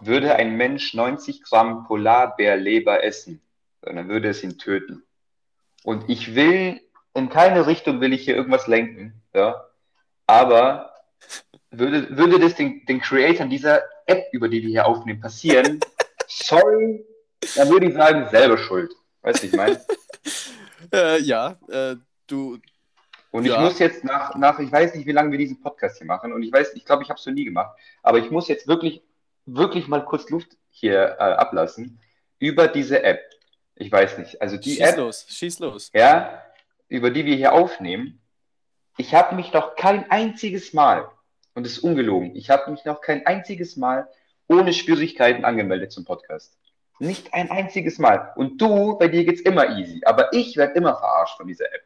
würde 0.00 0.34
ein 0.36 0.56
Mensch 0.56 0.94
90 0.94 1.42
Gramm 1.42 1.84
Polarbärleber 1.86 3.04
essen, 3.04 3.40
dann 3.82 4.08
würde 4.08 4.28
es 4.28 4.42
ihn 4.42 4.58
töten. 4.58 5.02
Und 5.84 6.08
ich 6.08 6.34
will, 6.34 6.80
in 7.14 7.28
keine 7.28 7.66
Richtung 7.66 8.00
will 8.00 8.12
ich 8.12 8.22
hier 8.24 8.36
irgendwas 8.36 8.66
lenken, 8.66 9.22
ja. 9.34 9.64
Aber 10.26 10.94
würde, 11.70 12.16
würde 12.16 12.38
das 12.38 12.54
den, 12.54 12.84
den 12.86 13.00
Creatoren 13.00 13.50
dieser 13.50 13.82
App, 14.06 14.26
über 14.32 14.48
die 14.48 14.62
wir 14.62 14.68
hier 14.68 14.86
aufnehmen, 14.86 15.20
passieren, 15.20 15.80
sorry, 16.26 17.04
dann 17.56 17.68
würde 17.70 17.86
ich 17.86 17.94
sagen, 17.94 18.28
selber 18.30 18.58
schuld. 18.58 18.92
Weißt 19.22 19.42
du, 19.42 19.46
ich 19.48 19.52
meine? 19.54 19.80
Äh, 20.92 21.20
ja, 21.20 21.56
äh, 21.68 21.94
du. 22.26 22.58
Und 23.30 23.44
Ja. 23.44 23.54
ich 23.54 23.60
muss 23.60 23.78
jetzt 23.78 24.02
nach, 24.02 24.34
nach, 24.34 24.58
ich 24.58 24.72
weiß 24.72 24.94
nicht, 24.94 25.06
wie 25.06 25.12
lange 25.12 25.30
wir 25.30 25.38
diesen 25.38 25.60
Podcast 25.60 25.98
hier 25.98 26.06
machen. 26.06 26.32
Und 26.32 26.42
ich 26.42 26.50
weiß, 26.50 26.74
ich 26.74 26.84
glaube, 26.84 27.02
ich 27.04 27.10
habe 27.10 27.20
es 27.20 27.26
noch 27.26 27.34
nie 27.34 27.44
gemacht. 27.44 27.76
Aber 28.02 28.18
ich 28.18 28.30
muss 28.30 28.48
jetzt 28.48 28.66
wirklich, 28.66 29.02
wirklich 29.46 29.88
mal 29.88 30.04
kurz 30.04 30.28
Luft 30.30 30.56
hier 30.70 31.16
äh, 31.18 31.22
ablassen 31.22 32.00
über 32.38 32.68
diese 32.68 33.02
App. 33.02 33.20
Ich 33.74 33.90
weiß 33.90 34.18
nicht. 34.18 34.40
Also 34.40 34.56
die 34.56 34.72
schieß 34.72 34.80
App, 34.80 34.96
los, 34.98 35.26
schieß 35.28 35.58
los. 35.60 35.90
ja, 35.94 36.42
über 36.88 37.10
die 37.10 37.24
wir 37.24 37.36
hier 37.36 37.52
aufnehmen. 37.52 38.20
Ich 38.96 39.14
habe 39.14 39.34
mich 39.34 39.52
noch 39.52 39.76
kein 39.76 40.10
einziges 40.10 40.72
Mal, 40.74 41.08
und 41.54 41.64
das 41.64 41.72
ist 41.74 41.78
ungelogen, 41.78 42.36
ich 42.36 42.50
habe 42.50 42.70
mich 42.70 42.84
noch 42.84 43.00
kein 43.00 43.24
einziges 43.26 43.76
Mal 43.76 44.08
ohne 44.48 44.72
Schwierigkeiten 44.72 45.44
angemeldet 45.44 45.92
zum 45.92 46.04
Podcast. 46.04 46.58
Nicht 46.98 47.32
ein 47.32 47.50
einziges 47.50 47.98
Mal. 47.98 48.32
Und 48.36 48.60
du, 48.60 48.98
bei 48.98 49.08
dir 49.08 49.24
geht's 49.24 49.40
immer 49.40 49.78
easy. 49.78 50.02
Aber 50.04 50.32
ich 50.34 50.56
werde 50.56 50.74
immer 50.74 50.94
verarscht 50.94 51.38
von 51.38 51.46
dieser 51.46 51.66
App. 51.72 51.84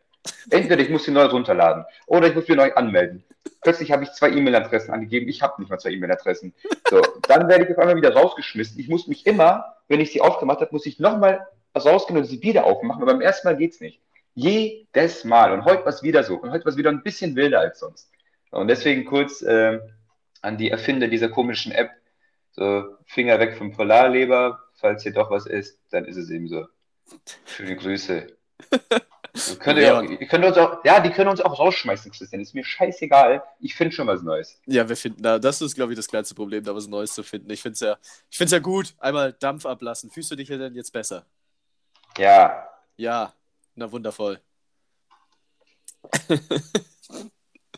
Entweder 0.50 0.82
ich 0.82 0.88
muss 0.88 1.04
sie 1.04 1.12
neu 1.12 1.26
runterladen 1.26 1.84
oder 2.06 2.26
ich 2.26 2.34
muss 2.34 2.48
mich 2.48 2.56
neu 2.56 2.72
anmelden. 2.74 3.22
Plötzlich 3.60 3.92
habe 3.92 4.04
ich 4.04 4.12
zwei 4.12 4.30
E-Mail-Adressen 4.30 4.92
angegeben. 4.92 5.28
Ich 5.28 5.42
habe 5.42 5.60
nicht 5.60 5.70
mal 5.70 5.78
zwei 5.78 5.90
E-Mail-Adressen. 5.90 6.54
So, 6.90 7.00
dann 7.28 7.48
werde 7.48 7.64
ich 7.64 7.70
auf 7.70 7.78
einmal 7.78 7.96
wieder 7.96 8.14
rausgeschmissen. 8.14 8.78
Ich 8.78 8.88
muss 8.88 9.06
mich 9.06 9.26
immer, 9.26 9.76
wenn 9.88 10.00
ich 10.00 10.12
sie 10.12 10.20
aufgemacht 10.20 10.60
habe, 10.60 10.70
muss 10.72 10.86
ich 10.86 10.98
nochmal 10.98 11.46
rausgehen 11.74 12.18
und 12.18 12.24
sie 12.24 12.42
wieder 12.42 12.64
aufmachen. 12.64 13.02
Aber 13.02 13.12
beim 13.12 13.22
ersten 13.22 13.48
Mal 13.48 13.56
geht's 13.56 13.80
nicht. 13.80 14.00
Jedes 14.34 15.24
Mal. 15.24 15.52
Und 15.52 15.64
heute 15.64 15.82
war 15.84 15.92
es 15.92 16.02
wieder 16.02 16.24
so. 16.24 16.36
Und 16.36 16.50
heute 16.50 16.64
war 16.64 16.72
es 16.72 16.76
wieder 16.76 16.90
ein 16.90 17.02
bisschen 17.02 17.36
wilder 17.36 17.60
als 17.60 17.78
sonst. 17.78 18.10
Und 18.50 18.68
deswegen 18.68 19.04
kurz 19.04 19.42
äh, 19.42 19.80
an 20.42 20.58
die 20.58 20.70
Erfinder 20.70 21.08
dieser 21.08 21.28
komischen 21.28 21.72
App. 21.72 21.90
So, 22.52 22.84
Finger 23.06 23.40
weg 23.40 23.56
vom 23.56 23.72
Polarleber. 23.72 24.60
Falls 24.74 25.02
hier 25.02 25.12
doch 25.12 25.30
was 25.30 25.46
ist, 25.46 25.78
dann 25.90 26.04
ist 26.04 26.16
es 26.16 26.30
eben 26.30 26.48
so. 26.48 26.66
Schöne 27.46 27.76
Grüße. 27.76 28.26
Ihr 29.34 29.56
könnt, 29.56 29.78
ja. 29.80 30.00
Ja. 30.00 30.08
ihr 30.08 30.26
könnt 30.28 30.44
uns 30.44 30.56
auch, 30.56 30.84
ja, 30.84 31.00
die 31.00 31.10
können 31.10 31.28
uns 31.28 31.40
auch 31.40 31.58
rausschmeißen, 31.58 32.12
Christian. 32.12 32.40
Ist 32.40 32.54
mir 32.54 32.64
scheißegal. 32.64 33.42
Ich 33.58 33.74
finde 33.74 33.92
schon 33.94 34.06
was 34.06 34.22
Neues. 34.22 34.60
Ja, 34.66 34.88
wir 34.88 34.96
finden 34.96 35.22
da, 35.22 35.40
das 35.40 35.60
ist, 35.60 35.74
glaube 35.74 35.92
ich, 35.92 35.96
das 35.96 36.06
kleinste 36.06 36.36
Problem, 36.36 36.62
da 36.62 36.74
was 36.74 36.86
Neues 36.86 37.14
zu 37.14 37.24
finden. 37.24 37.50
Ich 37.50 37.60
finde 37.60 37.74
es 37.74 37.80
ja, 37.80 37.96
ich 38.30 38.38
find's 38.38 38.52
ja 38.52 38.60
gut. 38.60 38.94
Einmal 38.98 39.32
Dampf 39.32 39.66
ablassen. 39.66 40.10
Fühlst 40.10 40.30
du 40.30 40.36
dich 40.36 40.48
ja 40.48 40.56
denn 40.56 40.74
jetzt 40.76 40.92
besser? 40.92 41.26
Ja, 42.16 42.68
Ja, 42.96 43.32
na 43.74 43.90
wundervoll. 43.90 44.40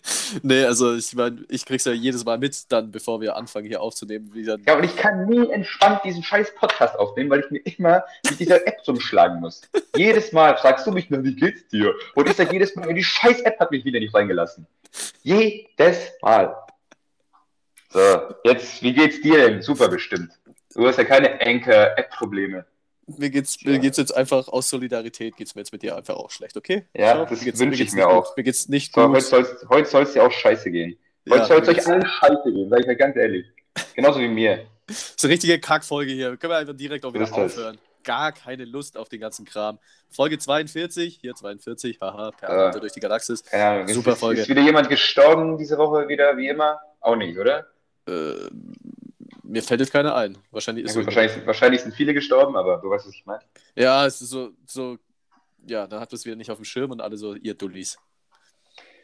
nee, 0.42 0.64
also 0.64 0.94
ich 0.94 1.14
meine, 1.14 1.44
ich 1.48 1.64
krieg's 1.64 1.84
ja 1.84 1.92
jedes 1.92 2.24
Mal 2.24 2.38
mit, 2.38 2.70
dann, 2.70 2.90
bevor 2.90 3.20
wir 3.20 3.36
anfangen 3.36 3.66
hier 3.66 3.80
aufzunehmen, 3.80 4.30
wie 4.32 4.44
dann. 4.44 4.62
Ja, 4.66 4.76
und 4.76 4.84
ich 4.84 4.96
kann 4.96 5.26
nie 5.26 5.50
entspannt 5.50 6.00
diesen 6.04 6.22
scheiß 6.22 6.54
Podcast 6.54 6.98
aufnehmen, 6.98 7.30
weil 7.30 7.40
ich 7.40 7.50
mir 7.50 7.58
immer 7.58 8.04
mit 8.28 8.40
dieser 8.40 8.66
App 8.66 8.78
rumschlagen 8.86 9.40
muss. 9.40 9.62
jedes 9.96 10.32
Mal 10.32 10.56
fragst 10.56 10.86
du 10.86 10.92
mich 10.92 11.10
nur, 11.10 11.24
wie 11.24 11.34
geht's 11.34 11.66
dir? 11.68 11.94
Und 12.14 12.28
ich 12.28 12.36
sag 12.36 12.52
jedes 12.52 12.74
Mal, 12.76 12.92
die 12.92 13.04
scheiß 13.04 13.40
App 13.40 13.58
hat 13.58 13.70
mich 13.70 13.84
wieder 13.84 14.00
nicht 14.00 14.14
reingelassen. 14.14 14.66
Jedes 15.22 16.12
Mal. 16.22 16.56
So, 17.90 18.34
jetzt, 18.44 18.82
wie 18.82 18.92
geht's 18.92 19.20
dir 19.20 19.38
denn? 19.38 19.62
Super 19.62 19.88
bestimmt. 19.88 20.32
Du 20.74 20.86
hast 20.86 20.98
ja 20.98 21.04
keine 21.04 21.40
Anchor-App-Probleme. 21.40 22.66
Mir 23.06 23.30
geht's, 23.30 23.62
mir 23.64 23.78
geht's 23.78 23.98
jetzt 23.98 24.16
einfach 24.16 24.48
aus 24.48 24.68
Solidarität, 24.68 25.36
geht's 25.36 25.54
mir 25.54 25.60
jetzt 25.60 25.72
mit 25.72 25.82
dir 25.82 25.96
einfach 25.96 26.16
auch 26.16 26.30
schlecht, 26.30 26.56
okay? 26.56 26.86
Ja, 26.96 27.18
So, 27.18 27.24
das 27.26 27.38
mir 27.40 27.44
geht's- 27.44 27.60
wünsch 27.60 27.78
mir 27.78 27.84
ich 27.84 27.92
mir 27.92 28.08
auch. 28.08 28.26
Gut. 28.28 28.36
Mir 28.38 28.42
geht's 28.42 28.68
nicht 28.68 28.92
So, 28.94 29.02
heute 29.10 29.30
gut. 29.30 29.68
heute 29.70 29.88
soll's 29.88 30.12
dir 30.12 30.24
auch 30.24 30.32
scheiße 30.32 30.70
gehen. 30.72 30.98
Heute 31.28 31.38
Ja, 31.40 31.44
soll's 31.46 31.66
mir 31.68 31.74
euch 31.78 31.86
allen 31.86 32.06
scheiße 32.06 32.52
gehen, 32.52 32.68
sag 32.68 32.80
ich 32.80 32.86
mal 32.86 32.96
ganz 32.96 33.16
ehrlich. 33.16 33.46
Genauso 33.94 34.18
wie 34.20 34.28
mir. 34.28 34.66
So 34.88 35.26
eine 35.26 35.34
richtige 35.34 35.58
Kackfolge 35.60 36.12
hier. 36.12 36.36
Können 36.36 36.52
wir 36.52 36.56
einfach 36.58 36.74
direkt 36.76 37.04
auch 37.04 37.12
wieder 37.14 37.24
Ist 37.24 37.36
das. 37.36 37.52
aufhören. 37.56 37.78
Gar 38.02 38.32
keine 38.32 38.64
Lust 38.64 38.96
auf 38.96 39.08
den 39.08 39.20
ganzen 39.20 39.44
Kram. 39.44 39.78
Folge 40.10 40.38
42, 40.38 41.18
hier 41.20 41.34
42, 41.34 41.98
haha, 42.00 42.30
per 42.32 42.48
Ja. 42.48 42.64
Runter 42.66 42.80
durch 42.80 42.92
die 42.92 43.00
Galaxis. 43.00 43.42
Ahnung. 43.52 43.88
Super 43.88 44.12
ist, 44.12 44.18
Folge. 44.20 44.40
Ist 44.42 44.48
wieder 44.48 44.62
jemand 44.62 44.88
gestorben 44.88 45.58
diese 45.58 45.76
Woche 45.78 46.06
wieder, 46.08 46.36
wie 46.36 46.48
immer? 46.48 46.78
Auch 47.00 47.16
nicht, 47.16 47.36
oder? 47.38 47.66
Äh, 48.08 48.48
mir 49.46 49.62
fällt 49.62 49.80
jetzt 49.80 49.92
keiner 49.92 50.14
ein. 50.14 50.36
Wahrscheinlich 50.50 50.84
Ja, 50.84 50.90
ist 50.90 50.94
gut, 50.96 51.02
so. 51.04 51.06
wahrscheinlich, 51.06 51.32
sind- 51.32 51.46
wahrscheinlich 51.46 51.80
sind 51.82 51.94
viele 51.94 52.14
gestorben, 52.14 52.56
aber 52.56 52.78
du 52.78 52.90
weißt, 52.90 53.06
was 53.06 53.14
ich 53.14 53.24
meine. 53.26 53.42
Ja, 53.74 54.04
es 54.06 54.20
ist 54.20 54.30
so, 54.30 54.50
so, 54.66 54.98
ja, 55.66 55.86
dann 55.86 56.00
hat 56.00 56.10
man 56.10 56.16
es 56.16 56.24
wieder 56.24 56.36
nicht 56.36 56.50
auf 56.50 56.58
dem 56.58 56.64
Schirm 56.64 56.90
und 56.90 57.00
alle 57.00 57.16
so, 57.16 57.34
ihr 57.34 57.54
Dullis. 57.54 57.96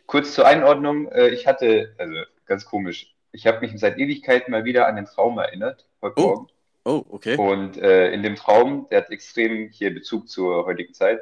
Kurz 0.06 0.34
zur 0.34 0.46
Einordnung, 0.46 1.08
äh, 1.08 1.28
ich 1.28 1.46
hatte, 1.46 1.94
also 1.98 2.14
ganz 2.46 2.64
komisch, 2.64 3.14
ich 3.30 3.46
habe 3.46 3.60
mich 3.60 3.72
seit 3.80 3.98
Ewigkeiten 3.98 4.50
mal 4.50 4.64
wieder 4.64 4.86
an 4.86 4.96
den 4.96 5.06
Traum 5.06 5.38
erinnert, 5.38 5.86
heute 6.02 6.14
Oh. 6.20 6.26
Morgen. 6.26 6.48
Oh, 6.84 7.04
okay. 7.10 7.36
Und 7.36 7.76
äh, 7.76 8.10
in 8.12 8.24
dem 8.24 8.34
Traum, 8.34 8.88
der 8.90 8.98
hat 9.02 9.10
extrem 9.10 9.68
hier 9.68 9.94
Bezug 9.94 10.28
zur 10.28 10.66
heutigen 10.66 10.92
Zeit, 10.92 11.20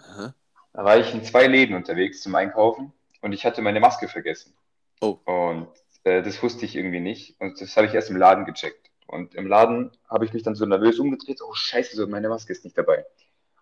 Aha. 0.00 0.34
da 0.74 0.84
war 0.84 0.98
ich 0.98 1.14
in 1.14 1.24
zwei 1.24 1.46
Läden 1.46 1.74
unterwegs 1.74 2.20
zum 2.22 2.34
Einkaufen 2.34 2.92
und 3.22 3.32
ich 3.32 3.46
hatte 3.46 3.62
meine 3.62 3.80
Maske 3.80 4.06
vergessen. 4.06 4.52
Oh. 5.00 5.18
Und 5.24 5.68
äh, 6.08 6.22
das 6.22 6.42
wusste 6.42 6.64
ich 6.64 6.76
irgendwie 6.76 7.00
nicht 7.00 7.40
und 7.40 7.60
das 7.60 7.76
habe 7.76 7.86
ich 7.86 7.94
erst 7.94 8.10
im 8.10 8.16
Laden 8.16 8.44
gecheckt. 8.44 8.90
Und 9.06 9.34
im 9.34 9.46
Laden 9.46 9.90
habe 10.08 10.24
ich 10.24 10.32
mich 10.32 10.42
dann 10.42 10.54
so 10.54 10.66
nervös 10.66 10.98
umgedreht, 10.98 11.40
oh 11.42 11.54
scheiße, 11.54 11.96
so 11.96 12.06
meine 12.06 12.28
Maske 12.28 12.52
ist 12.52 12.64
nicht 12.64 12.76
dabei. 12.76 13.06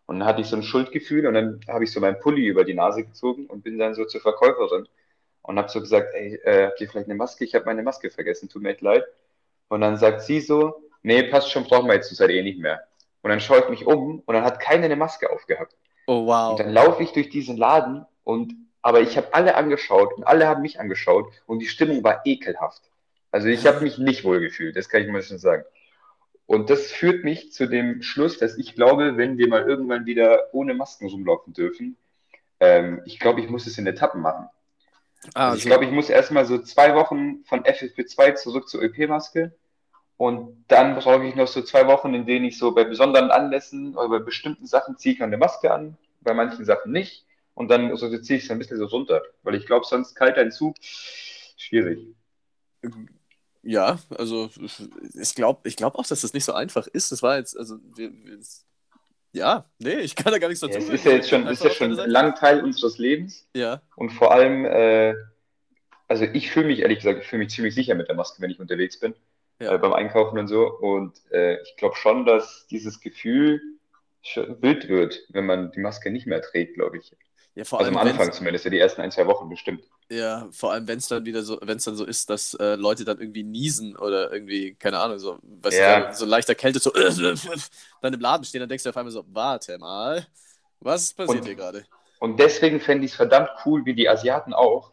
Und 0.06 0.20
dann 0.20 0.28
hatte 0.28 0.40
ich 0.40 0.48
so 0.48 0.56
ein 0.56 0.62
Schuldgefühl 0.62 1.26
und 1.26 1.34
dann 1.34 1.60
habe 1.68 1.84
ich 1.84 1.92
so 1.92 2.00
meinen 2.00 2.18
Pulli 2.20 2.46
über 2.46 2.64
die 2.64 2.74
Nase 2.74 3.04
gezogen 3.04 3.46
und 3.46 3.62
bin 3.62 3.78
dann 3.78 3.94
so 3.94 4.04
zur 4.04 4.20
Verkäuferin 4.20 4.88
und 5.42 5.58
habe 5.58 5.68
so 5.68 5.80
gesagt, 5.80 6.14
ey, 6.14 6.36
äh, 6.44 6.66
habt 6.66 6.80
ihr 6.80 6.88
vielleicht 6.88 7.08
eine 7.08 7.16
Maske? 7.16 7.44
Ich 7.44 7.54
habe 7.54 7.64
meine 7.64 7.82
Maske 7.82 8.10
vergessen, 8.10 8.48
tut 8.48 8.62
mir 8.62 8.76
leid. 8.80 9.04
Und 9.68 9.80
dann 9.80 9.96
sagt 9.96 10.22
sie 10.22 10.40
so, 10.40 10.82
nee, 11.02 11.22
passt 11.24 11.50
schon, 11.50 11.64
brauchen 11.64 11.88
wir 11.88 11.94
jetzt 11.94 12.08
zur 12.08 12.16
Zeit 12.16 12.30
eh 12.30 12.42
nicht 12.42 12.58
mehr. 12.60 12.82
Und 13.22 13.30
dann 13.30 13.40
schaue 13.40 13.60
ich 13.60 13.68
mich 13.68 13.86
um 13.86 14.20
und 14.20 14.34
dann 14.34 14.44
hat 14.44 14.60
keiner 14.60 14.84
eine 14.84 14.96
Maske 14.96 15.30
aufgehabt. 15.30 15.76
Oh, 16.06 16.26
Und 16.26 16.26
wow. 16.26 16.56
dann 16.58 16.70
laufe 16.70 17.02
ich 17.02 17.12
durch 17.12 17.30
diesen 17.30 17.56
Laden 17.56 18.06
und 18.24 18.54
aber 18.86 19.00
ich 19.00 19.16
habe 19.16 19.34
alle 19.34 19.56
angeschaut 19.56 20.14
und 20.14 20.22
alle 20.22 20.46
haben 20.46 20.62
mich 20.62 20.78
angeschaut 20.78 21.26
und 21.46 21.58
die 21.58 21.66
Stimmung 21.66 22.04
war 22.04 22.22
ekelhaft. 22.24 22.82
Also 23.32 23.48
ich 23.48 23.66
habe 23.66 23.82
mich 23.82 23.98
nicht 23.98 24.22
wohl 24.22 24.38
gefühlt, 24.38 24.76
das 24.76 24.88
kann 24.88 25.02
ich 25.02 25.08
mal 25.08 25.22
schon 25.24 25.38
sagen. 25.38 25.64
Und 26.46 26.70
das 26.70 26.92
führt 26.92 27.24
mich 27.24 27.52
zu 27.52 27.66
dem 27.66 28.02
Schluss, 28.02 28.38
dass 28.38 28.56
ich 28.56 28.76
glaube, 28.76 29.16
wenn 29.16 29.38
wir 29.38 29.48
mal 29.48 29.64
irgendwann 29.68 30.06
wieder 30.06 30.54
ohne 30.54 30.74
Masken 30.74 31.08
rumlaufen 31.08 31.52
dürfen, 31.52 31.96
ähm, 32.60 33.02
ich 33.06 33.18
glaube, 33.18 33.40
ich 33.40 33.50
muss 33.50 33.66
es 33.66 33.78
in 33.78 33.88
Etappen 33.88 34.22
machen. 34.22 34.48
Ah, 35.34 35.50
Also 35.50 35.58
ich 35.58 35.66
glaube, 35.66 35.84
ich 35.84 35.90
muss 35.90 36.08
erstmal 36.10 36.46
so 36.46 36.58
zwei 36.58 36.94
Wochen 36.94 37.44
von 37.44 37.64
FFP2 37.64 38.34
zurück 38.36 38.68
zur 38.68 38.82
ÖP-Maske. 38.82 39.52
Und 40.18 40.64
dann 40.68 40.96
brauche 40.96 41.26
ich 41.26 41.34
noch 41.34 41.48
so 41.48 41.62
zwei 41.62 41.88
Wochen, 41.88 42.14
in 42.14 42.26
denen 42.26 42.46
ich 42.46 42.58
so 42.58 42.72
bei 42.74 42.84
besonderen 42.84 43.32
Anlässen 43.32 43.96
oder 43.96 44.08
bei 44.10 44.20
bestimmten 44.20 44.66
Sachen 44.66 44.96
ziehe 44.98 45.16
ich 45.16 45.22
eine 45.22 45.38
Maske 45.38 45.72
an, 45.72 45.98
bei 46.22 46.34
manchen 46.34 46.64
Sachen 46.64 46.92
nicht. 46.92 47.25
Und 47.56 47.68
dann 47.70 47.96
so 47.96 48.08
ziehe 48.18 48.38
ich 48.38 48.44
es 48.44 48.50
ein 48.50 48.58
bisschen 48.58 48.76
so 48.76 48.84
runter. 48.86 49.22
Weil 49.42 49.54
ich 49.54 49.64
glaube, 49.66 49.86
sonst 49.86 50.14
kalter 50.14 50.42
Entzug, 50.42 50.76
schwierig. 51.56 51.98
Ja, 53.62 53.98
also 54.10 54.50
ich 55.14 55.34
glaube 55.34 55.66
ich 55.68 55.76
glaub 55.76 55.96
auch, 55.96 56.06
dass 56.06 56.20
das 56.20 56.34
nicht 56.34 56.44
so 56.44 56.52
einfach 56.52 56.86
ist. 56.86 57.10
Das 57.10 57.22
war 57.22 57.38
jetzt, 57.38 57.56
also 57.56 57.78
wir, 57.96 58.12
wir, 58.12 58.38
ja, 59.32 59.64
nee, 59.78 60.00
ich 60.00 60.14
kann 60.14 60.32
da 60.32 60.38
gar 60.38 60.48
nichts 60.48 60.62
Ja, 60.62 60.68
dazu 60.68 60.78
es 60.78 60.84
sagen. 60.86 60.94
ist 60.96 61.04
ja 61.04 61.12
jetzt 61.12 61.28
schon, 61.30 61.46
ist 61.46 61.64
ja 61.64 61.70
schon 61.70 61.88
deiner 61.88 61.96
Seite. 61.96 62.10
lang 62.10 62.34
Teil 62.36 62.62
unseres 62.62 62.98
Lebens. 62.98 63.48
Ja, 63.56 63.82
Und 63.96 64.10
vor 64.10 64.32
allem, 64.32 64.66
äh, 64.66 65.14
also 66.08 66.24
ich 66.24 66.50
fühle 66.50 66.66
mich, 66.66 66.80
ehrlich 66.80 66.98
gesagt, 66.98 67.20
ich 67.22 67.26
fühle 67.26 67.42
mich 67.42 67.52
ziemlich 67.52 67.74
sicher 67.74 67.94
mit 67.94 68.08
der 68.08 68.14
Maske, 68.16 68.40
wenn 68.42 68.50
ich 68.50 68.60
unterwegs 68.60 69.00
bin, 69.00 69.14
Ja. 69.60 69.74
äh, 69.74 69.78
beim 69.78 69.94
Einkaufen 69.94 70.38
und 70.38 70.46
so. 70.48 70.66
Und 70.78 71.14
äh, 71.32 71.60
ich 71.62 71.76
glaube 71.76 71.96
schon, 71.96 72.26
dass 72.26 72.66
dieses 72.68 73.00
Gefühl 73.00 73.60
wild 74.60 74.88
wird, 74.88 75.20
wenn 75.30 75.46
man 75.46 75.72
die 75.72 75.80
Maske 75.80 76.10
nicht 76.10 76.26
mehr 76.26 76.42
trägt, 76.42 76.74
glaube 76.74 76.98
ich. 76.98 77.12
Ja 77.56 77.64
vor 77.64 77.80
Also 77.80 77.90
am 77.90 77.96
Anfang 77.96 78.32
zumindest, 78.32 78.64
ja 78.64 78.70
die 78.70 78.78
ersten 78.78 79.00
ein, 79.02 79.10
zwei 79.10 79.26
Wochen 79.26 79.48
bestimmt. 79.48 79.82
ja, 80.08 80.48
vor 80.52 80.72
allem, 80.72 80.86
wenn 80.86 80.98
es 80.98 81.08
dann 81.08 81.24
wieder 81.24 81.42
so, 81.42 81.58
wenn 81.62 81.78
es 81.78 81.84
dann 81.84 81.96
so 81.96 82.04
ist, 82.04 82.30
dass 82.30 82.54
äh, 82.54 82.76
Leute 82.76 83.04
dann 83.04 83.18
irgendwie 83.20 83.42
niesen 83.42 83.96
oder 83.96 84.32
irgendwie, 84.32 84.74
keine 84.76 85.00
Ahnung, 85.00 85.18
so, 85.18 85.38
weißt 85.42 85.78
Ja. 85.78 86.10
du, 86.10 86.14
so 86.14 86.24
leicht 86.26 86.48
erkältet, 86.48 86.82
so 86.82 86.90
dann 88.00 88.14
im 88.14 88.20
Laden 88.20 88.44
stehen, 88.44 88.60
dann 88.60 88.68
denkst 88.68 88.84
du 88.84 88.90
auf 88.90 88.96
einmal 88.96 89.10
so, 89.12 89.24
warte 89.28 89.78
mal, 89.78 90.24
was 90.80 91.12
passiert 91.12 91.44
Und- 91.44 91.46
hier 91.46 91.56
gerade? 91.56 91.86
Und 92.18 92.40
deswegen 92.40 92.80
fände 92.80 93.04
ich 93.04 93.10
es 93.12 93.16
verdammt 93.16 93.50
cool, 93.66 93.84
wie 93.84 93.94
die 93.94 94.08
Asiaten 94.08 94.54
auch, 94.54 94.90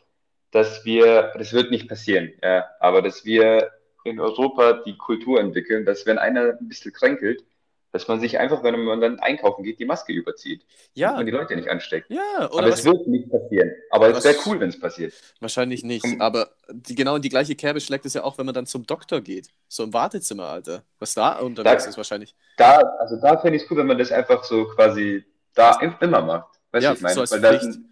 dass 0.51 0.83
wir, 0.83 1.31
das 1.37 1.53
wird 1.53 1.71
nicht 1.71 1.87
passieren, 1.87 2.33
ja, 2.43 2.65
aber 2.81 3.01
dass 3.01 3.23
wir 3.23 3.71
in 4.03 4.19
Europa 4.19 4.83
die 4.85 4.97
Kultur 4.97 5.39
entwickeln, 5.39 5.85
dass 5.85 6.05
wenn 6.05 6.17
einer 6.17 6.57
ein 6.59 6.67
bisschen 6.67 6.91
kränkelt, 6.91 7.45
dass 7.93 8.07
man 8.07 8.19
sich 8.19 8.39
einfach, 8.39 8.63
wenn 8.63 8.83
man 8.83 8.99
dann 8.99 9.19
einkaufen 9.19 9.63
geht, 9.63 9.79
die 9.79 9.85
Maske 9.85 10.11
überzieht. 10.11 10.65
Ja. 10.95 11.13
Man 11.13 11.25
die 11.27 11.31
Leute 11.31 11.55
nicht 11.55 11.69
ansteckt. 11.69 12.09
Ja, 12.09 12.49
oder 12.51 12.63
Aber 12.65 12.67
es 12.73 12.83
wird 12.83 13.07
nicht 13.07 13.29
passieren. 13.29 13.71
Aber 13.91 14.09
es 14.09 14.23
wäre 14.25 14.35
cool, 14.47 14.59
wenn 14.59 14.69
es 14.69 14.79
passiert. 14.79 15.13
wahrscheinlich 15.39 15.83
nicht. 15.83 16.03
Um- 16.03 16.19
Aber 16.19 16.49
die, 16.71 16.95
genau 16.95 17.15
in 17.15 17.21
die 17.21 17.29
gleiche 17.29 17.55
Kerbe 17.55 17.79
schlägt 17.79 18.05
es 18.07 18.15
ja 18.15 18.23
auch, 18.23 18.37
wenn 18.39 18.47
man 18.47 18.55
dann 18.55 18.65
zum 18.65 18.85
Doktor 18.85 19.21
geht. 19.21 19.47
So 19.67 19.83
im 19.83 19.93
Wartezimmer, 19.93 20.45
Alter. 20.47 20.83
Was 20.99 21.13
da 21.13 21.37
unterwegs 21.39 21.83
Da- 21.83 21.89
ist 21.91 21.97
wahrscheinlich. 21.97 22.35
Da, 22.57 22.77
also 22.99 23.15
da 23.21 23.37
fände 23.37 23.57
ich 23.57 23.63
es 23.63 23.71
cool, 23.71 23.77
wenn 23.77 23.87
man 23.87 23.97
das 23.99 24.11
einfach 24.11 24.43
so 24.43 24.65
quasi 24.65 25.23
da 25.53 25.79
im- 25.79 25.95
immer 26.01 26.21
macht. 26.23 26.59
Weißt 26.71 26.83
du, 26.83 26.85
Ja, 26.85 26.91
was 26.91 26.97
ich 26.97 27.03
meine? 27.03 27.27
so 27.27 27.31
weil 27.35 27.41
da 27.41 27.49
Pflicht. 27.49 27.61
sind, 27.73 27.85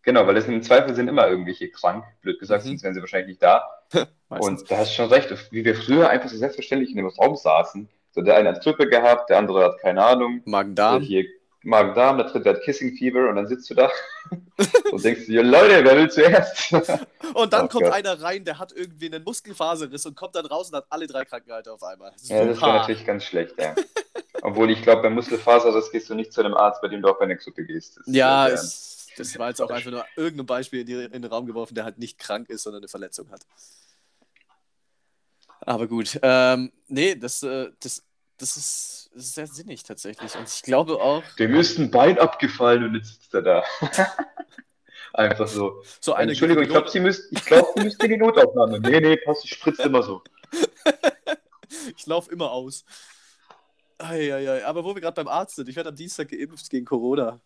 genau, 0.00 0.26
weil 0.26 0.34
das 0.36 0.46
im 0.46 0.62
Zweifel 0.62 0.94
sind 0.94 1.08
immer 1.08 1.28
irgendwelche 1.28 1.70
krank, 1.70 2.02
blöd 2.22 2.40
gesagt, 2.40 2.64
Mhm. 2.64 2.68
sonst 2.70 2.82
wären 2.82 2.94
sie 2.94 3.00
wahrscheinlich 3.00 3.28
nicht 3.28 3.42
da. 3.42 3.62
Und 4.30 4.70
da 4.70 4.78
hast 4.78 4.90
du 4.92 4.94
schon 5.02 5.12
recht, 5.12 5.30
wie 5.52 5.64
wir 5.66 5.74
früher 5.76 6.08
einfach 6.08 6.30
so 6.30 6.36
selbstverständlich 6.38 6.90
in 6.90 6.96
dem 6.96 7.06
Raum 7.08 7.36
saßen. 7.36 7.90
So 8.14 8.22
der 8.22 8.36
eine 8.36 8.50
hat 8.50 8.62
Grippe 8.62 8.88
gehabt, 8.88 9.28
der 9.30 9.38
andere 9.38 9.64
hat 9.64 9.80
keine 9.80 10.04
Ahnung, 10.04 10.40
Magen-Darm. 10.44 11.02
hier 11.02 11.24
Magen-Darm, 11.64 12.18
der 12.18 12.26
dritte 12.28 12.50
hat 12.50 12.62
Kissing 12.62 12.96
Fever 12.96 13.28
und 13.28 13.36
dann 13.36 13.46
sitzt 13.48 13.68
du 13.70 13.74
da 13.74 13.90
und 14.92 15.02
denkst 15.02 15.26
dir, 15.26 15.42
Leute, 15.42 15.82
wer 15.84 15.96
will 15.96 16.10
zuerst? 16.10 16.72
Und 17.34 17.52
dann 17.52 17.64
Oh 17.64 17.68
kommt 17.68 17.84
Gott. 17.84 17.92
einer 17.94 18.20
rein, 18.22 18.44
der 18.44 18.58
hat 18.58 18.72
irgendwie 18.72 19.06
einen 19.12 19.24
Muskelfaserriss 19.24 20.06
und 20.06 20.14
kommt 20.14 20.36
dann 20.36 20.46
raus 20.46 20.68
und 20.70 20.76
hat 20.76 20.86
alle 20.90 21.06
drei 21.06 21.24
Krankheiten 21.24 21.70
auf 21.70 21.82
einmal. 21.82 22.12
ja, 22.28 22.44
das 22.44 22.56
Super. 22.58 22.72
natürlich 22.74 23.04
ganz 23.04 23.24
schlecht, 23.24 23.54
ja. 23.58 23.74
Obwohl 24.42 24.70
ich 24.70 24.82
glaube, 24.82 25.02
bei 25.02 25.10
Muskelfaserriss 25.10 25.90
gehst 25.90 26.10
du 26.10 26.14
nicht 26.14 26.32
zu 26.32 26.42
einem 26.42 26.54
Arzt, 26.54 26.80
bei 26.82 26.88
dem 26.88 27.02
du 27.02 27.08
auch 27.08 27.18
bei 27.18 27.24
einer 27.24 27.34
Grippe 27.36 27.64
gehst. 27.64 27.96
Das, 27.96 28.06
Ja, 28.14 28.46
äh, 28.46 28.52
es, 28.52 29.08
das 29.16 29.36
war 29.38 29.48
jetzt 29.48 29.60
auch 29.62 29.70
einfach 29.70 29.90
nur 29.90 30.04
irgendein 30.16 30.46
Beispiel 30.46 30.88
in 30.88 31.22
den 31.22 31.24
Raum 31.24 31.46
geworfen, 31.46 31.74
der 31.74 31.84
halt 31.84 31.98
nicht 31.98 32.18
krank 32.18 32.48
ist, 32.50 32.62
sondern 32.62 32.82
eine 32.82 32.88
Verletzung 32.88 33.30
hat. 33.30 33.40
Aber 35.66 35.86
gut. 35.86 36.18
Ähm, 36.22 36.72
nee, 36.88 37.14
das, 37.14 37.42
äh, 37.42 37.70
das, 37.80 38.04
das, 38.38 38.56
ist, 38.56 39.10
das 39.14 39.24
ist 39.24 39.34
sehr 39.34 39.46
sinnig 39.46 39.82
tatsächlich. 39.82 40.34
Und 40.36 40.48
ich 40.48 40.62
glaube 40.62 41.00
auch, 41.00 41.22
Dem 41.38 41.54
ist 41.54 41.78
ein 41.78 41.90
Bein 41.90 42.18
abgefallen 42.18 42.84
und 42.84 42.94
jetzt 42.94 43.14
sitzt 43.14 43.34
er 43.34 43.42
da. 43.42 43.64
Einfach 45.14 45.46
so. 45.46 45.82
so 46.00 46.12
eine 46.14 46.32
Entschuldigung, 46.32 46.64
ich 46.64 46.70
glaube, 46.70 46.90
Sie 46.90 46.98
müsst, 46.98 47.30
ich 47.30 47.44
glaub, 47.44 47.72
Sie 47.76 47.84
müssten 47.84 48.04
in 48.04 48.10
die 48.10 48.16
Notaufnahme. 48.16 48.80
Nee, 48.80 49.00
nee, 49.00 49.16
passt, 49.16 49.44
ich 49.44 49.50
spritze 49.50 49.82
immer 49.82 50.02
so. 50.02 50.22
ich 51.96 52.04
laufe 52.06 52.32
immer 52.32 52.50
aus. 52.50 52.84
Eieiei. 53.98 54.66
Aber 54.66 54.84
wo 54.84 54.94
wir 54.94 55.00
gerade 55.00 55.14
beim 55.14 55.28
Arzt 55.28 55.54
sind, 55.56 55.68
ich 55.68 55.76
werde 55.76 55.90
am 55.90 55.96
Dienstag 55.96 56.28
geimpft 56.28 56.68
gegen 56.68 56.84
Corona. 56.84 57.40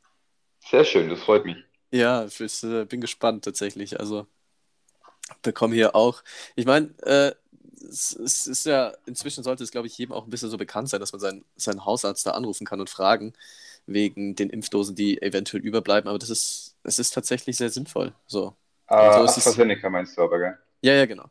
Sehr 0.61 0.85
schön, 0.85 1.11
das 1.11 1.21
freut 1.21 1.45
mich. 1.45 1.59
Ja, 1.91 2.25
ich 2.25 2.41
äh, 2.41 2.85
bin 2.87 3.01
gespannt 3.01 3.45
tatsächlich. 3.45 4.01
Also 4.01 4.27
bekomme 5.43 5.75
hier 5.75 5.95
auch. 5.95 6.23
Ich 6.57 6.67
meine, 6.67 6.89
äh, 7.03 7.35
es, 7.89 8.13
es 8.15 8.47
ist 8.47 8.67
ja, 8.67 8.93
inzwischen 9.07 9.45
sollte 9.45 9.65
es, 9.65 9.71
glaube 9.71 9.87
ich, 9.87 9.97
jedem 9.99 10.13
auch 10.13 10.25
ein 10.25 10.31
bisschen 10.31 10.51
so 10.51 10.57
bekannt 10.59 10.89
sein, 10.89 11.01
dass 11.01 11.13
man 11.13 11.21
seinen, 11.21 11.45
seinen 11.57 11.85
Hausarzt 11.85 12.27
da 12.27 12.33
anrufen 12.33 12.67
kann 12.67 12.81
und 12.81 12.91
fragen, 12.91 13.33
wegen 13.87 14.35
den 14.37 14.51
Impfdosen, 14.51 14.95
die 14.97 15.21
eventuell 15.23 15.63
überbleiben. 15.65 16.09
Aber 16.09 16.19
das 16.19 16.31
ist, 16.31 16.77
es 16.85 16.99
ist 16.99 17.15
tatsächlich 17.15 17.57
sehr 17.57 17.71
sinnvoll. 17.71 18.15
So. 18.27 18.55
Äh, 18.89 18.95
so 19.13 19.25
ist 19.25 19.37
es- 19.39 19.47
AstraZeneca 19.47 19.89
meinst 19.91 20.17
du 20.19 20.23
aber, 20.23 20.39
gell? 20.39 20.59
Ja, 20.83 20.95
ja, 20.95 21.07
genau. 21.07 21.31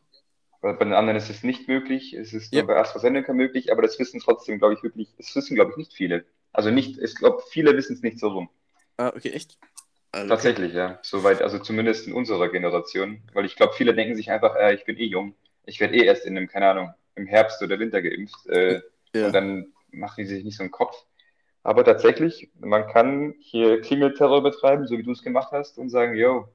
Weil 0.60 0.74
bei 0.74 0.84
den 0.84 0.94
anderen 0.94 1.16
ist 1.16 1.30
es 1.30 1.42
nicht 1.42 1.66
möglich, 1.66 2.12
es 2.14 2.32
ist 2.32 2.52
Ja. 2.52 2.60
nur 2.60 2.68
bei 2.68 2.76
AstraZeneca 2.76 3.32
möglich, 3.32 3.72
aber 3.72 3.82
das 3.82 3.98
wissen 3.98 4.20
trotzdem, 4.20 4.58
glaube 4.58 4.74
ich, 4.74 4.82
wirklich, 4.84 5.08
es 5.18 5.34
wissen, 5.34 5.54
glaube 5.56 5.72
ich, 5.72 5.76
nicht 5.76 5.92
viele. 5.92 6.24
Also 6.52 6.70
nicht, 6.70 6.98
ich 6.98 7.14
glaube, 7.16 7.42
viele 7.50 7.76
wissen 7.76 7.94
es 7.94 8.02
nicht 8.02 8.18
so 8.20 8.28
rum. 8.28 8.48
Ah, 8.98 9.12
okay, 9.16 9.30
echt? 9.32 9.58
Also, 10.12 10.34
Tatsächlich, 10.34 10.74
ja. 10.74 10.98
Soweit, 11.02 11.40
also 11.42 11.58
zumindest 11.58 12.06
in 12.06 12.12
unserer 12.12 12.48
Generation. 12.50 13.22
Weil 13.32 13.46
ich 13.46 13.56
glaube, 13.56 13.74
viele 13.74 13.94
denken 13.94 14.14
sich 14.14 14.30
einfach, 14.30 14.56
äh, 14.56 14.74
ich 14.74 14.84
bin 14.84 14.96
eh 14.98 15.04
jung, 15.06 15.34
ich 15.68 15.80
werde 15.80 15.94
eh 15.94 16.04
erst 16.04 16.24
in 16.24 16.36
einem, 16.36 16.48
keine 16.48 16.68
Ahnung, 16.68 16.94
im 17.14 17.26
Herbst 17.26 17.62
oder 17.62 17.78
Winter 17.78 18.02
geimpft. 18.02 18.46
Äh, 18.46 18.80
Ja. 19.14 19.26
Und 19.26 19.32
dann 19.32 19.72
machen 19.90 20.14
die 20.18 20.26
sich 20.26 20.44
nicht 20.44 20.56
so 20.56 20.62
einen 20.62 20.70
Kopf. 20.70 20.94
Aber 21.62 21.84
tatsächlich, 21.84 22.50
man 22.60 22.86
kann 22.88 23.34
hier 23.40 23.80
Klingelterror 23.80 24.42
betreiben, 24.42 24.86
so 24.86 24.96
wie 24.96 25.02
du 25.02 25.12
es 25.12 25.22
gemacht 25.22 25.52
hast, 25.52 25.78
und 25.78 25.90
sagen, 25.90 26.14
yo, 26.14 26.48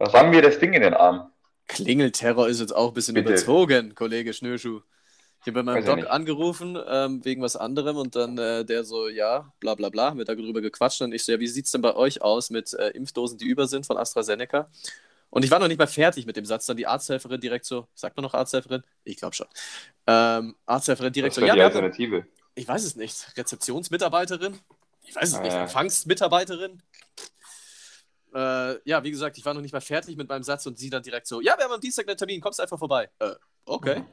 ramm 0.00 0.30
mir 0.30 0.42
das 0.42 0.58
Ding 0.58 0.72
in 0.72 0.82
den 0.82 0.94
Arm. 0.94 1.30
Klingelterror 1.68 2.48
ist 2.48 2.60
jetzt 2.60 2.74
auch 2.74 2.88
ein 2.88 2.94
bisschen 2.94 3.14
Bitte. 3.14 3.30
überzogen, 3.30 3.94
Kollege 3.94 4.32
Schnürschuh. 4.32 4.80
Ich 5.40 5.46
habe 5.46 5.62
bei 5.62 5.74
meinem 5.74 5.84
Doc 5.84 6.10
angerufen 6.10 6.76
ähm, 6.88 7.24
wegen 7.24 7.40
was 7.40 7.56
anderem 7.56 7.96
und 7.96 8.16
dann 8.16 8.36
äh, 8.36 8.64
der 8.64 8.84
so, 8.84 9.08
ja, 9.08 9.52
bla 9.60 9.74
bla 9.74 9.90
bla, 9.90 10.10
haben 10.10 10.18
wir 10.18 10.24
darüber 10.24 10.60
gequatscht 10.60 11.02
und 11.02 11.12
ich 11.12 11.24
so, 11.24 11.32
ja, 11.32 11.38
wie 11.38 11.46
sieht 11.46 11.66
es 11.66 11.70
denn 11.70 11.82
bei 11.82 11.94
euch 11.94 12.20
aus 12.20 12.50
mit 12.50 12.74
äh, 12.74 12.88
Impfdosen, 12.88 13.38
die 13.38 13.46
über 13.46 13.66
sind 13.66 13.86
von 13.86 13.96
AstraZeneca? 13.96 14.68
Und 15.30 15.44
ich 15.44 15.50
war 15.50 15.58
noch 15.58 15.68
nicht 15.68 15.78
mal 15.78 15.86
fertig 15.86 16.24
mit 16.26 16.36
dem 16.36 16.44
Satz, 16.46 16.66
dann 16.66 16.76
die 16.76 16.86
Arzthelferin 16.86 17.40
direkt 17.40 17.64
so, 17.66 17.88
sagt 17.94 18.16
man 18.16 18.22
noch 18.22 18.34
Arzthelferin? 18.34 18.82
Ich 19.04 19.16
glaube 19.16 19.34
schon. 19.34 19.46
Ähm, 20.06 20.56
Arzthelferin 20.66 21.12
direkt 21.12 21.36
Das 21.36 21.40
so, 21.40 21.46
ja, 21.46 21.52
die 21.54 21.58
wir 21.58 21.64
haben, 21.64 21.72
Alternative. 21.74 22.26
ich 22.54 22.66
weiß 22.66 22.84
es 22.84 22.96
nicht, 22.96 23.36
Rezeptionsmitarbeiterin? 23.36 24.58
Ich 25.02 25.14
weiß 25.14 25.28
es 25.28 25.34
Ah, 25.34 25.42
nicht, 25.42 25.52
ja. 25.52 25.62
Empfangsmitarbeiterin? 25.62 26.82
Äh, 28.34 28.88
ja, 28.88 29.02
wie 29.02 29.10
gesagt, 29.10 29.38
ich 29.38 29.44
war 29.44 29.54
noch 29.54 29.60
nicht 29.62 29.72
mal 29.72 29.80
fertig 29.80 30.16
mit 30.16 30.28
meinem 30.28 30.42
Satz 30.42 30.66
und 30.66 30.78
sie 30.78 30.90
dann 30.90 31.02
direkt 31.02 31.26
so, 31.26 31.40
ja, 31.40 31.56
wir 31.56 31.64
haben 31.64 31.72
am 31.72 31.80
Dienstag 31.80 32.06
einen 32.08 32.16
Termin, 32.18 32.40
kommst 32.40 32.60
einfach 32.60 32.78
vorbei. 32.78 33.08
Äh, 33.18 33.32
okay. 33.64 34.04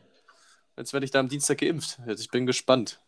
Jetzt 0.77 0.93
werde 0.93 1.05
ich 1.05 1.11
da 1.11 1.19
am 1.19 1.29
Dienstag 1.29 1.59
geimpft. 1.59 1.99
Jetzt, 2.07 2.21
ich 2.21 2.29
bin 2.29 2.45
gespannt. 2.45 2.99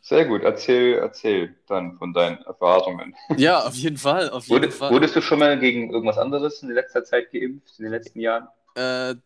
Sehr 0.00 0.24
gut, 0.26 0.42
erzähl, 0.42 0.94
erzähl 0.94 1.54
dann 1.66 1.98
von 1.98 2.12
deinen 2.12 2.38
Erfahrungen. 2.42 3.14
Ja, 3.36 3.60
auf 3.60 3.74
jeden 3.74 3.96
Fall, 3.96 4.30
auf 4.30 4.46
jeden 4.46 4.62
Wurde, 4.62 4.70
Fall. 4.70 4.90
wurdest 4.92 5.16
du 5.16 5.20
schon 5.20 5.38
mal 5.38 5.58
gegen 5.58 5.90
irgendwas 5.92 6.18
anderes 6.18 6.62
in 6.62 6.70
letzter 6.70 7.04
Zeit 7.04 7.30
geimpft, 7.32 7.78
in 7.78 7.84
den 7.84 7.92
letzten 7.92 8.20
Jahren? 8.20 8.48
Äh, 8.74 9.16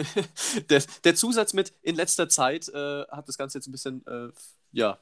der, 0.70 0.82
der 1.04 1.14
Zusatz 1.14 1.54
mit 1.54 1.72
in 1.82 1.94
letzter 1.94 2.28
Zeit 2.28 2.68
äh, 2.68 3.02
hat 3.10 3.28
das 3.28 3.38
Ganze 3.38 3.58
jetzt 3.58 3.66
ein 3.66 3.72
bisschen 3.72 4.04
äh, 4.06 4.28
ja, 4.72 4.98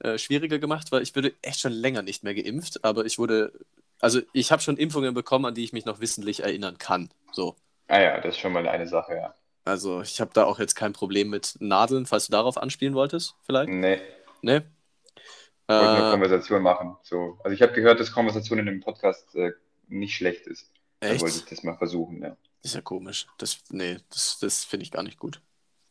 äh, 0.00 0.18
schwieriger 0.18 0.58
gemacht, 0.58 0.92
weil 0.92 1.02
ich 1.02 1.14
wurde 1.14 1.34
echt 1.42 1.60
schon 1.60 1.72
länger 1.72 2.02
nicht 2.02 2.24
mehr 2.24 2.34
geimpft, 2.34 2.84
aber 2.84 3.04
ich 3.04 3.18
wurde, 3.18 3.52
also 4.00 4.20
ich 4.32 4.52
habe 4.52 4.62
schon 4.62 4.76
Impfungen 4.76 5.14
bekommen, 5.14 5.46
an 5.46 5.54
die 5.54 5.64
ich 5.64 5.72
mich 5.72 5.84
noch 5.84 6.00
wissentlich 6.00 6.42
erinnern 6.42 6.78
kann. 6.78 7.10
So. 7.32 7.56
Ah 7.88 8.00
ja, 8.00 8.20
das 8.20 8.34
ist 8.34 8.40
schon 8.40 8.52
mal 8.52 8.66
eine 8.66 8.86
Sache, 8.86 9.14
ja. 9.14 9.34
Also 9.64 10.02
ich 10.02 10.20
habe 10.20 10.32
da 10.34 10.44
auch 10.44 10.58
jetzt 10.58 10.74
kein 10.74 10.92
Problem 10.92 11.30
mit 11.30 11.56
Nadeln, 11.60 12.06
falls 12.06 12.26
du 12.26 12.32
darauf 12.32 12.56
anspielen 12.56 12.94
wolltest, 12.94 13.36
vielleicht. 13.44 13.70
Nee, 13.70 14.00
Ne? 14.42 14.70
ich 15.68 15.74
wollte 15.74 15.98
nur 15.98 16.08
Äh, 16.08 16.10
Konversation 16.10 16.62
machen. 16.62 16.96
So. 17.02 17.38
Also 17.42 17.54
ich 17.54 17.62
habe 17.62 17.72
gehört, 17.72 18.00
dass 18.00 18.12
Konversation 18.12 18.58
in 18.58 18.66
dem 18.66 18.80
Podcast 18.80 19.34
äh, 19.34 19.52
nicht 19.88 20.14
schlecht 20.16 20.46
ist. 20.46 20.70
Dann 21.00 21.12
wollte 21.20 21.34
ich 21.36 21.42
echt? 21.42 21.52
das 21.52 21.62
mal 21.62 21.76
versuchen, 21.78 22.22
ja. 22.22 22.36
Ist 22.62 22.74
ja 22.74 22.80
komisch. 22.80 23.26
Das, 23.38 23.58
nee, 23.70 23.98
das, 24.10 24.38
das 24.40 24.64
finde 24.64 24.84
ich 24.84 24.90
gar 24.90 25.02
nicht 25.02 25.18
gut. 25.18 25.40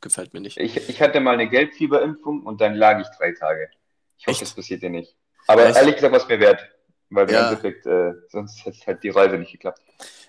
Gefällt 0.01 0.33
mir 0.33 0.39
nicht. 0.41 0.57
Ich, 0.57 0.77
ich 0.89 1.01
hatte 1.01 1.19
mal 1.19 1.33
eine 1.33 1.49
Gelbfieberimpfung 1.49 2.43
und 2.45 2.61
dann 2.61 2.75
lag 2.75 2.99
ich 3.01 3.07
drei 3.17 3.33
Tage. 3.33 3.69
Ich 4.17 4.25
hoffe, 4.27 4.35
Echt? 4.35 4.41
das 4.43 4.53
passiert 4.53 4.81
dir 4.83 4.89
nicht. 4.89 5.15
Aber 5.47 5.65
Echt? 5.65 5.77
ehrlich 5.77 5.95
gesagt, 5.95 6.13
was 6.13 6.27
mir 6.27 6.39
wert. 6.39 6.61
Weil 7.09 7.27
im 7.27 7.33
Ja. 7.35 7.49
Endeffekt, 7.49 7.85
äh, 7.85 8.13
sonst 8.29 8.65
hätte 8.65 8.85
halt 8.87 9.03
die 9.03 9.09
Reise 9.09 9.37
nicht 9.37 9.51
geklappt. 9.51 9.81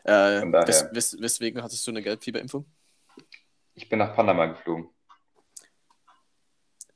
Äh, 0.05 0.43
wes, 0.67 0.87
wes, 0.91 1.21
weswegen 1.21 1.63
hattest 1.63 1.87
du 1.87 1.93
eine 1.93 2.03
Gelbfieberimpfung? 2.03 2.67
Ich 3.75 3.89
bin 3.89 4.01
nach 4.01 4.15
Panama 4.15 4.47
geflogen. 4.47 4.89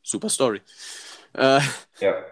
Super 0.02 0.28
Story. 0.28 0.60
Äh, 1.36 1.60
Ja. 2.00 2.24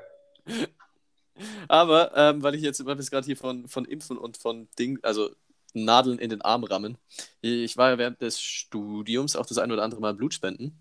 aber 1.69 2.13
ähm, 2.17 2.43
weil 2.43 2.55
ich 2.55 2.63
jetzt, 2.63 2.85
weil 2.85 2.97
wir 2.97 3.01
es 3.01 3.11
gerade 3.11 3.27
hier 3.27 3.37
von, 3.37 3.69
von 3.69 3.85
Impfen 3.85 4.19
und 4.19 4.37
von 4.37 4.69
Ding, 4.79 4.99
also 5.03 5.31
Nadeln 5.73 6.19
in 6.19 6.31
den 6.31 6.43
Arm 6.43 6.65
rammen. 6.65 6.99
Ich 7.41 7.77
war 7.77 7.91
ja 7.91 7.99
während 7.99 8.21
des 8.21 8.41
Studiums 8.41 9.37
auch 9.37 9.47
das 9.47 9.59
ein 9.59 9.73
oder 9.73 9.83
andere 9.83 10.01
Mal 10.01 10.15
Blutspenden. 10.15 10.81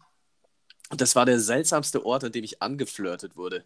Und 0.89 1.01
das 1.01 1.15
war 1.15 1.25
der 1.25 1.39
seltsamste 1.39 2.05
Ort, 2.05 2.23
an 2.23 2.31
dem 2.31 2.43
ich 2.43 2.61
angeflirtet 2.61 3.35
wurde. 3.35 3.65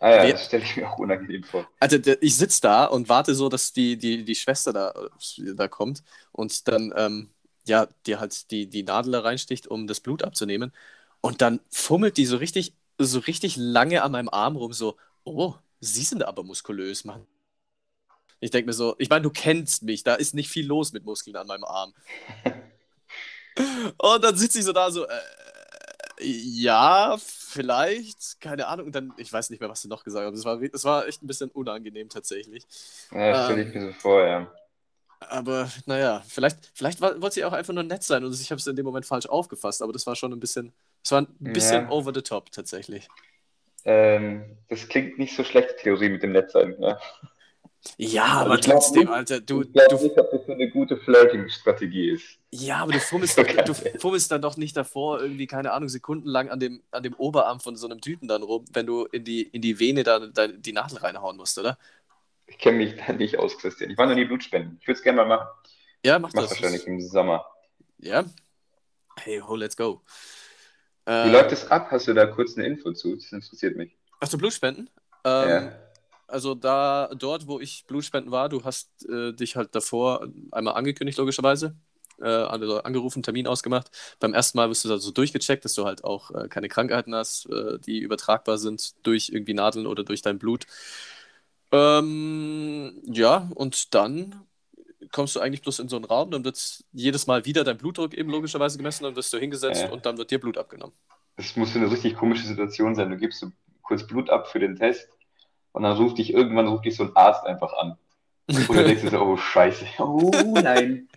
Ah 0.00 0.10
ja, 0.10 0.32
das 0.32 0.46
stelle 0.46 0.64
ich 0.64 0.76
mir 0.76 0.90
auch 0.90 0.98
unangenehm 0.98 1.44
vor. 1.44 1.66
Also 1.80 1.96
ich 2.20 2.36
sitze 2.36 2.60
da 2.60 2.84
und 2.84 3.08
warte 3.08 3.34
so, 3.34 3.48
dass 3.48 3.72
die, 3.72 3.96
die, 3.96 4.24
die 4.24 4.34
Schwester 4.34 4.72
da, 4.72 4.90
äh, 4.90 5.54
da 5.54 5.68
kommt 5.68 6.02
und 6.32 6.68
dann 6.68 6.92
ähm, 6.94 7.30
ja, 7.66 7.86
dir 8.06 8.20
halt 8.20 8.50
die, 8.50 8.68
die 8.68 8.82
Nadel 8.82 9.12
da 9.12 9.20
reinsticht, 9.20 9.66
um 9.66 9.86
das 9.86 10.00
Blut 10.00 10.22
abzunehmen. 10.22 10.72
Und 11.20 11.40
dann 11.40 11.60
fummelt 11.70 12.18
die 12.18 12.26
so 12.26 12.36
richtig, 12.36 12.74
so 12.98 13.18
richtig 13.20 13.56
lange 13.56 14.02
an 14.02 14.12
meinem 14.12 14.28
Arm 14.28 14.56
rum, 14.56 14.72
so, 14.72 14.96
oh, 15.24 15.54
sie 15.80 16.02
sind 16.02 16.24
aber 16.24 16.42
muskulös, 16.44 17.04
Mann. 17.04 17.26
Ich 18.40 18.50
denke 18.50 18.66
mir 18.66 18.72
so, 18.74 18.94
ich 18.98 19.08
meine, 19.08 19.22
du 19.22 19.30
kennst 19.30 19.82
mich, 19.82 20.02
da 20.04 20.14
ist 20.14 20.34
nicht 20.34 20.50
viel 20.50 20.66
los 20.66 20.92
mit 20.92 21.04
Muskeln 21.04 21.36
an 21.36 21.46
meinem 21.46 21.64
Arm. 21.64 21.94
Und 23.98 24.24
dann 24.24 24.36
sitze 24.36 24.58
ich 24.58 24.64
so 24.64 24.72
da 24.72 24.90
so, 24.90 25.06
äh, 25.06 25.20
ja, 26.20 27.16
vielleicht, 27.18 28.40
keine 28.40 28.66
Ahnung. 28.68 28.86
Und 28.86 28.94
dann, 28.94 29.14
ich 29.16 29.32
weiß 29.32 29.50
nicht 29.50 29.60
mehr, 29.60 29.68
was 29.68 29.82
du 29.82 29.88
noch 29.88 30.04
gesagt 30.04 30.26
hast. 30.26 30.36
Das 30.36 30.44
war, 30.44 30.58
das 30.68 30.84
war 30.84 31.06
echt 31.06 31.22
ein 31.22 31.26
bisschen 31.26 31.50
unangenehm 31.50 32.08
tatsächlich. 32.08 32.66
Ja, 33.10 33.30
das 33.32 33.44
stelle 33.44 33.62
Ähm. 33.62 33.68
ich 33.68 33.74
mir 33.74 33.86
so 33.86 33.92
vor, 33.92 34.26
ja. 34.26 34.52
Aber 35.30 35.70
naja, 35.86 36.22
vielleicht, 36.28 36.70
vielleicht 36.74 37.00
war- 37.00 37.20
wollte 37.20 37.34
sie 37.34 37.44
auch 37.44 37.52
einfach 37.52 37.72
nur 37.74 37.82
nett 37.82 38.02
sein 38.02 38.24
und 38.24 38.32
ich 38.38 38.50
habe 38.50 38.58
es 38.58 38.66
in 38.66 38.76
dem 38.76 38.84
Moment 38.84 39.06
falsch 39.06 39.26
aufgefasst, 39.26 39.82
aber 39.82 39.92
das 39.92 40.06
war 40.06 40.16
schon 40.16 40.32
ein 40.32 40.40
bisschen, 40.40 40.72
das 41.02 41.12
war 41.12 41.20
ein 41.22 41.28
bisschen 41.40 41.84
Ja. 41.84 41.90
over 41.90 42.12
the 42.14 42.22
top 42.22 42.50
tatsächlich. 42.52 43.08
Ähm, 43.84 44.44
das 44.68 44.88
klingt 44.88 45.18
nicht 45.18 45.36
so 45.36 45.44
schlecht, 45.44 45.76
Theorie 45.82 46.08
mit 46.08 46.22
dem 46.22 46.32
Netzsein. 46.32 46.74
Ja. 46.80 46.98
Ja, 47.98 48.24
Also 48.38 48.44
aber 48.46 48.60
trotzdem, 48.62 49.02
nicht- 49.02 49.10
Alter, 49.12 49.40
du, 49.42 49.60
ich 49.60 49.72
glaube 49.74 50.02
nicht, 50.02 50.18
ob 50.18 50.30
das 50.30 50.46
so 50.46 50.52
eine 50.52 50.70
gute 50.70 50.96
Flirting-Strategie 50.96 52.12
ist. 52.12 52.38
ja, 52.50 52.78
aber 52.78 52.92
du 52.92 52.98
fummelst, 52.98 53.36
du 53.66 53.74
fummelst 53.98 54.30
dann 54.30 54.40
doch 54.40 54.56
nicht 54.56 54.74
davor 54.74 55.20
irgendwie, 55.20 55.46
keine 55.46 55.70
Ahnung, 55.72 55.90
sekundenlang 55.90 56.48
an 56.48 56.60
dem, 56.60 56.82
an 56.92 57.02
dem 57.02 57.12
Oberarm 57.14 57.60
von 57.60 57.76
so 57.76 57.86
einem 57.86 58.00
Typen 58.00 58.26
dann 58.26 58.42
rum, 58.42 58.64
wenn 58.72 58.86
du 58.86 59.04
in 59.04 59.24
die, 59.24 59.42
in 59.42 59.60
die 59.60 59.78
Vene 59.78 60.02
da, 60.02 60.18
da 60.20 60.46
die 60.48 60.72
Nadel 60.72 60.96
reinhauen 60.96 61.36
musst, 61.36 61.58
oder? 61.58 61.76
Ich 62.46 62.58
kenne 62.58 62.78
mich 62.78 62.96
da 62.96 63.12
nicht 63.12 63.38
aus, 63.38 63.58
Christian. 63.58 63.90
Ich 63.90 63.98
war 63.98 64.06
noch 64.06 64.14
nie 64.14 64.24
Blutspenden. 64.24 64.78
Ich 64.80 64.86
würde 64.86 64.98
es 64.98 65.02
gerne 65.02 65.16
mal 65.24 65.26
machen. 65.26 65.48
Ja, 66.04 66.18
mach 66.18 66.28
Ich 66.28 66.34
das. 66.34 66.50
wahrscheinlich 66.50 66.86
im 66.86 67.00
Sommer. 67.00 67.44
Ja. 67.98 68.24
Hey, 69.16 69.40
ho, 69.40 69.56
let's 69.56 69.76
go. 69.76 70.02
Wie 71.06 71.10
Äh, 71.12 71.30
läuft 71.30 71.52
es 71.52 71.70
ab? 71.70 71.88
Hast 71.90 72.08
du 72.08 72.14
da 72.14 72.26
kurz 72.26 72.56
eine 72.56 72.66
Info 72.66 72.92
zu? 72.92 73.14
Das 73.16 73.30
interessiert 73.32 73.76
mich. 73.76 73.96
Hast 74.20 74.32
du 74.32 74.38
Blutspenden? 74.38 74.90
Ähm, 75.24 75.48
Ja. 75.48 75.72
Also 76.26 76.54
da, 76.54 77.10
dort, 77.14 77.46
wo 77.46 77.60
ich 77.60 77.84
Blutspenden 77.86 78.32
war, 78.32 78.48
du 78.48 78.64
hast 78.64 79.06
äh, 79.08 79.32
dich 79.34 79.56
halt 79.56 79.74
davor 79.74 80.26
einmal 80.52 80.74
angekündigt, 80.74 81.18
logischerweise. 81.18 81.76
Äh, 82.18 82.24
also 82.26 82.82
angerufen, 82.82 83.22
Termin 83.22 83.46
ausgemacht. 83.46 83.90
Beim 84.20 84.32
ersten 84.32 84.56
Mal 84.58 84.70
wirst 84.70 84.84
du 84.84 84.88
da 84.88 84.96
so 84.98 85.10
durchgecheckt, 85.10 85.64
dass 85.64 85.74
du 85.74 85.84
halt 85.84 86.02
auch 86.02 86.30
äh, 86.30 86.48
keine 86.48 86.68
Krankheiten 86.68 87.14
hast, 87.14 87.46
äh, 87.50 87.78
die 87.78 87.98
übertragbar 87.98 88.56
sind 88.56 88.94
durch 89.06 89.28
irgendwie 89.28 89.52
Nadeln 89.54 89.86
oder 89.86 90.02
durch 90.02 90.22
dein 90.22 90.38
Blut. 90.38 90.66
Ähm, 91.72 93.00
ja, 93.04 93.48
und 93.54 93.94
dann 93.94 94.44
kommst 95.10 95.36
du 95.36 95.40
eigentlich 95.40 95.62
bloß 95.62 95.78
in 95.78 95.88
so 95.88 95.96
einen 95.96 96.04
Raum, 96.04 96.30
dann 96.30 96.44
wird 96.44 96.84
jedes 96.92 97.26
Mal 97.26 97.44
wieder 97.44 97.64
dein 97.64 97.78
Blutdruck 97.78 98.14
eben 98.14 98.30
logischerweise 98.30 98.78
gemessen, 98.78 99.04
dann 99.04 99.16
wirst 99.16 99.32
du 99.32 99.38
hingesetzt 99.38 99.82
Ja. 99.82 99.90
und 99.90 100.06
dann 100.06 100.18
wird 100.18 100.30
dir 100.30 100.40
Blut 100.40 100.58
abgenommen. 100.58 100.94
Das 101.36 101.56
muss 101.56 101.72
so 101.72 101.78
eine 101.78 101.90
richtig 101.90 102.16
komische 102.16 102.46
Situation 102.46 102.94
sein. 102.94 103.10
Du 103.10 103.16
gibst 103.16 103.40
so 103.40 103.50
kurz 103.82 104.06
Blut 104.06 104.30
ab 104.30 104.48
für 104.48 104.58
den 104.58 104.76
Test 104.76 105.08
und 105.72 105.82
dann 105.82 105.96
ruft 105.96 106.18
dich 106.18 106.32
irgendwann 106.32 106.68
ruft 106.68 106.84
dich 106.84 106.96
so 106.96 107.04
ein 107.04 107.16
Arzt 107.16 107.44
einfach 107.46 107.72
an. 107.74 107.96
Und 108.46 108.76
dann 108.76 108.84
denkst 108.84 109.02
du 109.02 109.08
so, 109.08 109.20
oh 109.20 109.36
Scheiße, 109.38 109.86
oh 110.00 110.30
nein. 110.62 111.08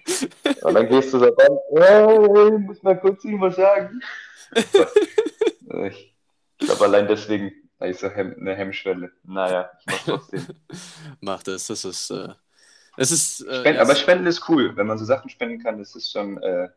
Und 0.61 0.73
dann 0.73 0.87
gehst 0.87 1.13
du 1.13 1.19
so 1.19 1.25
ran, 1.25 1.57
hey, 1.75 2.57
muss 2.57 2.81
mal 2.83 2.97
kurz 2.97 3.25
irgendwas 3.25 3.57
sagen. 3.57 3.99
Ich, 4.55 4.65
ich 6.59 6.65
glaube, 6.65 6.85
allein 6.85 7.05
deswegen 7.09 7.51
habe 7.79 7.91
ich 7.91 7.97
so 7.97 8.09
Hem 8.09 8.35
eine 8.39 8.55
Hemmschwelle. 8.55 9.11
Naja, 9.23 9.71
ich 9.79 9.85
mach 9.85 10.03
trotzdem. 10.03 10.45
Mach 11.21 11.43
das, 11.43 11.67
das 11.67 11.85
ist, 11.85 12.09
äh, 12.11 12.33
es 12.97 13.11
ist, 13.11 13.41
äh, 13.41 13.59
Spenden, 13.59 13.75
ja, 13.75 13.81
aber 13.81 13.95
Spenden 13.95 14.25
ist 14.25 14.49
cool, 14.49 14.75
wenn 14.75 14.87
man 14.87 14.97
so 14.97 15.05
Sachen 15.05 15.29
spenden 15.29 15.61
kann, 15.61 15.77
das 15.77 15.95
ist 15.95 16.11
schon, 16.11 16.41
äh, 16.41 16.69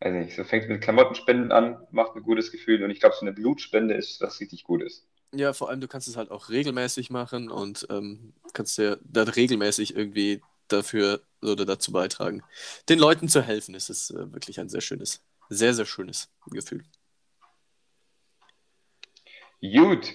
weiß 0.00 0.12
nicht, 0.12 0.36
so 0.36 0.44
fängt 0.44 0.68
mit 0.68 0.82
Klamottenspenden 0.82 1.52
an, 1.52 1.86
macht 1.90 2.16
ein 2.16 2.22
gutes 2.22 2.50
Gefühl 2.50 2.82
und 2.82 2.90
ich 2.90 3.00
glaube, 3.00 3.14
so 3.18 3.22
eine 3.22 3.32
Blutspende 3.32 3.94
ist 3.94 4.20
was 4.20 4.40
richtig 4.40 4.64
Gutes. 4.64 5.06
Ja, 5.32 5.52
vor 5.52 5.68
allem, 5.68 5.80
du 5.80 5.88
kannst 5.88 6.08
es 6.08 6.16
halt 6.16 6.30
auch 6.30 6.48
regelmäßig 6.48 7.10
machen 7.10 7.50
und 7.50 7.86
ähm, 7.90 8.32
kannst 8.52 8.78
dir 8.78 8.98
dann 9.04 9.28
regelmäßig 9.28 9.96
irgendwie 9.96 10.42
dafür 10.68 11.20
oder 11.42 11.64
dazu 11.64 11.92
beitragen. 11.92 12.42
Den 12.88 12.98
Leuten 12.98 13.28
zu 13.28 13.42
helfen, 13.42 13.74
ist 13.74 13.90
es 13.90 14.10
äh, 14.10 14.32
wirklich 14.32 14.58
ein 14.60 14.68
sehr 14.68 14.80
schönes, 14.80 15.20
sehr, 15.48 15.74
sehr 15.74 15.86
schönes 15.86 16.28
Gefühl. 16.46 16.84
Gut, 19.60 20.12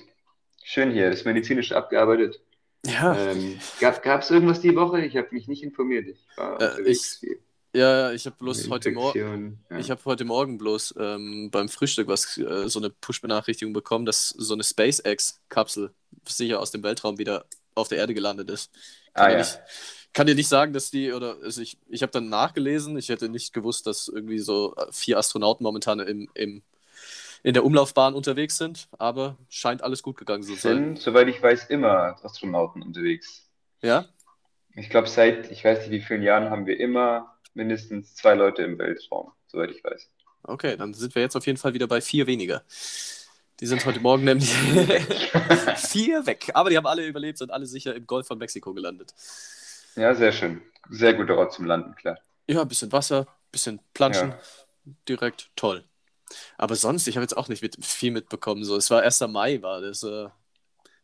schön 0.64 0.92
hier, 0.92 1.10
das 1.10 1.26
Medizinische 1.26 1.76
abgearbeitet. 1.76 2.40
Ja, 2.86 3.16
Ähm, 3.32 3.60
gab 3.80 4.22
es 4.22 4.32
irgendwas 4.32 4.62
die 4.62 4.76
Woche? 4.76 5.06
Ich 5.06 5.16
habe 5.16 5.28
mich 5.32 5.48
nicht 5.48 5.64
informiert. 5.64 6.08
Ich 6.08 6.20
war 6.38 6.60
Äh, 6.62 6.82
ich- 6.90 7.20
ja, 7.74 8.12
ich 8.12 8.26
habe 8.26 8.36
bloß 8.38 8.70
heute 8.70 8.92
Morgen. 8.92 9.64
Ja. 9.70 9.78
Ich 9.78 9.90
habe 9.92 10.04
heute 10.06 10.26
Morgen 10.26 10.58
bloß 10.58 10.96
ähm, 11.00 11.50
beim 11.52 11.70
Frühstück 11.70 12.08
was, 12.08 12.38
äh, 12.38 12.68
so 12.68 12.80
eine 12.80 12.90
Push-Benachrichtigung 12.90 13.74
bekommen, 13.74 14.06
dass 14.06 14.30
so 14.30 14.54
eine 14.56 14.64
SpaceX-Kapsel 14.64 15.92
sicher 16.28 16.60
aus 16.60 16.72
dem 16.72 16.84
Weltraum 16.84 17.18
wieder 17.18 17.46
auf 17.76 17.88
der 17.88 18.00
Erde 18.00 18.14
gelandet 18.14 18.50
ist. 18.50 18.72
Kann, 19.14 19.26
Ah, 19.26 19.32
ja. 19.32 19.38
nicht, 19.38 19.60
kann 20.14 20.28
dir 20.28 20.36
nicht 20.36 20.50
sagen, 20.50 20.74
dass 20.74 20.92
die, 20.92 21.14
oder 21.14 21.38
also 21.42 21.62
ich, 21.62 21.78
ich 21.88 22.02
habe 22.02 22.12
dann 22.12 22.28
nachgelesen, 22.30 22.98
ich 22.98 23.08
hätte 23.10 23.30
nicht 23.30 23.54
gewusst, 23.54 23.88
dass 23.88 24.08
irgendwie 24.10 24.40
so 24.40 24.76
äh, 24.76 24.88
vier 24.92 25.18
Astronauten 25.18 25.64
momentan 25.64 26.00
im, 26.02 26.30
im, 26.34 26.64
in 27.44 27.54
der 27.54 27.66
Umlaufbahn 27.66 28.14
unterwegs 28.14 28.58
sind, 28.58 28.88
aber 29.00 29.38
scheint 29.50 29.84
alles 29.84 30.04
gut 30.04 30.18
gegangen 30.18 30.44
zu 30.44 30.56
sein. 30.56 30.78
sind, 30.78 31.00
soweit 31.00 31.28
ich 31.28 31.42
weiß, 31.42 31.66
immer 31.70 32.18
Astronauten 32.24 32.84
unterwegs. 32.84 33.50
Ja? 33.82 34.06
Ich 34.76 34.90
glaube, 34.90 35.08
seit, 35.08 35.52
ich 35.52 35.64
weiß 35.64 35.80
nicht 35.80 35.92
wie 35.92 36.02
vielen 36.02 36.24
Jahren, 36.24 36.50
haben 36.50 36.66
wir 36.66 36.80
immer 36.80 37.36
mindestens 37.54 38.16
zwei 38.16 38.36
Leute 38.36 38.64
im 38.64 38.78
Weltraum, 38.78 39.32
soweit 39.48 39.72
ich 39.72 39.84
weiß. 39.84 40.10
Okay, 40.44 40.78
dann 40.78 40.94
sind 40.94 41.14
wir 41.16 41.22
jetzt 41.22 41.36
auf 41.36 41.46
jeden 41.46 41.58
Fall 41.58 41.74
wieder 41.74 41.88
bei 41.88 42.02
vier 42.02 42.26
weniger. 42.28 42.64
Die 43.60 43.68
sind 43.68 43.86
heute 43.86 44.00
Morgen 44.00 44.24
nämlich 44.26 44.52
vier 45.78 46.26
weg, 46.26 46.50
aber 46.54 46.70
die 46.70 46.78
haben 46.78 46.88
alle 46.88 47.06
überlebt, 47.06 47.38
sind 47.38 47.52
alle 47.52 47.66
sicher 47.66 47.94
im 47.96 48.08
Golf 48.08 48.28
von 48.28 48.38
Mexiko 48.38 48.74
gelandet. 48.74 49.14
Ja, 49.96 50.16
sehr 50.16 50.32
schön. 50.32 50.62
Sehr 50.90 51.14
guter 51.14 51.38
Ort 51.38 51.54
zum 51.54 51.66
Landen, 51.66 51.96
klar. 51.96 52.18
Ja, 52.48 52.62
ein 52.62 52.68
bisschen 52.68 52.92
Wasser, 52.92 53.28
bisschen 53.52 53.80
Planschen, 53.94 54.30
Ja. 54.32 54.40
direkt, 55.08 55.52
toll. 55.56 55.84
Aber 56.58 56.76
sonst, 56.76 57.08
ich 57.08 57.16
habe 57.16 57.24
jetzt 57.24 57.36
auch 57.38 57.48
nicht 57.48 57.62
mit, 57.62 57.84
viel 57.84 58.12
mitbekommen. 58.12 58.64
So, 58.64 58.76
es 58.76 58.90
war 58.92 59.02
1. 59.02 59.22
Mai, 59.28 59.62
war 59.62 59.82
das. 59.82 60.04
Äh, 60.04 60.28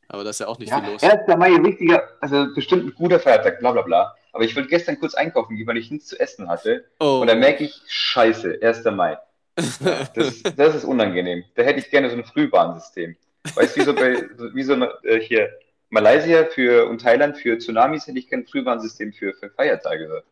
aber 0.09 0.23
da 0.23 0.29
ist 0.29 0.39
ja 0.39 0.47
auch 0.47 0.57
nicht 0.59 0.69
Ja, 0.69 0.81
viel 0.81 0.93
los. 0.93 1.03
1. 1.03 1.27
Mai, 1.37 1.51
wichtiger, 1.63 2.03
also 2.21 2.47
bestimmt 2.53 2.85
ein 2.85 2.93
guter 2.95 3.19
Feiertag, 3.19 3.59
bla 3.59 3.71
bla 3.71 3.81
bla. 3.81 4.15
Aber 4.31 4.43
ich 4.43 4.55
wollte 4.55 4.69
gestern 4.69 4.99
kurz 4.99 5.15
einkaufen 5.15 5.55
gehen, 5.57 5.67
weil 5.67 5.77
ich 5.77 5.89
nichts 5.91 6.07
zu 6.07 6.19
essen 6.19 6.47
hatte. 6.47 6.85
Oh, 6.99 7.19
Und 7.21 7.27
dann 7.27 7.39
merke 7.39 7.63
ich, 7.63 7.81
scheiße, 7.87 8.59
1. 8.61 8.83
Mai. 8.85 9.17
Das, 10.13 10.43
das 10.55 10.75
ist 10.75 10.83
unangenehm. 10.85 11.43
Da 11.55 11.63
hätte 11.63 11.79
ich 11.79 11.89
gerne 11.89 12.09
so 12.09 12.15
ein 12.15 12.23
Frühwarnsystem. 12.23 13.15
Weißt 13.55 13.75
du, 13.75 13.81
wie 13.81 13.85
so 13.85 13.93
bei, 13.95 14.29
wie 14.53 14.63
so 14.63 14.73
äh, 15.03 15.19
hier 15.19 15.49
Malaysia 15.89 16.45
für 16.45 16.87
und 16.87 17.01
Thailand 17.01 17.37
für 17.37 17.57
Tsunamis 17.57 18.05
hätte 18.07 18.19
ich 18.19 18.29
gerne 18.29 18.43
ein 18.43 18.47
Frühwarnsystem 18.47 19.13
für, 19.13 19.33
für 19.33 19.49
Feiertage. 19.49 20.23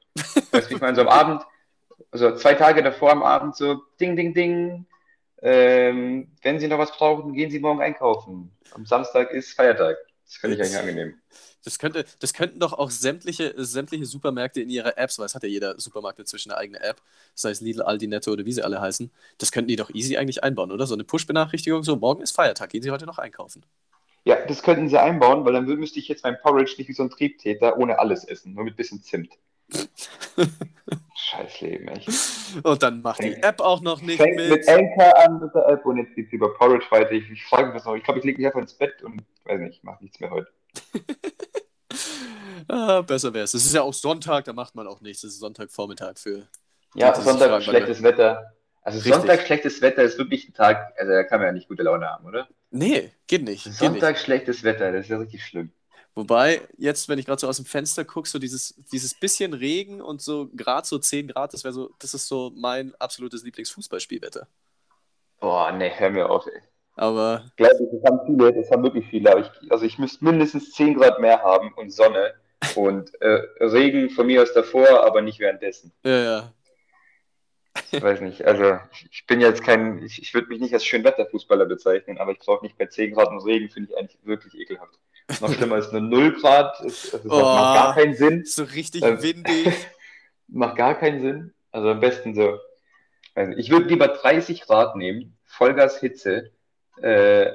Weißt 0.51 0.67
du, 0.67 0.69
wie 0.69 0.75
ich 0.75 0.81
meine, 0.81 0.95
so 0.95 1.01
am 1.01 1.07
Abend, 1.07 1.41
also 2.11 2.35
zwei 2.35 2.53
Tage 2.53 2.83
davor 2.83 3.11
am 3.11 3.23
Abend 3.23 3.55
so 3.55 3.81
ding, 3.99 4.15
ding, 4.15 4.33
ding. 4.33 4.85
Ähm, 5.41 6.31
wenn 6.41 6.59
Sie 6.59 6.67
noch 6.67 6.79
was 6.79 6.91
brauchen, 6.91 7.33
gehen 7.33 7.51
Sie 7.51 7.59
morgen 7.59 7.81
einkaufen. 7.81 8.51
Am 8.71 8.85
Samstag 8.85 9.31
ist 9.31 9.53
Feiertag. 9.53 9.97
Das 10.25 10.37
finde 10.37 10.55
ich 10.55 10.61
eigentlich 10.61 10.79
angenehm. 10.79 11.13
das, 11.63 11.77
könnte, 11.77 12.05
das 12.19 12.33
könnten 12.33 12.59
doch 12.59 12.73
auch 12.73 12.89
sämtliche, 12.89 13.53
sämtliche 13.57 14.05
Supermärkte 14.05 14.61
in 14.61 14.69
ihre 14.69 14.97
Apps, 14.97 15.19
weil 15.19 15.25
es 15.25 15.35
hat 15.35 15.43
ja 15.43 15.49
jeder 15.49 15.79
Supermarkt 15.79 16.19
inzwischen 16.19 16.51
eine 16.51 16.59
eigene 16.59 16.81
App, 16.81 17.01
sei 17.35 17.51
es 17.51 17.61
Lidl, 17.61 17.81
Aldi, 17.81 18.07
Netto 18.07 18.31
oder 18.31 18.45
wie 18.45 18.51
sie 18.51 18.63
alle 18.63 18.81
heißen. 18.81 19.11
Das 19.37 19.51
könnten 19.51 19.67
die 19.67 19.75
doch 19.75 19.89
easy 19.91 20.17
eigentlich 20.17 20.43
einbauen, 20.43 20.71
oder? 20.71 20.87
So 20.87 20.95
eine 20.95 21.03
Push-Benachrichtigung, 21.03 21.83
so 21.83 21.95
morgen 21.95 22.21
ist 22.21 22.35
Feiertag, 22.35 22.69
gehen 22.69 22.81
Sie 22.81 22.91
heute 22.91 23.05
noch 23.05 23.19
einkaufen. 23.19 23.65
Ja, 24.23 24.43
das 24.47 24.63
könnten 24.63 24.89
Sie 24.89 24.97
einbauen, 24.97 25.45
weil 25.45 25.53
dann 25.53 25.65
müsste 25.65 25.99
ich 25.99 26.07
jetzt 26.07 26.23
mein 26.23 26.39
Porridge 26.41 26.75
nicht 26.77 26.87
wie 26.87 26.93
so 26.93 27.03
ein 27.03 27.11
Triebtäter 27.11 27.77
ohne 27.77 27.99
alles 27.99 28.23
essen, 28.23 28.53
nur 28.53 28.63
mit 28.63 28.75
bisschen 28.75 29.03
Zimt. 29.03 29.29
Scheiß 31.15 31.61
Leben, 31.61 31.87
echt. 31.87 32.09
Und 32.63 32.83
dann 32.83 33.01
macht 33.01 33.23
die 33.23 33.33
App 33.33 33.59
auch 33.61 33.81
noch 33.81 34.01
nicht 34.01 34.17
Fängt 34.17 34.35
mit. 34.35 34.49
mit 34.49 34.69
Anchor 34.69 35.17
an 35.17 35.39
mit 35.39 35.53
der 35.55 35.67
App 35.67 35.85
und 35.85 35.97
jetzt 35.97 36.13
geht's 36.15 36.31
über 36.31 36.53
Porridge 36.53 36.85
weiter. 36.89 37.11
Ich, 37.11 37.29
ich 37.29 37.43
frage 37.45 37.67
mich 37.67 37.75
was 37.75 37.85
noch. 37.85 37.95
Ich 37.95 38.03
glaube, 38.03 38.19
ich 38.19 38.25
lege 38.25 38.37
mich 38.37 38.45
einfach 38.47 38.61
ins 38.61 38.73
Bett 38.73 39.01
und 39.03 39.23
weiß 39.45 39.59
nicht, 39.59 39.77
ich 39.77 39.83
mache 39.83 40.03
nichts 40.03 40.19
mehr 40.19 40.31
heute. 40.31 40.51
Ah, 42.67 43.01
besser 43.01 43.33
wäre 43.33 43.43
es. 43.43 43.53
Es 43.53 43.65
ist 43.65 43.75
ja 43.75 43.83
auch 43.83 43.93
Sonntag, 43.93 44.45
da 44.45 44.53
macht 44.53 44.75
man 44.75 44.87
auch 44.87 44.99
nichts. 45.01 45.23
Es 45.23 45.33
ist 45.33 45.39
Sonntagvormittag 45.39 46.17
für. 46.17 46.47
Ja, 46.95 47.13
Sonntag 47.13 47.49
fragen, 47.49 47.63
schlechtes 47.63 48.01
Wetter. 48.01 48.53
Also 48.81 48.99
Richtig. 48.99 49.13
Sonntag 49.13 49.41
schlechtes 49.41 49.81
Wetter 49.81 50.03
ist 50.03 50.17
wirklich 50.17 50.47
ein 50.47 50.53
Tag, 50.53 50.93
also 50.97 51.11
da 51.11 51.23
kann 51.23 51.39
man 51.39 51.47
ja 51.47 51.53
nicht 51.53 51.67
gute 51.67 51.83
Laune 51.83 52.07
haben, 52.07 52.25
oder? 52.25 52.47
Nee, 52.71 53.11
geht 53.27 53.43
nicht. 53.43 53.63
Geht 53.63 53.73
nicht. 53.73 53.79
Sonntag 53.79 54.17
schlechtes 54.17 54.63
Wetter, 54.63 54.91
das 54.91 55.05
ist 55.05 55.09
ja 55.09 55.17
richtig 55.17 55.43
schlimm. 55.43 55.71
Wobei, 56.15 56.61
jetzt, 56.77 57.09
wenn 57.09 57.19
ich 57.19 57.25
gerade 57.25 57.41
so 57.41 57.47
aus 57.47 57.57
dem 57.57 57.65
Fenster 57.65 58.05
gucke, 58.05 58.29
so 58.29 58.39
dieses, 58.39 58.73
dieses 58.91 59.13
bisschen 59.13 59.53
Regen 59.53 60.01
und 60.01 60.21
so 60.21 60.49
gerade 60.53 60.87
so 60.87 60.97
10 60.97 61.27
Grad, 61.27 61.53
das 61.53 61.65
wäre 61.65 61.73
so, 61.73 61.93
das 61.99 62.13
ist 62.13 62.27
so 62.27 62.51
mein 62.55 62.95
absolutes 62.99 63.43
Lieblingsfußballspielwetter. 63.43 64.47
Boah, 65.39 65.71
nee, 65.71 65.91
hör 65.95 66.09
mir 66.09 66.29
auf, 66.29 66.45
ey. 66.47 66.61
Aber 66.95 67.51
Glaube 67.57 67.75
ich, 67.83 68.01
das 68.01 68.11
haben 68.11 68.19
viele, 68.25 68.53
das 68.53 68.71
haben 68.71 68.83
wirklich 68.83 69.05
viele, 69.07 69.31
aber 69.31 69.41
ich, 69.41 69.71
also 69.71 69.85
ich 69.85 69.97
müsste 69.99 70.23
mindestens 70.23 70.71
10 70.71 70.95
Grad 70.95 71.19
mehr 71.19 71.41
haben 71.41 71.73
und 71.73 71.91
Sonne 71.91 72.33
und 72.75 73.13
äh, 73.21 73.41
Regen 73.59 74.09
von 74.09 74.27
mir 74.27 74.41
aus 74.41 74.53
davor, 74.53 75.05
aber 75.05 75.21
nicht 75.21 75.39
währenddessen. 75.39 75.91
ja, 76.05 76.23
ja. 76.23 76.53
Ich 77.91 78.01
weiß 78.01 78.21
nicht, 78.21 78.45
also 78.45 78.79
ich, 78.93 79.09
ich 79.11 79.27
bin 79.27 79.41
jetzt 79.41 79.61
kein, 79.63 80.01
ich, 80.01 80.21
ich 80.21 80.33
würde 80.33 80.47
mich 80.47 80.61
nicht 80.61 80.73
als 80.73 80.85
Schönwetterfußballer 80.85 81.65
bezeichnen, 81.65 82.17
aber 82.17 82.31
ich 82.31 82.39
brauche 82.39 82.63
nicht 82.63 82.77
bei 82.77 82.85
10 82.85 83.13
Grad 83.13 83.27
und 83.29 83.39
Regen, 83.39 83.69
finde 83.69 83.91
ich 83.91 83.97
eigentlich 83.97 84.17
wirklich 84.23 84.55
ekelhaft. 84.55 84.97
Noch 85.41 85.53
schlimmer 85.53 85.77
ist 85.77 85.89
eine 85.89 86.01
0 86.01 86.39
Grad, 86.39 86.79
also 86.81 87.17
das 87.17 87.25
Oh. 87.25 87.39
macht 87.41 87.75
gar 87.75 87.95
keinen 87.95 88.13
Sinn, 88.15 88.45
So 88.45 88.63
richtig 88.63 89.03
Ähm, 89.03 89.21
windig. 89.21 89.87
macht 90.47 90.75
gar 90.77 90.95
keinen 90.95 91.21
Sinn. 91.21 91.53
Also 91.71 91.89
am 91.89 91.99
besten 91.99 92.35
so, 92.35 92.59
nicht, 93.35 93.57
ich 93.57 93.69
würde 93.71 93.87
lieber 93.87 94.07
30 94.07 94.61
Grad 94.61 94.95
nehmen, 94.95 95.37
Vollgas 95.45 95.99
Hitze, 95.99 96.51
äh, 97.01 97.51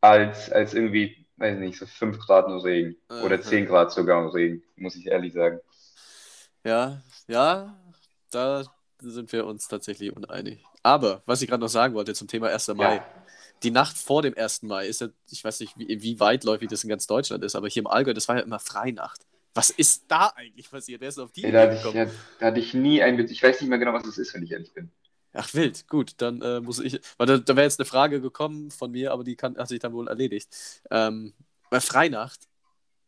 als, 0.00 0.50
als 0.50 0.74
irgendwie, 0.74 1.26
weiß 1.36 1.58
nicht, 1.58 1.78
so 1.78 1.86
5 1.86 2.18
Grad 2.18 2.46
und 2.46 2.60
Regen. 2.60 2.96
Oder 3.08 3.36
Aha. 3.36 3.42
10 3.42 3.66
Grad 3.66 3.92
sogar 3.92 4.22
und 4.24 4.30
Regen, 4.34 4.62
muss 4.76 4.96
ich 4.96 5.06
ehrlich 5.06 5.32
sagen. 5.32 5.60
Ja, 6.64 7.00
ja, 7.28 7.74
da 8.30 8.64
sind 9.00 9.32
wir 9.32 9.46
uns 9.46 9.68
tatsächlich 9.68 10.14
uneinig. 10.14 10.64
Aber, 10.82 11.22
was 11.26 11.40
ich 11.42 11.48
gerade 11.48 11.60
noch 11.60 11.68
sagen 11.68 11.94
wollte 11.94 12.14
zum 12.14 12.28
Thema 12.28 12.48
1. 12.48 12.68
Mai. 12.74 12.96
Ja. 12.96 13.04
Die 13.62 13.70
Nacht 13.70 13.96
vor 13.96 14.22
dem 14.22 14.36
1. 14.36 14.62
Mai 14.62 14.86
ist 14.86 15.00
ja, 15.00 15.08
ich 15.30 15.42
weiß 15.42 15.60
nicht, 15.60 15.76
wie, 15.78 16.02
wie 16.02 16.20
weitläufig 16.20 16.68
das 16.68 16.84
in 16.84 16.90
ganz 16.90 17.06
Deutschland 17.06 17.42
ist, 17.44 17.56
aber 17.56 17.68
hier 17.68 17.80
im 17.80 17.86
Allgäu, 17.86 18.14
das 18.14 18.28
war 18.28 18.36
ja 18.36 18.42
immer 18.42 18.58
Freinacht. 18.58 19.26
Was 19.54 19.70
ist 19.70 20.04
da 20.08 20.32
eigentlich 20.36 20.70
passiert? 20.70 21.00
Wer 21.00 21.08
ist 21.08 21.18
auf 21.18 21.32
die 21.32 21.44
Ey, 21.44 21.52
da, 21.52 21.62
hatte 21.62 21.74
ich, 21.74 21.82
gekommen? 21.82 21.96
ja, 21.96 22.12
da 22.38 22.46
hatte 22.46 22.60
ich 22.60 22.74
nie 22.74 23.02
ein 23.02 23.18
Ich 23.18 23.42
weiß 23.42 23.60
nicht 23.60 23.68
mehr 23.68 23.78
genau, 23.78 23.92
was 23.92 24.06
es 24.06 24.18
ist, 24.18 24.34
wenn 24.34 24.42
ich 24.42 24.52
ehrlich 24.52 24.72
bin. 24.72 24.90
Ach, 25.32 25.52
wild, 25.54 25.88
gut, 25.88 26.12
dann 26.18 26.40
äh, 26.42 26.60
muss 26.60 26.78
ich. 26.78 27.00
Weil 27.16 27.26
da, 27.26 27.38
da 27.38 27.56
wäre 27.56 27.64
jetzt 27.64 27.80
eine 27.80 27.86
Frage 27.86 28.20
gekommen 28.20 28.70
von 28.70 28.90
mir, 28.90 29.12
aber 29.12 29.24
die 29.24 29.36
kann, 29.36 29.56
hat 29.56 29.68
sich 29.68 29.80
dann 29.80 29.92
wohl 29.92 30.08
erledigt. 30.08 30.48
Ähm, 30.90 31.34
bei 31.70 31.80
Freinacht 31.80 32.40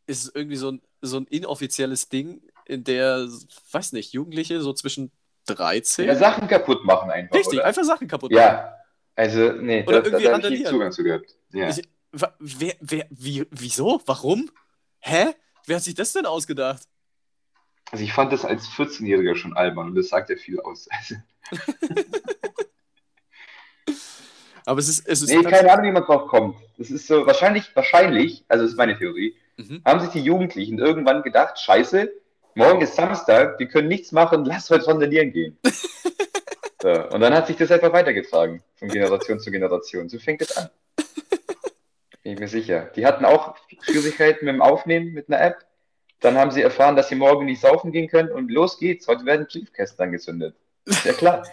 ist 0.07 0.25
es 0.25 0.35
irgendwie 0.35 0.57
so 0.57 0.73
ein, 0.73 0.83
so 1.01 1.19
ein 1.19 1.27
inoffizielles 1.27 2.09
Ding, 2.09 2.43
in 2.67 2.85
der, 2.85 3.29
weiß 3.73 3.93
nicht, 3.93 4.13
Jugendliche 4.13 4.61
so 4.61 4.73
zwischen 4.73 5.13
13. 5.47 6.07
Ja, 6.07 6.17
Sachen 6.17 6.47
kaputt 6.49 6.85
machen 6.85 7.11
einfach. 7.11 7.37
Richtig, 7.37 7.59
oder? 7.59 7.67
einfach 7.67 7.85
Sachen 7.85 8.07
kaputt 8.09 8.33
machen. 8.33 8.43
Ja, 8.43 8.80
also, 9.21 9.53
nee, 9.53 9.85
Oder 9.87 10.01
da, 10.01 10.07
irgendwie 10.07 10.25
da 10.25 10.33
habe 10.33 10.49
ich 10.49 10.61
nie. 10.61 10.65
Zugang 10.65 10.93
zu 10.93 11.05
gehabt. 11.05 11.37
Ja. 11.53 11.69
Ich, 11.69 11.83
wer, 12.13 12.75
wer, 12.81 13.07
wie, 13.11 13.47
wieso? 13.51 14.01
Warum? 14.07 14.51
Hä? 15.01 15.35
Wer 15.67 15.77
hat 15.77 15.83
sich 15.83 15.95
das 15.95 16.13
denn 16.13 16.27
ausgedacht? 16.27 16.83
Also 17.93 18.03
ich 18.05 18.13
fand 18.13 18.33
das 18.33 18.45
als 18.45 18.67
14-Jähriger 18.69 19.37
schon 19.37 19.57
albern 19.57 19.89
und 19.89 19.95
das 19.97 20.09
sagt 20.09 20.31
ja 20.31 20.37
viel 20.37 20.61
aus. 20.61 20.89
Aber 24.65 24.79
es 24.79 24.89
ist, 24.89 25.07
es 25.07 25.23
ist 25.23 25.31
nee, 25.31 25.43
keine 25.43 25.73
Ahnung, 25.73 25.87
wie 25.87 25.93
man 25.93 26.05
drauf 26.05 26.29
kommt. 26.29 26.57
Das 26.79 26.91
ist 26.91 27.07
so, 27.07 27.27
wahrscheinlich, 27.27 27.75
wahrscheinlich, 27.75 28.45
also 28.49 28.65
das 28.65 28.73
ist 28.73 28.79
meine 28.79 28.97
Theorie, 28.97 29.35
Mhm. 29.57 29.83
haben 29.85 30.01
sich 30.01 30.11
die 30.11 30.21
Jugendlichen 30.21 30.79
irgendwann 30.79 31.23
gedacht, 31.23 31.59
scheiße, 31.59 32.11
morgen 32.55 32.81
ist 32.81 32.95
Samstag, 32.95 33.59
wir 33.59 33.69
können 33.69 33.89
nichts 33.89 34.11
machen, 34.13 34.47
lass 34.47 34.71
heute 34.71 34.87
randalieren 34.87 35.33
gehen. 35.33 35.59
so, 36.83 36.89
und 36.89 37.21
dann 37.21 37.35
hat 37.35 37.47
sich 37.47 37.57
das 37.57 37.71
einfach 37.71 37.93
weitergetragen, 37.93 38.63
von 38.77 38.89
Generation 38.89 39.39
zu 39.39 39.51
Generation. 39.51 40.09
So 40.09 40.19
fängt 40.19 40.43
es 40.43 40.57
an. 40.57 40.71
Bin 42.23 42.33
ich 42.35 42.39
mir 42.39 42.49
sicher. 42.49 42.91
Die 42.97 43.07
hatten 43.07 43.25
auch 43.25 43.57
Schwierigkeiten 43.83 44.45
mit 44.47 44.55
dem 44.55 44.63
Aufnehmen 44.63 45.13
mit 45.13 45.29
einer 45.29 45.41
App. 45.41 45.67
Dann 46.21 46.37
haben 46.37 46.51
sie 46.51 46.63
erfahren, 46.63 46.97
dass 46.97 47.09
sie 47.09 47.15
morgen 47.15 47.47
nicht 47.47 47.61
saufen 47.61 47.93
gehen 47.93 48.09
können 48.09 48.31
und 48.31 48.51
los 48.51 48.79
geht's. 48.79 49.09
Heute 49.09 49.25
werden 49.25 49.47
Briefkästen 49.47 50.03
angezündet. 50.05 50.55
Ja 51.05 51.13
klar. 51.13 51.47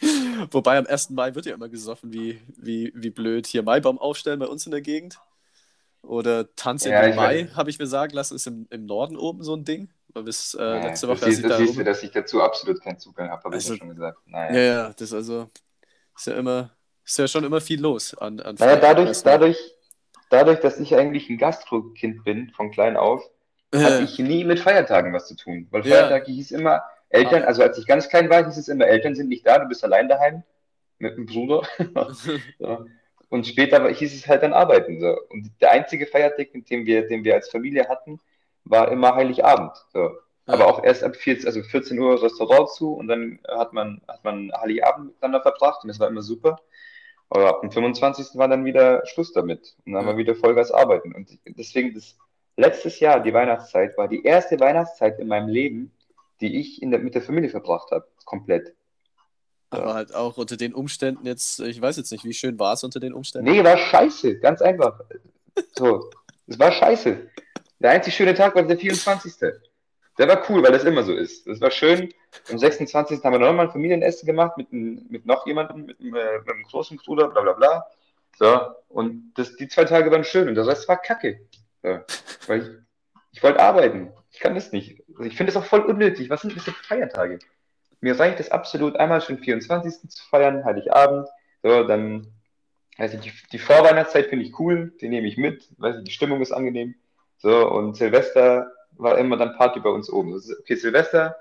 Wobei 0.50 0.78
am 0.78 0.86
1. 0.86 1.10
Mai 1.10 1.34
wird 1.34 1.46
ja 1.46 1.54
immer 1.54 1.68
gesoffen, 1.68 2.12
wie, 2.12 2.40
wie, 2.56 2.92
wie 2.94 3.10
blöd. 3.10 3.46
Hier 3.46 3.62
Maibaum 3.62 3.98
aufstellen 3.98 4.38
bei 4.38 4.46
uns 4.46 4.64
in 4.66 4.72
der 4.72 4.80
Gegend. 4.80 5.18
Oder 6.02 6.54
Tanz 6.56 6.84
Ja, 6.84 7.02
im 7.02 7.10
ich 7.10 7.16
Mai, 7.16 7.48
habe 7.54 7.70
ich 7.70 7.78
mir 7.78 7.86
sagen 7.86 8.14
lassen, 8.14 8.34
ist 8.36 8.46
im, 8.46 8.66
im 8.70 8.86
Norden 8.86 9.16
oben 9.16 9.42
so 9.42 9.54
ein 9.54 9.64
Ding. 9.64 9.90
Weil 10.12 10.22
bis 10.24 10.54
äh, 10.54 10.62
Ja, 10.62 10.74
letzte 10.86 11.06
das 11.06 11.20
Woche, 11.20 11.30
siehst, 11.30 11.38
ich 11.40 11.48
das 11.48 11.58
da 11.58 11.64
siehst 11.64 11.78
du, 11.78 11.84
dass 11.84 12.02
ich 12.02 12.10
dazu 12.10 12.42
absolut 12.42 12.82
keinen 12.82 12.98
Zugang 12.98 13.30
habe, 13.30 13.42
habe 13.44 13.56
ich 13.56 13.62
Also- 13.64 13.74
ja 13.74 13.78
schon 13.78 13.88
gesagt. 13.90 14.18
Naja. 14.26 14.54
Ja, 14.54 14.60
ja, 14.60 14.88
das 14.90 15.00
ist 15.02 15.12
also 15.14 15.48
ist 16.16 16.26
ja 16.26 16.34
immer, 16.34 16.70
ist 17.04 17.18
ja 17.18 17.28
schon 17.28 17.44
immer 17.44 17.60
viel 17.60 17.80
los 17.80 18.14
an, 18.14 18.40
an 18.40 18.56
Naja, 18.58 18.76
dadurch, 18.76 19.22
dadurch, 19.22 19.58
dadurch, 20.30 20.60
dass 20.60 20.78
ich 20.80 20.94
eigentlich 20.96 21.28
ein 21.30 21.38
Gastro-Kind 21.38 22.24
bin, 22.24 22.50
von 22.50 22.70
klein 22.70 22.96
auf, 22.96 23.22
hatte 23.74 24.00
Äh, 24.00 24.04
ich 24.04 24.18
nie 24.18 24.44
mit 24.44 24.58
Feiertagen 24.60 25.12
was 25.12 25.28
zu 25.28 25.36
tun. 25.36 25.68
Weil 25.70 25.86
Ja. 25.86 25.96
Feiertage 26.08 26.32
hieß 26.32 26.50
immer, 26.52 26.82
Eltern, 27.08 27.42
Ah. 27.42 27.46
also 27.46 27.62
als 27.62 27.78
ich 27.78 27.86
ganz 27.86 28.08
klein 28.08 28.28
war, 28.30 28.44
hieß 28.44 28.56
es 28.56 28.68
immer, 28.68 28.86
Eltern 28.86 29.14
sind 29.14 29.28
nicht 29.28 29.46
da, 29.46 29.58
du 29.58 29.66
bist 29.68 29.82
allein 29.84 30.08
daheim 30.08 30.42
mit 30.98 31.16
dem 31.16 31.26
Bruder. 31.26 31.62
ja. 32.58 32.84
Und 33.28 33.46
später 33.46 33.88
hieß 33.88 34.12
es 34.14 34.26
halt 34.26 34.42
dann 34.42 34.52
arbeiten. 34.52 35.00
So. 35.00 35.16
Und 35.28 35.50
der 35.60 35.70
einzige 35.70 36.06
Feiertag, 36.06 36.48
den 36.52 36.84
wir, 36.84 37.06
den 37.06 37.22
wir 37.24 37.34
als 37.34 37.48
Familie 37.48 37.88
hatten, 37.88 38.18
war 38.70 38.90
immer 38.90 39.14
Heiligabend. 39.14 39.72
So. 39.92 40.12
Aber 40.46 40.66
auch 40.66 40.82
erst 40.82 41.04
ab 41.04 41.16
14, 41.16 41.46
also 41.46 41.62
14 41.62 41.98
Uhr 41.98 42.22
Restaurant 42.22 42.70
zu 42.70 42.94
und 42.94 43.08
dann 43.08 43.38
hat 43.48 43.72
man, 43.72 44.00
hat 44.08 44.24
man 44.24 44.50
Heiligabend 44.52 45.08
miteinander 45.08 45.42
verbracht 45.42 45.82
und 45.82 45.88
das 45.88 46.00
war 46.00 46.08
immer 46.08 46.22
super. 46.22 46.58
Aber 47.28 47.48
ab 47.48 47.60
dem 47.60 47.70
25. 47.70 48.36
war 48.38 48.48
dann 48.48 48.64
wieder 48.64 49.06
Schluss 49.06 49.32
damit. 49.32 49.76
Und 49.86 49.92
dann 49.92 50.02
haben 50.04 50.08
wir 50.08 50.16
wieder 50.16 50.34
Vollgas 50.34 50.72
arbeiten. 50.72 51.14
Und 51.14 51.38
deswegen, 51.46 51.94
das 51.94 52.16
letztes 52.56 52.98
Jahr, 52.98 53.20
die 53.20 53.32
Weihnachtszeit, 53.32 53.96
war 53.96 54.08
die 54.08 54.24
erste 54.24 54.58
Weihnachtszeit 54.58 55.20
in 55.20 55.28
meinem 55.28 55.48
Leben, 55.48 55.92
die 56.40 56.58
ich 56.58 56.82
in 56.82 56.90
der, 56.90 56.98
mit 56.98 57.14
der 57.14 57.22
Familie 57.22 57.50
verbracht 57.50 57.92
habe. 57.92 58.06
Komplett. 58.24 58.74
aber 59.70 59.94
halt 59.94 60.12
auch 60.14 60.38
unter 60.38 60.56
den 60.56 60.74
Umständen 60.74 61.24
jetzt, 61.24 61.60
ich 61.60 61.80
weiß 61.80 61.96
jetzt 61.98 62.10
nicht, 62.10 62.24
wie 62.24 62.34
schön 62.34 62.58
war 62.58 62.72
es 62.72 62.82
unter 62.82 62.98
den 62.98 63.12
Umständen? 63.12 63.48
Nee, 63.48 63.62
war 63.62 63.76
scheiße. 63.76 64.40
Ganz 64.40 64.60
einfach. 64.60 65.00
So. 65.78 66.10
Es 66.48 66.58
war 66.58 66.72
scheiße. 66.72 67.28
Der 67.80 67.90
einzig 67.90 68.14
schöne 68.14 68.34
Tag 68.34 68.54
war 68.54 68.62
der 68.62 68.78
24. 68.78 69.34
Der 70.18 70.28
war 70.28 70.50
cool, 70.50 70.62
weil 70.62 70.72
das 70.72 70.84
immer 70.84 71.02
so 71.02 71.14
ist. 71.14 71.46
Das 71.46 71.60
war 71.62 71.70
schön. 71.70 72.12
Am 72.50 72.58
26. 72.58 73.24
haben 73.24 73.32
wir 73.32 73.38
nochmal 73.38 73.66
ein 73.66 73.72
Familienessen 73.72 74.26
gemacht 74.26 74.56
mit, 74.58 74.70
mit 74.70 75.24
noch 75.24 75.46
jemandem, 75.46 75.86
mit, 75.86 75.98
äh, 75.98 76.04
mit 76.04 76.14
einem 76.14 76.62
großen 76.64 76.98
Bruder, 76.98 77.28
bla 77.28 77.40
bla 77.40 77.52
bla. 77.54 77.86
So. 78.38 78.60
Und 78.88 79.32
das, 79.36 79.56
die 79.56 79.66
zwei 79.68 79.84
Tage 79.84 80.10
waren 80.10 80.24
schön 80.24 80.48
und 80.48 80.56
der 80.56 80.66
Rest 80.66 80.86
war 80.88 81.00
kacke. 81.00 81.40
So. 81.82 82.00
Weil 82.46 82.60
ich, 82.60 82.68
ich 83.32 83.42
wollte 83.42 83.60
arbeiten. 83.60 84.12
Ich 84.30 84.40
kann 84.40 84.54
das 84.54 84.72
nicht. 84.72 85.02
Also 85.08 85.22
ich 85.22 85.36
finde 85.36 85.52
das 85.52 85.62
auch 85.62 85.66
voll 85.66 85.80
unnötig. 85.80 86.28
Was 86.28 86.42
sind 86.42 86.54
das 86.54 86.64
für 86.64 86.72
Feiertage? 86.72 87.38
Mir 88.02 88.18
reicht 88.18 88.40
es 88.40 88.50
absolut, 88.50 88.96
einmal 88.96 89.22
schon 89.22 89.38
24. 89.38 90.10
zu 90.10 90.28
feiern, 90.28 90.64
Heiligabend. 90.64 91.28
So, 91.62 91.84
dann, 91.84 92.26
also 92.98 93.16
die, 93.16 93.32
die 93.52 93.58
Vorweihnachtszeit 93.58 94.26
finde 94.26 94.44
ich 94.44 94.58
cool, 94.58 94.92
die 95.00 95.08
nehme 95.08 95.26
ich 95.26 95.38
mit. 95.38 95.68
Weiß 95.78 95.96
ich, 95.98 96.04
die 96.04 96.12
Stimmung 96.12 96.42
ist 96.42 96.52
angenehm. 96.52 96.94
So, 97.40 97.68
und 97.70 97.96
Silvester 97.96 98.70
war 98.92 99.18
immer 99.18 99.36
dann 99.36 99.56
Party 99.56 99.80
bei 99.80 99.90
uns 99.90 100.10
oben. 100.10 100.40
Okay, 100.60 100.74
Silvester, 100.74 101.36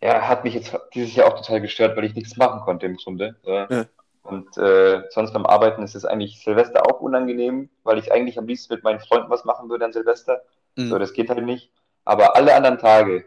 ja, 0.00 0.28
hat 0.28 0.44
mich 0.44 0.54
jetzt 0.54 0.76
dieses 0.94 1.14
Jahr 1.14 1.28
auch 1.28 1.36
total 1.36 1.60
gestört, 1.60 1.96
weil 1.96 2.04
ich 2.04 2.14
nichts 2.14 2.36
machen 2.36 2.60
konnte 2.60 2.86
im 2.86 2.96
Grunde. 2.96 3.36
Ja. 3.42 3.86
Und 4.22 4.56
äh, 4.58 5.02
sonst 5.10 5.32
beim 5.32 5.44
Arbeiten 5.44 5.82
ist 5.82 5.96
es 5.96 6.04
eigentlich 6.04 6.42
Silvester 6.42 6.86
auch 6.86 7.00
unangenehm, 7.00 7.68
weil 7.82 7.98
ich 7.98 8.12
eigentlich 8.12 8.38
am 8.38 8.46
liebsten 8.46 8.74
mit 8.74 8.84
meinen 8.84 9.00
Freunden 9.00 9.28
was 9.28 9.44
machen 9.44 9.68
würde 9.68 9.84
an 9.84 9.92
Silvester. 9.92 10.42
Mhm. 10.76 10.88
So, 10.88 10.98
das 10.98 11.12
geht 11.12 11.30
halt 11.30 11.44
nicht. 11.44 11.72
Aber 12.04 12.36
alle 12.36 12.54
anderen 12.54 12.78
Tage, 12.78 13.24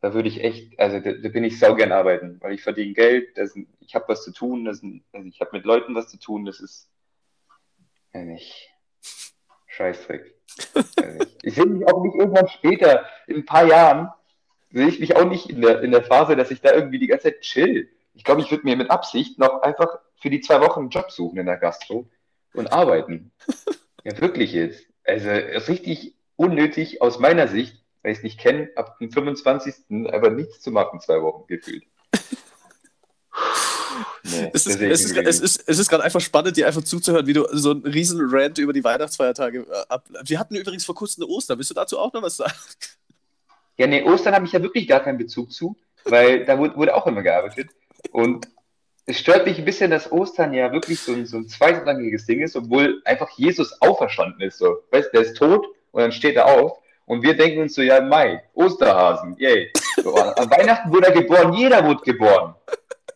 da 0.00 0.12
würde 0.12 0.28
ich 0.28 0.42
echt, 0.42 0.78
also 0.78 0.98
da, 0.98 1.12
da 1.12 1.28
bin 1.28 1.44
ich 1.44 1.58
saugern 1.58 1.92
arbeiten, 1.92 2.38
weil 2.40 2.52
ich 2.52 2.62
verdiene 2.62 2.94
Geld, 2.94 3.38
das 3.38 3.52
sind, 3.52 3.68
ich 3.80 3.94
habe 3.94 4.08
was 4.08 4.24
zu 4.24 4.32
tun, 4.32 4.64
das 4.64 4.78
sind, 4.78 5.04
also 5.12 5.26
ich 5.28 5.40
habe 5.40 5.50
mit 5.52 5.64
Leuten 5.64 5.94
was 5.94 6.08
zu 6.08 6.18
tun, 6.18 6.44
das 6.44 6.58
ist 6.60 6.90
ja 8.12 8.22
nicht 8.22 8.70
Scheißdreck. 9.66 10.33
Ich 11.42 11.54
sehe 11.54 11.66
mich 11.66 11.86
auch 11.86 12.02
nicht 12.02 12.14
irgendwann 12.16 12.48
später, 12.48 13.06
in 13.26 13.36
ein 13.36 13.44
paar 13.44 13.66
Jahren, 13.66 14.10
sehe 14.70 14.88
ich 14.88 15.00
mich 15.00 15.16
auch 15.16 15.24
nicht 15.24 15.50
in 15.50 15.60
der, 15.60 15.82
in 15.82 15.90
der 15.90 16.02
Phase, 16.02 16.36
dass 16.36 16.50
ich 16.50 16.60
da 16.60 16.72
irgendwie 16.72 16.98
die 16.98 17.06
ganze 17.06 17.24
Zeit 17.24 17.40
chill. 17.42 17.88
Ich 18.14 18.24
glaube, 18.24 18.40
ich 18.40 18.50
würde 18.50 18.64
mir 18.64 18.76
mit 18.76 18.90
Absicht 18.90 19.38
noch 19.38 19.62
einfach 19.62 19.98
für 20.16 20.30
die 20.30 20.40
zwei 20.40 20.60
Wochen 20.60 20.80
einen 20.80 20.90
Job 20.90 21.10
suchen 21.10 21.38
in 21.38 21.46
der 21.46 21.58
Gastro 21.58 22.08
und 22.54 22.72
arbeiten. 22.72 23.32
Ja, 24.04 24.20
wirklich 24.20 24.52
jetzt. 24.52 24.86
Also 25.04 25.30
richtig 25.30 26.14
unnötig 26.36 27.02
aus 27.02 27.18
meiner 27.18 27.48
Sicht, 27.48 27.82
weil 28.02 28.12
ich 28.12 28.18
es 28.18 28.24
nicht 28.24 28.38
kenne, 28.38 28.70
ab 28.76 28.98
dem 28.98 29.10
25. 29.10 29.74
aber 30.12 30.30
nichts 30.30 30.60
zu 30.60 30.70
machen, 30.70 31.00
zwei 31.00 31.22
Wochen 31.22 31.46
gefühlt. 31.46 31.84
Nee, 34.42 34.50
Es 34.52 34.66
ist, 34.66 34.80
es, 34.80 35.04
ist, 35.04 35.16
es, 35.16 35.40
ist, 35.40 35.64
es 35.68 35.78
ist 35.78 35.88
gerade 35.88 36.04
einfach 36.04 36.20
spannend, 36.20 36.56
dir 36.56 36.66
einfach 36.66 36.82
zuzuhören, 36.82 37.26
wie 37.26 37.32
du 37.32 37.46
so 37.52 37.70
einen 37.70 37.82
riesen 37.82 38.20
Rant 38.30 38.58
über 38.58 38.72
die 38.72 38.84
Weihnachtsfeiertage 38.84 39.60
äh, 39.60 39.84
ab. 39.88 40.04
Wir 40.24 40.38
hatten 40.38 40.54
übrigens 40.54 40.84
vor 40.84 40.94
kurzem 40.94 41.24
eine 41.24 41.32
Ostern. 41.32 41.58
Willst 41.58 41.70
du 41.70 41.74
dazu 41.74 41.98
auch 41.98 42.12
noch 42.12 42.22
was 42.22 42.36
sagen? 42.36 42.52
Ja, 43.76 43.86
nee, 43.86 44.02
Ostern 44.02 44.34
habe 44.34 44.46
ich 44.46 44.52
ja 44.52 44.62
wirklich 44.62 44.86
gar 44.86 45.00
keinen 45.00 45.18
Bezug 45.18 45.52
zu, 45.52 45.76
weil 46.04 46.44
da 46.44 46.58
wurde, 46.58 46.76
wurde 46.76 46.94
auch 46.94 47.06
immer 47.06 47.22
gearbeitet. 47.22 47.70
Und 48.12 48.46
es 49.06 49.18
stört 49.18 49.46
mich 49.46 49.58
ein 49.58 49.64
bisschen, 49.64 49.90
dass 49.90 50.10
Ostern 50.10 50.54
ja 50.54 50.72
wirklich 50.72 51.00
so 51.00 51.12
ein, 51.12 51.26
so 51.26 51.36
ein 51.38 51.48
zweitrangiges 51.48 52.26
Ding 52.26 52.40
ist, 52.40 52.56
obwohl 52.56 53.02
einfach 53.04 53.30
Jesus 53.36 53.80
auferstanden 53.80 54.40
ist. 54.42 54.58
So. 54.58 54.78
Weißt, 54.90 55.12
der 55.12 55.22
ist 55.22 55.36
tot 55.36 55.66
und 55.92 56.02
dann 56.02 56.12
steht 56.12 56.36
er 56.36 56.46
auf. 56.46 56.78
Und 57.06 57.22
wir 57.22 57.36
denken 57.36 57.60
uns 57.60 57.74
so, 57.74 57.82
ja, 57.82 58.00
Mai, 58.00 58.42
Osterhasen, 58.54 59.36
yay. 59.38 59.70
So, 60.02 60.14
an, 60.14 60.30
an 60.30 60.50
Weihnachten 60.50 60.90
wurde 60.90 61.08
er 61.08 61.12
geboren, 61.12 61.52
jeder 61.52 61.84
wurde 61.84 62.02
geboren. 62.02 62.54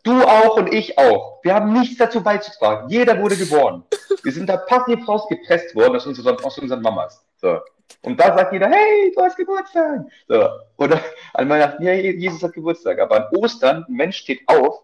Du 0.09 0.23
auch 0.23 0.57
und 0.57 0.73
ich 0.73 0.97
auch. 0.97 1.39
Wir 1.43 1.55
haben 1.55 1.75
nichts 1.75 1.99
dazu 1.99 2.23
beizutragen. 2.23 2.89
Jeder 2.89 3.21
wurde 3.21 3.37
geboren. 3.37 3.85
Wir 4.23 4.33
sind 4.33 4.49
da 4.49 4.57
passiv 4.57 5.07
rausgepresst 5.07 5.75
worden 5.75 5.97
aus 5.97 6.07
unseren, 6.07 6.43
aus 6.43 6.59
unseren 6.59 6.81
Mamas. 6.81 7.23
So. 7.37 7.61
Und 8.01 8.19
da 8.19 8.35
sagt 8.35 8.55
jeder, 8.55 8.71
hey, 8.71 9.13
du 9.15 9.23
hast 9.23 9.37
Geburtstag. 9.37 10.07
So. 10.27 10.49
Oder 10.79 11.03
an 11.35 11.47
Weihnachten, 11.51 11.83
ja, 11.83 11.93
Jesus 11.93 12.43
hat 12.43 12.55
Geburtstag. 12.55 12.99
Aber 13.01 13.17
an 13.17 13.37
Ostern, 13.37 13.85
ein 13.87 13.93
Mensch 13.93 14.17
steht 14.17 14.41
auf, 14.47 14.81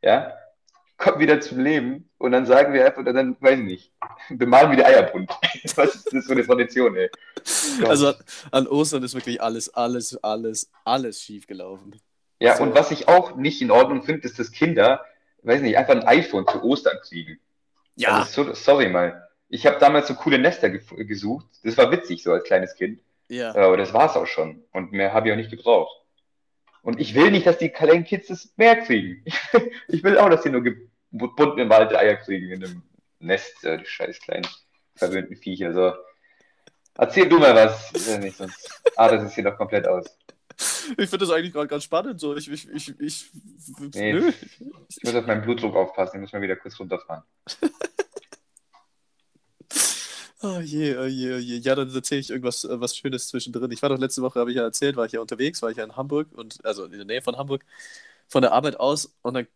ja, 0.00 0.32
kommt 0.96 1.18
wieder 1.18 1.42
zum 1.42 1.60
Leben 1.60 2.08
und 2.16 2.32
dann 2.32 2.46
sagen 2.46 2.72
wir 2.72 2.86
einfach, 2.86 3.04
dann, 3.04 3.36
weiß 3.40 3.58
ich 3.58 3.66
nicht, 3.66 3.92
bemalen 4.30 4.72
wieder 4.72 4.86
Eierbunt. 4.86 5.30
Was 5.76 5.94
ist 6.06 6.26
für 6.26 6.32
eine 6.32 6.46
Tradition, 6.46 6.96
ey? 6.96 7.10
Ja. 7.82 7.88
Also 7.88 8.14
an 8.50 8.66
Ostern 8.66 9.02
ist 9.02 9.14
wirklich 9.14 9.42
alles, 9.42 9.68
alles, 9.74 10.16
alles, 10.24 10.70
alles 10.86 11.20
schief 11.20 11.46
gelaufen. 11.46 12.00
Ja, 12.40 12.56
So. 12.56 12.62
und 12.62 12.74
was 12.74 12.90
ich 12.90 13.08
auch 13.08 13.36
nicht 13.36 13.60
in 13.62 13.70
Ordnung 13.70 14.02
finde, 14.02 14.26
ist, 14.26 14.38
dass 14.38 14.52
Kinder, 14.52 15.04
weiß 15.42 15.60
nicht, 15.62 15.76
einfach 15.76 15.94
ein 15.94 16.06
iPhone 16.06 16.46
zu 16.46 16.62
Ostern 16.62 16.98
kriegen. 17.02 17.38
Ja, 17.96 18.18
Also, 18.18 18.44
so, 18.44 18.54
sorry 18.54 18.88
mal. 18.88 19.28
Ich 19.48 19.66
habe 19.66 19.78
damals 19.78 20.08
so 20.08 20.14
coole 20.14 20.38
Nester 20.38 20.70
ge 20.70 20.82
gesucht. 21.04 21.46
Das 21.64 21.76
war 21.76 21.90
witzig, 21.90 22.22
so 22.22 22.32
als 22.32 22.44
kleines 22.44 22.74
Kind. 22.74 23.00
ja. 23.28 23.54
Aber 23.54 23.76
das 23.76 23.92
war's 23.92 24.16
auch 24.16 24.26
schon. 24.26 24.62
Und 24.72 24.92
mehr 24.92 25.12
habe 25.12 25.28
ich 25.28 25.32
auch 25.32 25.36
nicht 25.38 25.50
gebraucht. 25.50 25.94
Und 26.82 27.00
ich 27.00 27.14
will 27.14 27.30
nicht, 27.30 27.46
dass 27.46 27.58
die 27.58 27.70
kleinen 27.70 28.04
Kids 28.04 28.28
das 28.28 28.52
mehr 28.56 28.76
kriegen. 28.76 29.24
Ich 29.88 30.04
will 30.04 30.18
auch, 30.18 30.28
dass 30.30 30.42
sie 30.42 30.50
nur 30.50 30.62
bunt 31.10 31.56
bemalte 31.56 31.98
Eier 31.98 32.16
kriegen 32.16 32.50
in 32.50 32.64
einem 32.64 32.82
Nest, 33.20 33.64
äh, 33.64 33.78
die 33.78 33.86
scheiß 33.86 34.20
kleinen 34.20 34.46
verwöhnten 34.94 35.36
Viecher. 35.36 35.72
So. 35.72 35.92
Erzähl 36.96 37.28
du 37.28 37.38
mal 37.38 37.54
was. 37.54 37.88
Sonst 38.36 38.82
artet 38.96 39.22
es 39.22 39.34
hier 39.34 39.44
doch 39.44 39.56
komplett 39.56 39.88
aus. 39.88 40.04
Ich 40.96 41.10
finde 41.10 41.26
das 41.26 41.30
eigentlich 41.30 41.52
gerade 41.52 41.68
ganz 41.68 41.84
spannend. 41.84 42.20
So. 42.20 42.36
Ich, 42.36 42.50
ich, 42.50 42.68
ich, 42.68 43.00
ich, 43.00 43.30
Nee. 43.94 44.12
nö. 44.12 44.32
Ich 44.88 45.02
muss 45.02 45.14
auf 45.14 45.26
meinen 45.26 45.42
Blutdruck 45.42 45.74
aufpassen, 45.76 46.16
ich 46.16 46.20
muss 46.22 46.32
mal 46.32 46.42
wieder 46.42 46.56
kurz 46.56 46.78
runterfahren. 46.78 47.22
Oh 50.40 50.60
je, 50.60 50.96
oh 50.96 51.04
je, 51.06 51.34
oh 51.34 51.38
je. 51.38 51.56
Ja, 51.58 51.74
dann 51.74 51.92
erzähle 51.92 52.20
ich 52.20 52.30
irgendwas 52.30 52.62
äh, 52.62 52.80
was 52.80 52.96
Schönes 52.96 53.26
zwischendrin. 53.26 53.72
Ich 53.72 53.82
war 53.82 53.88
doch 53.88 53.98
letzte 53.98 54.22
Woche, 54.22 54.38
habe 54.38 54.50
ich 54.50 54.56
ja 54.56 54.62
erzählt, 54.62 54.94
war 54.96 55.04
ich 55.04 55.10
ja 55.10 55.20
unterwegs, 55.20 55.62
war 55.62 55.70
ich 55.70 55.78
ja 55.78 55.82
in 55.84 55.96
Hamburg 55.96 56.28
und 56.32 56.64
also 56.64 56.84
in 56.84 56.92
der 56.92 57.04
Nähe 57.04 57.22
von 57.22 57.36
Hamburg, 57.36 57.64
von 58.28 58.42
der 58.42 58.52
Arbeit 58.52 58.78
aus. 58.78 59.12
Und 59.22 59.34
dann 59.34 59.48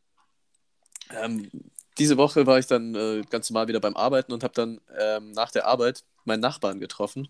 ähm, 1.11 1.51
diese 1.99 2.16
Woche 2.16 2.47
war 2.47 2.59
ich 2.59 2.66
dann 2.66 2.95
äh, 2.95 3.23
ganz 3.31 3.51
normal 3.51 3.68
wieder 3.68 3.81
beim 3.81 3.97
Arbeiten 3.97 4.33
und 4.33 4.42
habe 4.42 4.55
dann 4.55 4.81
ähm, 4.99 5.33
nach 5.33 5.51
der 5.53 5.66
Arbeit 5.66 6.05
meinen 6.25 6.40
Nachbarn 6.40 6.81
getroffen. 6.81 7.29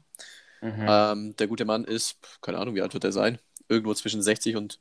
Mhm. 0.61 0.87
Ähm, 0.89 1.37
der 1.37 1.49
gute 1.49 1.65
Mann 1.65 1.85
ist, 1.85 2.17
keine 2.41 2.59
Ahnung, 2.59 2.75
wie 2.75 2.83
alt 2.83 2.95
wird 2.95 3.05
er 3.05 3.13
sein? 3.13 3.39
Irgendwo 3.69 3.95
zwischen 3.95 4.23
60 4.23 4.57
und 4.57 4.81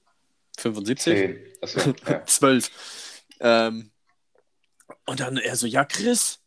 75. 0.58 1.04
Zehn. 1.04 1.40
Achso, 1.62 1.94
ja. 2.08 2.26
12. 2.26 2.72
Ähm, 3.40 3.92
und 5.06 5.20
dann 5.20 5.38
er 5.38 5.56
so, 5.56 5.68
ja, 5.68 5.86
Chris, 5.86 6.40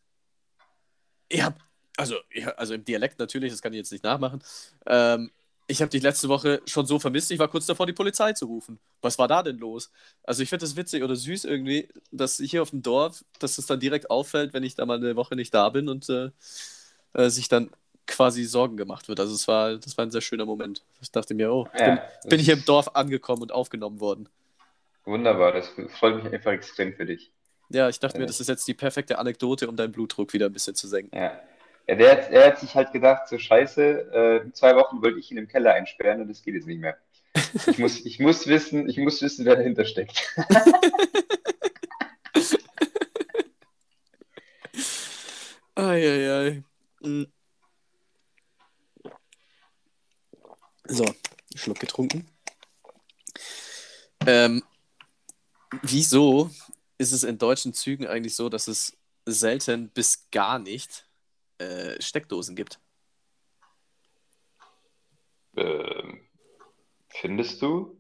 ich 1.29 1.43
hab, 1.43 1.59
also, 1.97 2.17
ich, 2.31 2.47
also 2.47 2.75
im 2.75 2.85
Dialekt 2.85 3.19
natürlich, 3.19 3.53
das 3.53 3.63
kann 3.63 3.73
ich 3.73 3.79
jetzt 3.79 3.93
nicht 3.93 4.05
nachmachen. 4.05 4.43
Ähm, 4.87 5.31
ich 5.67 5.81
habe 5.81 5.91
dich 5.91 6.03
letzte 6.03 6.29
Woche 6.29 6.61
schon 6.67 6.87
so 6.87 6.99
vermisst, 6.99 7.31
ich 7.31 7.39
war 7.39 7.49
kurz 7.49 7.67
davor, 7.67 7.87
die 7.87 7.95
Polizei 7.95 8.35
zu 8.35 8.47
rufen. 8.47 8.79
Was 9.01 9.19
war 9.19 9.29
da 9.29 9.43
denn 9.43 9.57
los? 9.57 9.91
Also 10.23 10.43
ich 10.43 10.51
finde 10.51 10.65
das 10.65 10.77
witzig 10.77 11.03
oder 11.03 11.17
süß 11.17 11.45
irgendwie, 11.47 11.89
dass 12.11 12.37
hier 12.37 12.61
auf 12.61 12.71
dem 12.71 12.83
Dorf, 12.83 13.25
dass 13.39 13.57
es 13.57 13.67
dann 13.67 13.81
direkt 13.81 14.11
auffällt, 14.11 14.53
wenn 14.53 14.63
ich 14.63 14.75
da 14.75 14.85
mal 14.85 14.99
eine 14.99 15.17
Woche 15.17 15.37
nicht 15.37 15.55
da 15.55 15.71
bin 15.71 15.89
und 15.89 16.09
äh, 16.11 16.31
äh, 17.15 17.31
sich 17.31 17.49
dann 17.49 17.71
quasi 18.07 18.45
Sorgen 18.45 18.77
gemacht 18.77 19.09
wird. 19.09 19.21
Also 19.21 19.35
es 19.35 19.47
war, 19.49 19.77
das 19.77 19.97
war 19.97 20.05
ein 20.05 20.11
sehr 20.11 20.21
schöner 20.21 20.45
Moment. 20.47 20.83
Ich 21.01 21.11
dachte 21.11 21.35
mir, 21.35 21.53
oh, 21.53 21.67
ich 21.75 21.81
Ja, 21.81 21.95
bin, 22.23 22.31
bin 22.31 22.41
ich 22.41 22.47
hier 22.47 22.55
im 22.55 22.65
Dorf 22.65 22.91
angekommen 22.95 23.43
und 23.43 23.53
aufgenommen 23.53 24.01
worden. 24.01 24.29
Wunderbar, 25.05 25.53
das 25.53 25.69
freut 25.99 26.23
mich 26.23 26.33
einfach 26.33 26.53
extrem 26.53 26.95
für 26.95 27.05
dich. 27.07 27.31
Ja, 27.71 27.89
ich 27.89 27.99
dachte 27.99 28.19
mir, 28.19 28.27
das 28.27 28.41
ist 28.41 28.49
jetzt 28.49 28.67
die 28.69 28.75
perfekte 28.75 29.19
Anekdote, 29.19 29.69
um 29.69 29.77
deinen 29.77 29.93
Blutdruck 29.93 30.33
wieder 30.33 30.47
ein 30.47 30.53
bisschen 30.53 30.75
zu 30.75 30.87
senken. 30.89 31.17
Ja. 31.17 31.41
Ja, 31.87 31.95
der, 31.97 32.13
hat- 32.13 32.31
er 32.31 32.47
hat 32.47 32.59
sich 32.61 32.75
halt 32.75 32.93
gedacht, 32.93 33.29
so 33.29 33.37
scheiße, 33.39 34.11
äh, 34.13 34.37
in 34.45 34.55
zwei 34.55 34.75
Wochen 34.77 35.03
wollte 35.03 35.19
ich 35.19 35.31
ihn 35.31 35.37
im 35.37 35.49
Keller 35.49 35.75
einsperren 35.75 36.23
und 36.23 36.29
das 36.29 36.43
geht 36.43 36.55
jetzt 36.55 36.67
nicht 36.67 36.81
mehr. 36.81 36.97
Ich 37.67 37.79
muss, 37.79 38.05
ich 38.07 38.21
muss 38.21 38.47
wissen, 38.47 38.89
ich 38.89 38.97
muss 38.97 39.21
wissen, 39.21 39.45
wer 39.45 39.57
dahinter 39.57 39.85
steckt. 39.85 40.25
Eieiei. 45.77 46.63
Mm. 47.03 47.25
So, 50.87 51.05
Schluck 51.55 51.81
getrunken. 51.81 52.29
Ähm, 54.27 54.63
wieso 55.83 56.51
ist 56.99 57.13
es 57.13 57.25
in 57.25 57.39
deutschen 57.39 57.73
Zügen 57.73 58.07
eigentlich 58.07 58.37
so, 58.37 58.49
dass 58.49 58.69
es 58.69 58.97
selten 59.27 59.89
bis 59.89 60.31
gar 60.31 60.59
nicht 60.59 61.07
äh, 61.59 62.01
Steckdosen 62.01 62.55
gibt? 62.55 62.79
Ähm, 65.57 66.21
findest 67.09 67.63
du? 67.63 67.99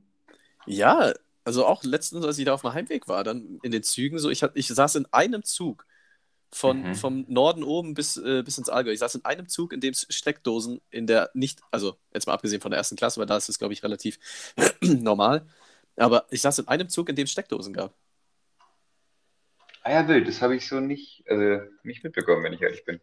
Ja, 0.67 1.13
also 1.45 1.67
auch 1.67 1.85
letztens, 1.85 2.25
als 2.25 2.39
ich 2.39 2.45
da 2.45 2.55
auf 2.55 2.63
dem 2.63 2.73
Heimweg 2.73 3.09
war, 3.09 3.25
dann 3.25 3.59
in 3.63 3.71
den 3.71 3.83
Zügen 3.83 4.19
so, 4.19 4.31
ich, 4.31 4.43
ich 4.55 4.69
saß 4.69 4.97
in 4.97 5.07
einem 5.13 5.43
Zug 5.43 5.87
von, 6.55 6.83
Mhm. 6.91 6.95
vom 6.95 7.25
Norden 7.29 7.65
oben 7.65 7.95
bis, 7.95 8.17
äh, 8.17 8.43
bis 8.45 8.59
ins 8.59 8.69
Allgäu. 8.69 8.93
Ich 8.93 9.01
saß 9.01 9.17
in 9.17 9.25
einem 9.25 9.49
Zug, 9.49 9.73
in 9.73 9.81
dem 9.81 9.91
es 9.91 10.07
Steckdosen 10.09 10.81
in 10.91 11.09
der 11.09 11.31
nicht, 11.35 11.61
also 11.73 11.97
jetzt 12.13 12.27
mal 12.29 12.33
abgesehen 12.35 12.61
von 12.63 12.71
der 12.71 12.79
ersten 12.79 12.95
Klasse, 12.95 13.19
weil 13.19 13.27
da 13.27 13.37
ist 13.37 13.49
es, 13.49 13.59
glaube 13.59 13.75
ich, 13.75 13.83
relativ 13.83 14.21
normal. 14.81 15.45
Aber 15.97 16.27
ich 16.31 16.41
saß 16.43 16.61
in 16.61 16.69
einem 16.69 16.89
Zug, 16.89 17.09
in 17.09 17.17
dem 17.17 17.25
es 17.25 17.33
Steckdosen 17.33 17.73
gab. 17.75 17.93
Ah 19.83 19.91
ja, 19.91 20.09
wild, 20.09 20.29
das 20.29 20.41
habe 20.41 20.55
ich 20.55 20.67
so 20.69 20.79
nicht, 20.81 21.25
also 21.29 21.61
nicht 21.83 22.05
mitbekommen, 22.05 22.45
wenn 22.45 22.53
ich 22.53 22.63
ehrlich 22.63 22.85
bin. 22.85 23.01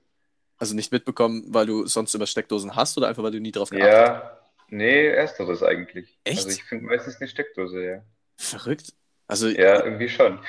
Also 0.57 0.73
nicht 0.73 0.91
mitbekommen, 0.93 1.43
weil 1.47 1.65
du 1.65 1.85
sonst 1.87 2.15
immer 2.15 2.27
Steckdosen 2.27 2.75
hast 2.75 2.97
oder 2.97 3.09
einfach, 3.09 3.21
weil 3.23 3.31
du 3.31 3.41
nie 3.41 3.51
drauf 3.51 3.69
geachtet 3.69 3.91
hast? 3.91 4.07
Ja, 4.07 4.39
nee, 4.69 5.07
ersteres 5.07 5.61
eigentlich. 5.61 6.17
Echt? 6.23 6.37
Also 6.39 6.49
ich 6.51 6.63
finde 6.63 6.85
meistens 6.85 7.17
eine 7.19 7.27
Steckdose, 7.27 7.83
ja. 7.83 8.03
Verrückt. 8.37 8.93
Also, 9.27 9.47
Ja, 9.49 9.83
irgendwie 9.83 10.09
schon. 10.09 10.39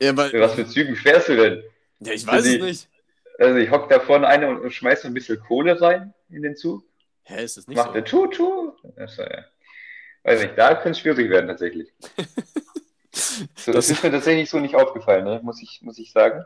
ja, 0.00 0.14
weil, 0.16 0.30
Für 0.30 0.40
was 0.40 0.54
für 0.54 0.66
Zügen 0.66 0.94
fährst 0.94 1.28
du 1.28 1.36
denn? 1.36 1.62
Ja 2.00 2.12
ich 2.12 2.26
weiß 2.26 2.44
die- 2.44 2.56
es 2.56 2.62
nicht. 2.62 2.88
Also 3.38 3.56
ich 3.56 3.70
hock 3.70 3.88
da 3.88 4.00
vorne 4.00 4.26
eine 4.26 4.48
und, 4.48 4.60
und 4.60 4.70
schmeiß 4.70 5.02
so 5.02 5.08
ein 5.08 5.14
bisschen 5.14 5.40
Kohle 5.40 5.80
rein 5.80 6.12
in 6.28 6.42
den 6.42 6.56
Zug. 6.56 6.84
Hä, 7.24 7.42
ist 7.44 7.56
das 7.56 7.66
nicht 7.66 7.76
Macht 7.76 7.88
so? 7.88 7.92
der 7.94 8.04
Tu-Tu. 8.04 8.72
Achso, 8.98 9.22
ja. 9.22 9.44
Weiß 10.24 10.42
nicht, 10.42 10.58
da 10.58 10.74
könnte 10.74 10.90
es 10.90 10.98
schwierig 11.00 11.30
werden 11.30 11.46
tatsächlich. 11.48 11.92
So, 13.12 13.72
das 13.72 13.88
Das- 13.88 13.90
ist 13.90 14.04
mir 14.04 14.10
tatsächlich 14.12 14.48
so 14.48 14.60
nicht 14.60 14.76
aufgefallen, 14.76 15.24
ne? 15.24 15.40
muss, 15.42 15.60
ich, 15.62 15.80
muss 15.82 15.98
ich 15.98 16.12
sagen. 16.12 16.44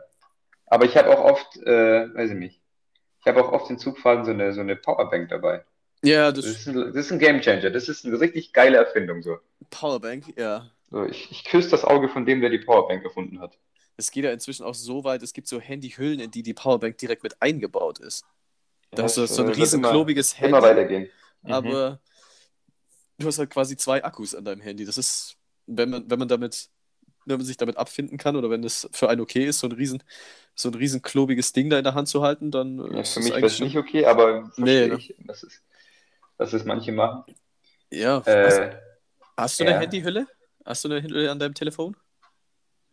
Aber 0.65 0.85
ich 0.85 0.97
habe 0.97 1.09
auch 1.09 1.23
oft, 1.23 1.57
äh, 1.57 2.13
weiß 2.15 2.31
ich 2.31 2.37
nicht, 2.37 2.61
ich 3.21 3.27
habe 3.27 3.43
auch 3.43 3.51
oft 3.51 3.69
in 3.69 3.77
Zugfahrten 3.77 4.25
so 4.25 4.31
eine, 4.31 4.51
so 4.53 4.61
eine 4.61 4.75
Powerbank 4.75 5.29
dabei. 5.29 5.63
Ja, 6.03 6.31
Das 6.31 6.45
das 6.45 6.55
ist, 6.57 6.67
ein, 6.67 6.75
das 6.75 6.95
ist 6.95 7.11
ein 7.11 7.19
Gamechanger, 7.19 7.69
das 7.69 7.87
ist 7.87 8.03
eine 8.05 8.19
richtig 8.19 8.51
geile 8.51 8.77
Erfindung. 8.77 9.21
So. 9.21 9.37
Powerbank, 9.69 10.35
ja. 10.37 10.71
So, 10.89 11.05
ich, 11.05 11.29
ich 11.31 11.43
küsse 11.45 11.69
das 11.69 11.83
Auge 11.85 12.09
von 12.09 12.25
dem, 12.25 12.41
der 12.41 12.49
die 12.49 12.57
Powerbank 12.59 13.03
erfunden 13.03 13.39
hat. 13.39 13.57
Es 13.97 14.11
geht 14.11 14.25
ja 14.25 14.31
inzwischen 14.31 14.63
auch 14.65 14.75
so 14.75 15.03
weit, 15.03 15.23
es 15.23 15.33
gibt 15.33 15.47
so 15.47 15.59
Handyhüllen, 15.59 16.19
in 16.19 16.31
die 16.31 16.43
die 16.43 16.53
Powerbank 16.53 16.97
direkt 16.97 17.23
mit 17.23 17.41
eingebaut 17.41 17.99
ist. 17.99 18.25
Da 18.95 19.03
hast 19.03 19.17
du 19.17 19.21
Das, 19.21 19.27
so 19.27 19.41
ein 19.43 19.49
äh, 19.49 19.51
riesen 19.51 19.81
wird 19.83 19.91
immer, 20.39 20.61
Handy, 20.61 20.61
weitergehen. 20.61 21.09
Mhm. 21.43 21.85
aber 21.85 22.01
du 23.19 23.27
hast 23.27 23.39
halt 23.39 23.49
quasi 23.49 23.77
zwei 23.77 24.03
Akkus 24.03 24.35
an 24.35 24.45
deinem 24.45 24.61
Handy. 24.61 24.85
Das 24.85 24.97
ist, 24.97 25.37
wenn 25.67 25.89
man, 25.89 26.09
wenn 26.09 26.19
man 26.19 26.27
damit, 26.27 26.69
wenn 27.25 27.37
man 27.37 27.45
sich 27.45 27.57
damit 27.57 27.77
abfinden 27.77 28.17
kann 28.17 28.35
oder 28.35 28.49
wenn 28.49 28.63
es 28.63 28.89
für 28.93 29.09
einen 29.09 29.21
okay 29.21 29.45
ist, 29.45 29.59
so 29.59 29.67
ein 29.67 29.73
riesen, 29.73 30.03
so 30.55 30.69
ein 30.69 30.75
riesen 30.75 31.01
klobiges 31.01 31.53
Ding 31.53 31.69
da 31.69 31.77
in 31.77 31.83
der 31.83 31.95
Hand 31.95 32.07
zu 32.09 32.23
halten, 32.23 32.51
dann 32.51 32.79
äh, 32.79 32.97
Ja, 32.97 33.01
ist 33.01 33.13
für 33.13 33.19
das 33.19 33.25
mich 33.25 33.41
wäre 33.41 33.45
eigentlich 33.45 33.53
es 33.53 33.61
nicht 33.61 33.77
okay, 33.77 34.05
aber 34.05 34.51
Nee, 34.57 34.87
ne? 34.87 34.95
ich, 34.95 35.15
dass 35.19 35.43
es, 35.43 35.61
dass 36.37 36.53
es 36.53 36.65
manche 36.65 36.91
machen. 36.93 37.25
Ja. 37.91 38.23
hast, 38.41 38.63
Äh, 38.63 38.79
hast 39.37 39.59
du 39.59 39.65
eine 39.65 39.73
ja. 39.73 39.79
Handyhülle? 39.79 40.27
Hast 40.65 40.85
du 40.85 40.89
eine 40.91 41.03
Hülle 41.03 41.31
an 41.31 41.39
deinem 41.39 41.55
Telefon? 41.55 41.97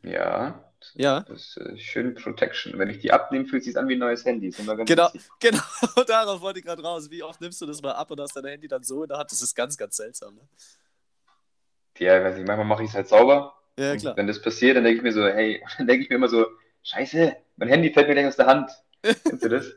ja, 0.03 0.63
Ja. 0.95 1.21
das 1.21 1.57
ist 1.57 1.57
äh, 1.59 1.77
schön 1.79 2.15
Protection. 2.15 2.79
Wenn 2.79 2.89
ich 2.91 2.99
die 2.99 3.13
abnehme, 3.13 3.47
fühlt 3.47 3.61
es 3.63 3.67
sich 3.67 3.77
an 3.77 3.89
wie 3.89 3.95
ein 3.95 3.99
neues 3.99 4.25
Handy. 4.25 4.51
Genau. 4.51 4.79
witzig. 4.79 5.23
Genau, 5.41 6.05
darauf 6.07 6.41
wollte 6.41 6.59
ich 6.61 6.65
gerade 6.65 6.83
raus. 6.83 7.11
Wie 7.11 7.23
oft 7.23 7.41
nimmst 7.41 7.61
du 7.61 7.67
das 7.67 7.83
mal 7.83 7.93
ab 7.93 8.11
und 8.11 8.21
hast 8.21 8.35
dein 8.37 8.45
Handy 8.47 8.69
dann 8.69 8.83
so 8.83 9.03
in 9.03 9.09
der 9.09 9.19
Hand? 9.19 9.31
Das 9.33 9.43
ist 9.43 9.55
ganz, 9.55 9.77
ganz 9.77 9.97
seltsam. 9.97 10.35
Ne? 10.35 10.41
Ja, 11.99 12.23
weiß 12.25 12.39
ich, 12.39 12.45
manchmal 12.47 12.67
mache 12.67 12.83
ich 12.85 12.91
es 12.91 12.95
halt 12.95 13.09
sauber. 13.09 13.55
Ja, 13.79 13.93
Und 13.93 13.99
klar. 14.01 14.17
wenn 14.17 14.27
das 14.27 14.41
passiert, 14.43 14.77
dann 14.77 14.85
denke 14.85 14.99
ich 14.99 15.03
mir 15.03 15.13
so, 15.13 15.25
hey, 15.25 15.63
dann 15.79 15.87
denke 15.87 16.05
ich 16.05 16.11
mir 16.11 16.17
immer 16.17 16.29
so, 16.29 16.47
scheiße, 16.83 17.37
mein 17.57 17.69
Handy 17.69 17.93
fällt 17.93 18.09
mir 18.09 18.15
gleich 18.15 18.27
aus 18.27 18.37
der 18.37 18.47
Hand. 18.47 18.71
Kennst 19.03 19.45
du 19.45 19.49
das? 19.49 19.67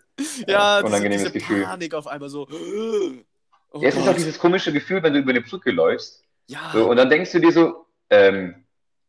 Ja, 0.47 0.77
diese, 0.81 0.87
unangenehmes 0.87 1.23
diese 1.23 1.33
Gefühl. 1.33 1.63
Panik 1.63 1.93
auf 1.93 2.07
einmal 2.07 2.29
so. 2.29 2.47
Oh 3.71 3.81
ja, 3.81 3.89
es 3.89 3.97
ist 3.97 4.07
auch 4.07 4.15
dieses 4.15 4.39
komische 4.39 4.71
Gefühl, 4.71 5.03
wenn 5.03 5.11
du 5.11 5.19
über 5.19 5.31
eine 5.31 5.41
Brücke 5.41 5.69
läufst. 5.69 6.23
Ja, 6.47 6.71
So, 6.71 6.89
und 6.89 6.95
dann 6.95 7.09
denkst 7.09 7.33
du 7.33 7.39
dir 7.39 7.51
so, 7.51 7.85
ähm, 8.09 8.63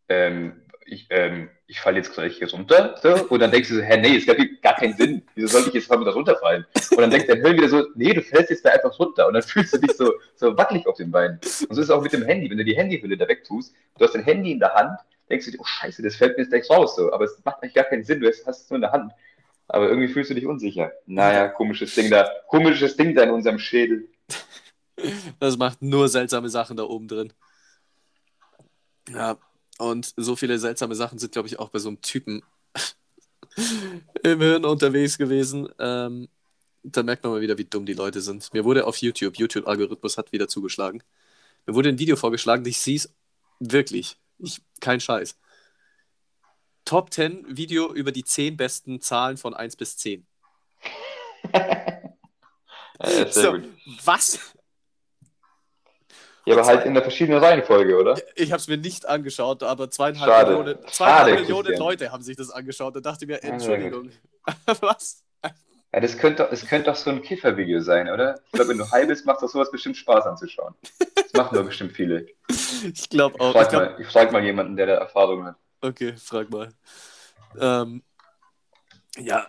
ähm, 0.09 0.63
ich, 0.85 1.07
ähm, 1.11 1.49
ich 1.69 1.81
falle 1.81 1.97
jetzt 1.97 2.13
gleich 2.13 2.37
hier 2.39 2.51
runter. 2.51 2.95
So, 3.03 3.27
und 3.29 3.41
dann 3.41 3.51
denkst 3.51 3.69
du 3.69 3.77
so, 3.77 3.83
hä, 3.83 3.97
nee, 4.01 4.17
es 4.17 4.27
gibt 4.27 4.63
gar 4.63 4.77
keinen 4.77 4.97
Sinn. 4.97 5.23
Wieso 5.35 5.49
sollte 5.49 5.69
ich 5.69 5.75
jetzt 5.75 5.91
mal 5.91 6.01
wieder 6.01 6.13
runterfallen? 6.13 6.65
Und 6.93 6.99
dann 6.99 7.11
denkt 7.11 7.29
dein 7.29 7.41
Hirn 7.41 7.57
wieder 7.57 7.69
so, 7.69 7.85
nee, 7.97 8.13
du 8.13 8.23
fällst 8.23 8.51
jetzt 8.51 8.65
da 8.65 8.71
einfach 8.71 8.97
runter. 8.99 9.27
Und 9.27 9.35
dann 9.35 9.43
fühlst 9.43 9.75
du 9.75 9.79
dich 9.79 9.93
so, 9.97 10.13
so 10.37 10.57
wackelig 10.57 10.87
auf 10.87 10.97
den 10.97 11.11
Beinen. 11.11 11.39
Und 11.39 11.75
so 11.75 11.81
ist 11.81 11.89
es 11.89 11.91
auch 11.91 12.03
mit 12.03 12.13
dem 12.13 12.25
Handy. 12.25 12.49
Wenn 12.49 12.59
du 12.59 12.65
die 12.65 12.77
Handyhülle 12.77 13.17
da 13.17 13.27
wegtust, 13.27 13.75
du 13.99 14.05
hast 14.05 14.15
dein 14.15 14.23
Handy 14.23 14.53
in 14.53 14.61
der 14.61 14.75
Hand, 14.75 14.99
denkst 15.29 15.47
du 15.47 15.53
dir, 15.53 15.59
oh 15.61 15.65
scheiße, 15.65 16.03
das 16.03 16.15
fällt 16.15 16.37
mir 16.37 16.45
jetzt 16.45 16.51
gleich 16.53 16.71
raus. 16.71 16.95
So. 16.95 17.13
Aber 17.13 17.25
es 17.25 17.41
macht 17.45 17.63
eigentlich 17.63 17.75
gar 17.75 17.85
keinen 17.85 18.05
Sinn, 18.05 18.21
du 18.21 18.29
hast 18.29 18.47
es 18.47 18.71
nur 18.71 18.77
in 18.77 18.83
der 18.83 18.93
Hand. 18.93 19.13
Aber 19.69 19.89
irgendwie 19.89 20.09
fühlst 20.09 20.31
du 20.31 20.35
dich 20.35 20.47
unsicher. 20.47 20.93
Naja, 21.07 21.49
komisches 21.49 21.95
Ding 21.97 22.11
da. 22.11 22.31
Komisches 22.47 22.97
Ding 22.97 23.15
da 23.17 23.25
in 23.25 23.31
unserem 23.31 23.59
Schädel. 23.59 24.09
das 25.41 25.57
macht 25.57 25.83
nur 25.83 26.09
seltsame 26.09 26.49
Sachen 26.49 26.77
da 26.77 26.85
oben 26.85 27.09
drin. 27.09 27.33
Ja, 29.09 29.37
und 29.79 30.12
so 30.17 30.37
viele 30.37 30.59
seltsame 30.59 30.95
Sachen 30.95 31.19
sind, 31.19 31.33
glaube 31.33 31.49
ich, 31.49 31.59
auch 31.59 31.69
bei 31.69 31.79
so 31.79 31.89
einem 31.89 32.01
Typen 32.01 32.43
im 34.23 34.41
Hirn 34.41 34.65
unterwegs 34.65 35.19
gewesen. 35.19 35.69
Ähm, 35.79 36.29
da 36.83 37.03
merkt 37.03 37.25
man 37.25 37.33
mal 37.33 37.41
wieder, 37.41 37.59
wie 37.59 37.65
dumm 37.65 37.87
die 37.87 37.95
Leute 37.95 38.21
sind. 38.21 38.53
Mir 38.53 38.65
wurde 38.65 38.87
auf 38.87 38.99
YouTube, 38.99 39.37
YouTube-Algorithmus 39.39 40.19
hat 40.19 40.33
wieder 40.33 40.49
zugeschlagen. 40.49 41.03
Mir 41.67 41.75
wurde 41.75 41.89
ein 41.89 41.99
Video 41.99 42.17
vorgeschlagen, 42.17 42.65
ich 42.65 42.79
sehe 42.79 42.97
es 42.97 43.12
wirklich. 43.59 44.19
Ich, 44.39 44.61
kein 44.81 45.01
Scheiß. 45.01 45.37
Top 46.85 47.12
10 47.12 47.57
Video 47.57 47.93
über 47.93 48.12
die 48.12 48.23
10 48.23 48.57
besten 48.57 49.01
Zahlen 49.01 49.37
von 49.37 49.55
1 49.55 49.77
bis 49.77 49.97
10. 49.97 50.27
Ja, 52.99 53.31
So, 53.31 53.59
was? 54.05 54.56
Ja, 56.47 56.55
aber 56.57 56.67
halt 56.67 56.87
in 56.87 56.95
der 56.95 57.03
verschiedenen 57.03 57.43
Reihenfolge, 57.43 57.99
oder? 57.99 58.17
Ich 58.37 58.53
habe 58.53 58.61
es 58.61 58.69
mir 58.69 58.77
nicht 58.77 59.05
angeschaut, 59.07 59.65
aber 59.65 59.91
zweieinhalb 59.91 60.31
Schade. 60.31 60.51
Millionen, 60.57 60.79
zweieinhalb 60.89 61.29
Schade, 61.29 61.41
Millionen 61.41 61.65
Christian. 61.67 61.89
Leute 61.89 62.13
haben 62.13 62.23
sich 62.23 62.37
das 62.37 62.51
angeschaut. 62.51 62.95
Da 62.95 63.01
dachte 63.01 63.25
ich 63.25 63.29
mir, 63.29 63.35
Ja, 63.35 63.41
sehr 63.41 63.53
Entschuldigung. 63.53 64.11
was? 64.81 65.25
Ja, 65.93 66.01
das 66.01 66.17
könnte, 66.19 66.49
es 66.53 66.65
könnte 66.67 66.91
doch 66.91 66.97
so 66.97 67.11
ein 67.11 67.21
Kiffer-Video 67.23 67.81
sein, 67.81 68.09
oder? 68.09 68.39
Ich 68.47 68.53
glaube, 68.53 68.71
wenn 68.71 68.79
du 68.79 68.89
high 68.91 69.09
bist, 69.09 69.27
macht 69.27 69.43
doch 69.43 69.49
sowas 69.49 69.71
bestimmt 69.73 69.97
Spaß 69.97 70.27
anzuschauen. 70.27 70.75
Das 71.15 71.33
machen 71.33 71.57
doch 71.57 71.65
bestimmt 71.65 71.93
viele. 71.93 72.27
Ich 72.49 73.09
glaube 73.09 73.41
auch. 73.41 73.49
Ich 73.49 73.53
frage 73.53 73.65
ich 73.65 73.71
glaub, 73.71 73.83
mal, 73.83 74.01
ich 74.01 74.07
frag 74.07 74.33
mal 74.33 74.45
jemanden, 74.45 74.77
der 74.77 74.87
da 74.87 74.95
Erfahrung 74.95 75.47
hat. 75.47 75.57
Okay, 75.81 76.15
frag 76.17 76.51
mal. 76.51 76.69
Ähm, 77.59 78.03
ja, 79.19 79.47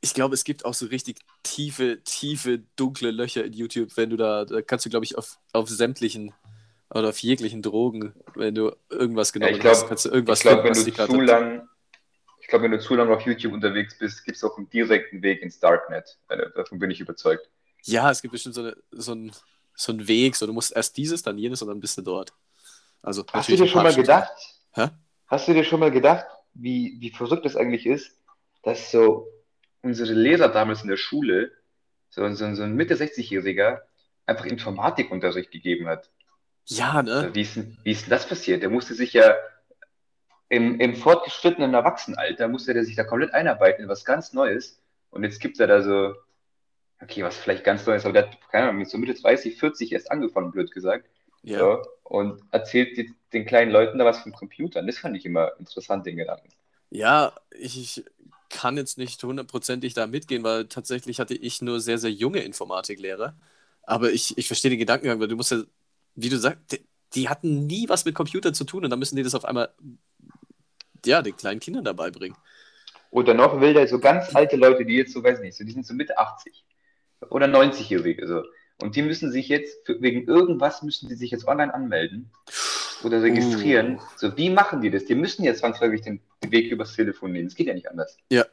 ich 0.00 0.14
glaube, 0.14 0.34
es 0.34 0.44
gibt 0.44 0.64
auch 0.64 0.74
so 0.74 0.86
richtig 0.86 1.18
tiefe, 1.42 2.02
tiefe, 2.04 2.62
dunkle 2.76 3.10
Löcher 3.10 3.44
in 3.44 3.52
YouTube, 3.52 3.96
wenn 3.96 4.10
du 4.10 4.16
da, 4.16 4.44
da 4.44 4.62
kannst 4.62 4.86
du, 4.86 4.90
glaube 4.90 5.04
ich, 5.04 5.16
auf, 5.18 5.38
auf 5.52 5.68
sämtlichen 5.68 6.32
oder 6.90 7.08
auf 7.08 7.18
jeglichen 7.18 7.62
Drogen, 7.62 8.14
wenn 8.34 8.54
du 8.54 8.74
irgendwas 8.90 9.32
genommen 9.32 9.54
ich 9.54 9.60
glaub- 9.60 9.72
hast, 9.74 9.88
kannst 9.88 10.04
du 10.04 10.10
irgendwas 10.10 10.40
Ich 10.40 10.42
glaube, 10.42 10.62
finden, 10.62 10.86
wenn 10.86 11.06
du 11.06 11.12
zu 11.12 11.20
lang, 11.20 11.68
ich 12.40 12.48
glaube, 12.48 12.64
wenn 12.64 12.72
du 12.72 12.80
zu 12.80 12.94
lange 12.94 13.14
auf 13.14 13.22
YouTube 13.22 13.52
unterwegs 13.52 13.96
bist, 13.98 14.24
gibt 14.24 14.36
es 14.36 14.44
auch 14.44 14.56
einen 14.58 14.68
direkten 14.68 15.22
Weg 15.22 15.42
ins 15.42 15.58
Darknet. 15.58 16.18
Äh, 16.28 16.50
Davon 16.54 16.78
bin 16.78 16.90
ich 16.90 17.00
überzeugt. 17.00 17.48
Ja, 17.84 18.10
es 18.10 18.20
gibt 18.20 18.32
bestimmt 18.32 18.54
so, 18.54 18.62
eine, 18.62 18.76
so, 18.90 19.14
ein, 19.14 19.32
so 19.74 19.92
einen 19.92 20.06
Weg, 20.06 20.36
so 20.36 20.46
du 20.46 20.52
musst 20.52 20.74
erst 20.74 20.96
dieses, 20.96 21.22
dann 21.22 21.38
jenes 21.38 21.62
und 21.62 21.68
dann 21.68 21.80
bist 21.80 21.96
du 21.98 22.02
dort. 22.02 22.32
Also, 23.00 23.24
Hast 23.32 23.48
du 23.48 23.56
dir 23.56 23.66
schon 23.66 23.82
mal 23.82 23.94
gedacht? 23.94 24.32
Hä? 24.72 24.88
Hast 25.26 25.48
du 25.48 25.54
dir 25.54 25.64
schon 25.64 25.80
mal 25.80 25.90
gedacht, 25.90 26.26
wie, 26.54 26.96
wie 27.00 27.10
verrückt 27.10 27.44
das 27.44 27.56
eigentlich 27.56 27.86
ist, 27.86 28.16
dass 28.62 28.90
so 28.90 29.26
unsere 29.82 30.12
Lehrer 30.12 30.48
damals 30.48 30.82
in 30.82 30.88
der 30.88 30.96
Schule, 30.96 31.52
so, 32.10 32.26
so, 32.34 32.54
so 32.54 32.62
ein 32.62 32.74
Mitte 32.74 32.94
60-Jähriger, 32.94 33.80
einfach 34.26 34.44
Informatikunterricht 34.46 35.50
gegeben 35.50 35.86
hat? 35.88 36.10
Ja, 36.66 37.02
ne? 37.02 37.30
Wie 37.32 37.42
ist, 37.42 37.56
denn- 37.56 37.76
wie 37.82 37.90
ist 37.90 38.02
denn 38.02 38.10
das 38.10 38.26
passiert? 38.28 38.62
Der 38.62 38.70
musste 38.70 38.94
sich 38.94 39.12
ja 39.12 39.34
im, 40.48 40.78
im 40.80 40.94
fortgeschrittenen 40.94 41.74
Erwachsenenalter, 41.74 42.48
musste 42.48 42.74
der 42.74 42.84
sich 42.84 42.94
da 42.94 43.04
komplett 43.04 43.32
einarbeiten 43.34 43.82
in 43.84 43.88
was 43.88 44.04
ganz 44.04 44.32
Neues. 44.32 44.80
Und 45.10 45.24
jetzt 45.24 45.40
gibt 45.40 45.58
er 45.60 45.66
da 45.66 45.82
so, 45.82 46.14
okay, 47.00 47.22
was 47.24 47.36
vielleicht 47.36 47.64
ganz 47.64 47.86
Neues, 47.86 48.04
aber 48.04 48.12
der 48.12 48.28
hat, 48.28 48.38
keine 48.50 48.64
Ahnung, 48.68 48.78
mit 48.78 48.88
so 48.90 48.98
Mitte 48.98 49.14
30, 49.20 49.58
40 49.58 49.92
erst 49.92 50.10
angefangen, 50.10 50.52
blöd 50.52 50.70
gesagt. 50.70 51.08
Ja. 51.42 51.58
So, 51.58 51.82
und 52.04 52.40
erzählt 52.52 53.10
den 53.32 53.46
kleinen 53.46 53.72
Leuten 53.72 53.98
da 53.98 54.04
was 54.04 54.20
von 54.20 54.32
Computern. 54.32 54.86
Das 54.86 54.98
fand 54.98 55.16
ich 55.16 55.24
immer 55.26 55.52
interessant, 55.58 56.06
den 56.06 56.16
Gedanken. 56.16 56.48
Ja, 56.90 57.32
ich 57.58 58.04
kann 58.52 58.76
jetzt 58.76 58.98
nicht 58.98 59.22
hundertprozentig 59.24 59.94
da 59.94 60.06
mitgehen, 60.06 60.44
weil 60.44 60.66
tatsächlich 60.66 61.18
hatte 61.18 61.34
ich 61.34 61.62
nur 61.62 61.80
sehr, 61.80 61.98
sehr 61.98 62.12
junge 62.12 62.40
Informatiklehrer. 62.40 63.34
Aber 63.82 64.12
ich, 64.12 64.38
ich 64.38 64.46
verstehe 64.46 64.70
den 64.70 64.78
Gedankengang, 64.78 65.18
weil 65.18 65.28
du 65.28 65.36
musst 65.36 65.50
ja, 65.50 65.62
wie 66.14 66.28
du 66.28 66.38
sagst, 66.38 66.60
die, 66.70 66.84
die 67.14 67.28
hatten 67.28 67.66
nie 67.66 67.88
was 67.88 68.04
mit 68.04 68.14
Computer 68.14 68.52
zu 68.52 68.64
tun 68.64 68.84
und 68.84 68.90
dann 68.90 68.98
müssen 68.98 69.16
die 69.16 69.22
das 69.22 69.34
auf 69.34 69.44
einmal, 69.44 69.70
ja, 71.04 71.22
den 71.22 71.36
kleinen 71.36 71.60
Kindern 71.60 71.84
dabei 71.84 72.10
bringen. 72.10 72.36
Oder 73.10 73.34
noch 73.34 73.60
will 73.60 73.74
der 73.74 73.88
so 73.88 73.98
ganz 73.98 74.34
alte 74.34 74.56
Leute, 74.56 74.84
die 74.84 74.94
jetzt 74.94 75.12
so, 75.12 75.22
weiß 75.22 75.40
nicht, 75.40 75.56
so, 75.56 75.64
die 75.64 75.72
sind 75.72 75.86
so 75.86 75.94
Mitte 75.94 76.16
80 76.16 76.64
oder 77.30 77.46
90-Jährige, 77.46 78.26
so. 78.26 78.42
Und 78.78 78.96
die 78.96 79.02
müssen 79.02 79.30
sich 79.30 79.48
jetzt, 79.48 79.86
für, 79.86 80.00
wegen 80.02 80.26
irgendwas 80.26 80.82
müssen 80.82 81.08
die 81.08 81.14
sich 81.14 81.30
jetzt 81.30 81.46
online 81.46 81.72
anmelden 81.72 82.30
oder 83.04 83.22
registrieren. 83.22 84.00
So, 84.16 84.36
wie 84.36 84.50
machen 84.50 84.80
die 84.80 84.90
das? 84.90 85.04
Die 85.04 85.14
müssen 85.14 85.44
jetzt 85.44 85.58
zwangsläufig 85.60 86.00
den 86.02 86.20
Weg 86.48 86.70
übers 86.70 86.94
Telefon 86.94 87.32
nehmen. 87.32 87.48
Das 87.48 87.54
geht 87.54 87.66
ja 87.68 87.74
nicht 87.74 87.90
anders. 87.90 88.16
Ja, 88.30 88.44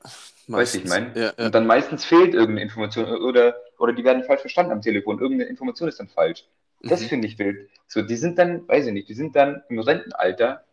Weißt 0.47 0.75
du, 0.75 0.79
ich 0.79 0.83
meistens. 0.85 0.89
meine? 0.89 1.11
Ja, 1.19 1.33
ja. 1.37 1.45
Und 1.45 1.55
dann 1.55 1.67
meistens 1.67 2.05
fehlt 2.05 2.33
irgendeine 2.33 2.61
Information 2.61 3.05
oder, 3.05 3.55
oder 3.77 3.93
die 3.93 4.03
werden 4.03 4.23
falsch 4.23 4.41
verstanden 4.41 4.71
am 4.71 4.81
Telefon. 4.81 5.19
Irgendeine 5.19 5.49
Information 5.49 5.87
ist 5.89 5.99
dann 5.99 6.07
falsch. 6.09 6.45
Das 6.83 7.01
Mhm. 7.01 7.05
finde 7.05 7.27
ich 7.27 7.37
wild. 7.39 7.69
So, 7.87 8.01
die 8.01 8.15
sind 8.15 8.37
dann, 8.39 8.67
weiß 8.67 8.87
ich 8.87 8.93
nicht, 8.93 9.09
die 9.09 9.13
sind 9.13 9.35
dann 9.35 9.63
im 9.69 9.79
Rentenalter, 9.79 10.63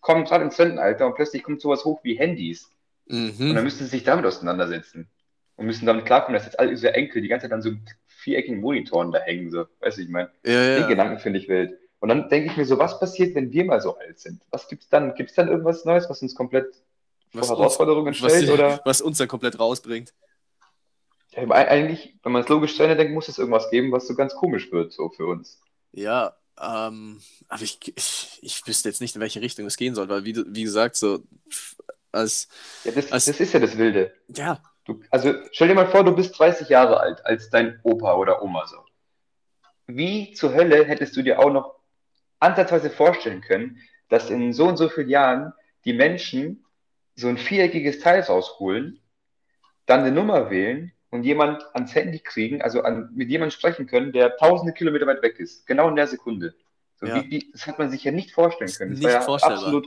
kommen 0.00 0.24
gerade 0.24 0.44
ins 0.44 0.58
Rentenalter 0.58 1.06
und 1.06 1.14
plötzlich 1.16 1.42
kommt 1.42 1.60
sowas 1.60 1.84
hoch 1.84 2.00
wie 2.04 2.14
Handys. 2.18 2.70
Und 3.08 3.38
dann 3.38 3.48
Mhm. 3.56 3.62
müssen 3.64 3.78
sie 3.84 3.90
sich 3.90 4.04
damit 4.04 4.24
auseinandersetzen. 4.26 5.08
Und 5.56 5.66
müssen 5.66 5.86
damit 5.86 6.04
klarkommen, 6.06 6.34
dass 6.34 6.44
jetzt 6.44 6.58
all 6.60 6.68
diese 6.68 6.92
Enkel 6.94 7.22
die 7.22 7.28
ganze 7.28 7.44
Zeit 7.44 7.52
an 7.52 7.62
so 7.62 7.70
viereckigen 8.26 8.60
Monitoren 8.60 9.12
da 9.12 9.20
hängen. 9.20 9.50
So. 9.52 9.66
Weißt 9.80 9.98
du, 9.98 10.02
ich 10.02 10.08
meine, 10.08 10.30
Ja, 10.44 10.52
den 10.52 10.80
ja. 10.82 10.86
Gedanken 10.88 11.18
finde 11.20 11.38
ich 11.38 11.48
wild. 11.48 11.78
Und 12.00 12.08
dann 12.10 12.28
denke 12.28 12.50
ich 12.50 12.56
mir 12.56 12.64
so, 12.66 12.76
was 12.78 12.98
passiert, 13.00 13.34
wenn 13.36 13.52
wir 13.52 13.64
mal 13.64 13.80
so 13.80 13.96
alt 13.96 14.18
sind? 14.18 14.42
Was 14.50 14.68
gibt's 14.68 14.88
dann? 14.88 15.14
Gibt 15.14 15.30
es 15.30 15.36
dann 15.36 15.48
irgendwas 15.48 15.84
Neues, 15.84 16.10
was 16.10 16.20
uns 16.22 16.34
komplett 16.34 16.74
vor 17.32 17.40
Was 17.40 17.50
uns- 17.50 17.58
Herausforderungen 17.58 18.14
Was, 18.20 18.32
stellt? 18.32 18.50
Oder? 18.50 18.80
was 18.84 19.00
uns 19.00 19.18
dann 19.18 19.28
komplett 19.28 19.58
rausbringt. 19.58 20.12
Ja, 21.30 21.42
eigentlich, 21.50 22.14
wenn 22.22 22.32
man 22.32 22.42
es 22.42 22.48
logisch 22.48 22.76
zu 22.76 22.82
Ende 22.82 22.96
denkt, 22.96 23.12
muss 23.14 23.28
es 23.28 23.38
irgendwas 23.38 23.70
geben, 23.70 23.92
was 23.92 24.06
so 24.08 24.14
ganz 24.14 24.34
komisch 24.34 24.70
wird, 24.72 24.92
so 24.92 25.08
für 25.10 25.26
uns. 25.26 25.60
Ja, 25.92 26.36
ähm, 26.60 27.20
aber 27.48 27.62
ich, 27.62 27.78
ich, 27.96 28.38
ich 28.42 28.66
wüsste 28.66 28.88
jetzt 28.88 29.00
nicht, 29.02 29.14
in 29.16 29.20
welche 29.20 29.40
Richtung 29.42 29.66
es 29.66 29.76
gehen 29.76 29.94
soll, 29.94 30.08
weil, 30.08 30.24
wie, 30.24 30.34
wie 30.48 30.62
gesagt, 30.62 30.96
so 30.96 31.22
als, 32.12 32.48
Ja, 32.84 32.92
das, 32.92 33.12
Als- 33.12 33.26
das 33.26 33.40
ist 33.40 33.52
ja 33.52 33.60
das 33.60 33.76
Wilde. 33.76 34.12
ja, 34.28 34.62
Du, 34.86 35.02
also 35.10 35.34
stell 35.52 35.68
dir 35.68 35.74
mal 35.74 35.88
vor, 35.88 36.04
du 36.04 36.14
bist 36.14 36.38
30 36.38 36.68
Jahre 36.68 37.00
alt, 37.00 37.24
als 37.26 37.50
dein 37.50 37.80
Opa 37.82 38.14
oder 38.14 38.42
Oma 38.42 38.66
so. 38.66 38.76
Wie 39.86 40.32
zur 40.32 40.54
Hölle 40.54 40.84
hättest 40.84 41.16
du 41.16 41.22
dir 41.22 41.40
auch 41.40 41.52
noch 41.52 41.74
ansatzweise 42.38 42.90
vorstellen 42.90 43.40
können, 43.40 43.80
dass 44.08 44.30
in 44.30 44.52
so 44.52 44.66
und 44.68 44.76
so 44.76 44.88
vielen 44.88 45.08
Jahren 45.08 45.52
die 45.84 45.92
Menschen 45.92 46.64
so 47.16 47.28
ein 47.28 47.38
viereckiges 47.38 47.98
Teil 47.98 48.20
rausholen, 48.20 49.00
dann 49.86 50.00
eine 50.00 50.12
Nummer 50.12 50.50
wählen 50.50 50.92
und 51.10 51.24
jemand 51.24 51.64
ans 51.74 51.94
Handy 51.94 52.18
kriegen, 52.20 52.62
also 52.62 52.82
an, 52.82 53.10
mit 53.14 53.28
jemandem 53.28 53.52
sprechen 53.56 53.86
können, 53.86 54.12
der 54.12 54.36
tausende 54.36 54.72
Kilometer 54.72 55.06
weit 55.06 55.22
weg 55.22 55.38
ist, 55.40 55.66
genau 55.66 55.88
in 55.88 55.96
der 55.96 56.06
Sekunde. 56.06 56.54
So, 56.96 57.06
Ja. 57.06 57.16
wie, 57.24 57.30
wie, 57.30 57.50
das 57.52 57.66
hat 57.66 57.78
man 57.78 57.90
sich 57.90 58.04
ja 58.04 58.12
nicht 58.12 58.32
vorstellen 58.32 58.72
können. 58.72 58.90
Das 58.92 58.98
Nicht 59.00 59.06
war 59.06 59.12
ja 59.12 59.20
vorstellbar. 59.22 59.58
absolut, 59.58 59.86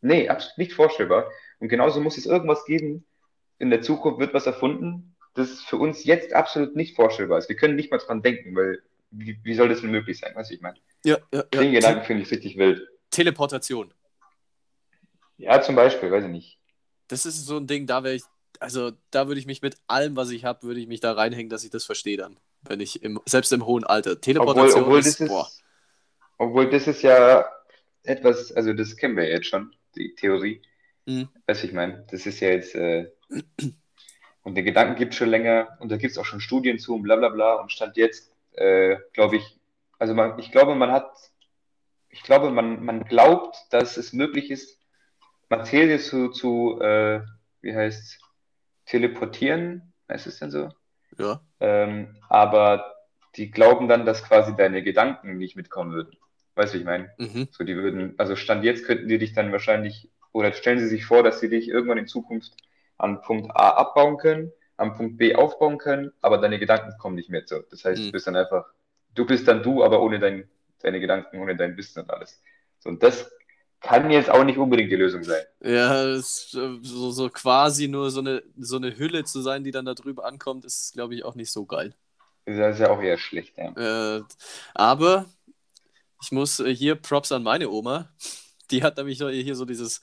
nee, 0.00 0.28
absolut 0.28 0.58
nicht 0.58 0.72
vorstellbar. 0.74 1.30
Und 1.60 1.68
genauso 1.68 2.00
muss 2.00 2.18
es 2.18 2.26
irgendwas 2.26 2.64
geben, 2.64 3.06
in 3.58 3.70
der 3.70 3.82
Zukunft 3.82 4.20
wird 4.20 4.34
was 4.34 4.46
erfunden, 4.46 5.14
das 5.34 5.62
für 5.62 5.76
uns 5.76 6.04
jetzt 6.04 6.32
absolut 6.32 6.76
nicht 6.76 6.96
vorstellbar 6.96 7.38
ist. 7.38 7.48
Wir 7.48 7.56
können 7.56 7.76
nicht 7.76 7.90
mal 7.90 7.98
dran 7.98 8.22
denken, 8.22 8.54
weil 8.54 8.82
wie, 9.10 9.38
wie 9.42 9.54
soll 9.54 9.68
das 9.68 9.80
denn 9.80 9.90
möglich 9.90 10.18
sein? 10.18 10.34
Weißt 10.34 10.50
du, 10.50 10.54
ich 10.54 10.60
meine, 10.60 10.76
ja, 11.04 11.18
ja, 11.32 11.42
den 11.42 11.72
ja. 11.72 11.80
Gedanken 11.80 12.04
finde 12.04 12.22
ich 12.22 12.30
richtig 12.30 12.56
wild. 12.56 12.78
Te 13.10 13.22
Teleportation. 13.22 13.92
Ja, 15.36 15.60
zum 15.60 15.74
Beispiel, 15.74 16.10
weiß 16.10 16.24
ich 16.24 16.30
nicht. 16.30 16.58
Das 17.08 17.26
ist 17.26 17.44
so 17.46 17.56
ein 17.56 17.66
Ding, 17.66 17.86
da 17.86 18.02
wäre 18.04 18.14
ich, 18.14 18.22
also 18.60 18.92
da 19.10 19.26
würde 19.26 19.40
ich 19.40 19.46
mich 19.46 19.62
mit 19.62 19.76
allem, 19.86 20.16
was 20.16 20.30
ich 20.30 20.44
habe, 20.44 20.62
würde 20.62 20.80
ich 20.80 20.86
mich 20.86 21.00
da 21.00 21.12
reinhängen, 21.12 21.50
dass 21.50 21.64
ich 21.64 21.70
das 21.70 21.84
verstehe 21.84 22.16
dann. 22.16 22.38
Wenn 22.62 22.80
ich 22.80 23.02
im, 23.02 23.20
selbst 23.26 23.52
im 23.52 23.66
hohen 23.66 23.84
Alter. 23.84 24.12
Obwohl, 24.12 24.20
Teleportation 24.20 24.82
obwohl, 24.84 24.98
ist, 25.00 25.20
das 25.20 25.28
boah. 25.28 25.46
ist, 25.46 25.62
obwohl 26.38 26.70
das 26.70 26.86
ist 26.86 27.02
ja 27.02 27.44
etwas, 28.04 28.52
also 28.52 28.72
das 28.72 28.96
kennen 28.96 29.16
wir 29.16 29.24
ja 29.24 29.36
jetzt 29.36 29.48
schon, 29.48 29.74
die 29.96 30.14
Theorie. 30.14 30.62
Mhm. 31.06 31.28
Weißt 31.46 31.62
du, 31.62 31.66
ich 31.66 31.72
meine, 31.72 32.06
das 32.10 32.26
ist 32.26 32.40
ja 32.40 32.48
jetzt, 32.50 32.74
äh, 32.74 33.10
und 34.42 34.54
den 34.54 34.64
Gedanken 34.64 34.96
gibt 34.96 35.12
es 35.12 35.18
schon 35.18 35.30
länger 35.30 35.76
und 35.80 35.90
da 35.90 35.96
gibt 35.96 36.12
es 36.12 36.18
auch 36.18 36.24
schon 36.24 36.40
Studien 36.40 36.78
zu 36.78 36.94
und 36.94 37.02
bla 37.02 37.16
bla 37.16 37.28
bla 37.28 37.54
und 37.54 37.72
Stand 37.72 37.96
jetzt, 37.96 38.32
äh, 38.52 38.96
glaube 39.12 39.36
ich, 39.36 39.58
also 39.98 40.14
man, 40.14 40.38
ich 40.38 40.52
glaube, 40.52 40.74
man 40.74 40.92
hat, 40.92 41.10
ich 42.08 42.22
glaube, 42.22 42.50
man, 42.50 42.84
man 42.84 43.04
glaubt, 43.04 43.56
dass 43.70 43.96
es 43.96 44.12
möglich 44.12 44.50
ist, 44.50 44.78
Materie 45.48 45.98
zu, 45.98 46.28
zu 46.30 46.80
äh, 46.80 47.22
wie 47.60 47.74
heißt 47.74 48.20
teleportieren, 48.86 49.92
heißt 50.08 50.26
es 50.26 50.38
denn 50.38 50.50
so? 50.50 50.70
Ja. 51.18 51.40
Ähm, 51.60 52.16
aber 52.28 52.94
die 53.36 53.50
glauben 53.50 53.88
dann, 53.88 54.04
dass 54.06 54.24
quasi 54.24 54.54
deine 54.56 54.82
Gedanken 54.82 55.38
nicht 55.38 55.56
mitkommen 55.56 55.92
würden. 55.92 56.16
Weißt 56.54 56.72
du, 56.72 56.78
wie 56.78 56.80
ich 56.82 56.86
meine? 56.86 57.10
Mhm. 57.18 57.48
So, 57.50 57.64
die 57.64 57.76
würden, 57.76 58.14
also 58.18 58.36
Stand 58.36 58.64
jetzt 58.64 58.84
könnten 58.84 59.08
die 59.08 59.18
dich 59.18 59.32
dann 59.32 59.52
wahrscheinlich, 59.52 60.10
oder 60.32 60.52
stellen 60.52 60.78
sie 60.78 60.88
sich 60.88 61.04
vor, 61.04 61.22
dass 61.22 61.40
sie 61.40 61.48
dich 61.48 61.68
irgendwann 61.68 61.98
in 61.98 62.06
Zukunft 62.06 62.56
an 62.98 63.20
Punkt 63.22 63.50
A 63.54 63.70
abbauen 63.70 64.16
können, 64.18 64.52
am 64.76 64.94
Punkt 64.96 65.18
B 65.18 65.34
aufbauen 65.34 65.78
können, 65.78 66.12
aber 66.20 66.38
deine 66.38 66.58
Gedanken 66.58 66.96
kommen 66.98 67.14
nicht 67.16 67.30
mehr 67.30 67.42
so. 67.46 67.60
Das 67.70 67.84
heißt, 67.84 68.02
Mhm. 68.02 68.06
du 68.06 68.12
bist 68.12 68.26
dann 68.26 68.36
einfach, 68.36 68.66
du 69.14 69.26
bist 69.26 69.46
dann 69.48 69.62
du, 69.62 69.84
aber 69.84 70.02
ohne 70.02 70.18
dein, 70.18 70.48
deine 70.82 71.00
Gedanken, 71.00 71.38
ohne 71.40 71.56
dein 71.56 71.76
Wissen 71.76 72.00
und 72.02 72.10
alles. 72.10 72.40
So, 72.78 72.90
und 72.90 73.02
das 73.02 73.30
kann 73.80 74.10
jetzt 74.10 74.30
auch 74.30 74.44
nicht 74.44 74.58
unbedingt 74.58 74.90
die 74.90 74.96
Lösung 74.96 75.22
sein. 75.22 75.42
Ja, 75.62 76.18
so, 76.18 77.10
so 77.10 77.28
quasi 77.30 77.86
nur 77.88 78.10
so 78.10 78.20
eine, 78.20 78.42
so 78.58 78.76
eine 78.76 78.96
Hülle 78.96 79.24
zu 79.24 79.42
sein, 79.42 79.62
die 79.62 79.70
dann 79.70 79.84
da 79.84 79.94
drüber 79.94 80.24
ankommt, 80.24 80.64
ist, 80.64 80.92
glaube 80.94 81.14
ich, 81.14 81.24
auch 81.24 81.34
nicht 81.34 81.50
so 81.52 81.66
geil. 81.66 81.94
Das 82.46 82.74
ist 82.74 82.80
ja 82.80 82.90
auch 82.90 83.00
eher 83.00 83.18
schlecht, 83.18 83.56
ja. 83.56 84.18
Äh, 84.18 84.22
aber 84.74 85.26
ich 86.22 86.32
muss 86.32 86.60
äh, 86.60 86.74
hier 86.74 86.94
Props 86.94 87.32
an 87.32 87.42
meine 87.42 87.70
Oma. 87.70 88.08
Die 88.70 88.82
hat 88.82 88.96
nämlich 88.96 89.18
hier 89.18 89.56
so 89.56 89.64
dieses, 89.64 90.02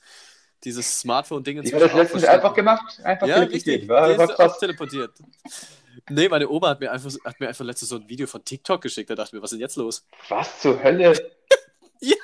dieses 0.64 1.00
Smartphone-Ding 1.00 1.62
Die 1.62 1.74
hat 1.74 1.80
das 1.82 1.92
letztens 1.94 2.24
einfach 2.24 2.54
gemacht, 2.54 3.00
einfach 3.04 3.26
Ja, 3.26 3.34
teleportiert. 3.36 3.66
richtig. 3.80 3.88
War, 3.88 4.16
war 4.18 4.28
krass. 4.28 4.58
teleportiert. 4.58 5.10
Nee, 6.08 6.28
meine 6.28 6.48
Oma 6.48 6.68
hat 6.70 6.80
mir 6.80 6.90
einfach, 6.90 7.10
hat 7.24 7.38
mir 7.40 7.48
einfach 7.48 7.64
letztens 7.64 7.90
so 7.90 7.96
ein 7.96 8.08
Video 8.08 8.26
von 8.26 8.44
TikTok 8.44 8.80
geschickt. 8.80 9.10
Da 9.10 9.14
dachte 9.14 9.28
ich 9.28 9.32
mir, 9.34 9.42
was 9.42 9.52
ist 9.52 9.56
denn 9.58 9.60
jetzt 9.60 9.76
los? 9.76 10.06
Was 10.28 10.60
zur 10.60 10.82
Hölle? 10.82 11.12
Ja. 12.04 12.16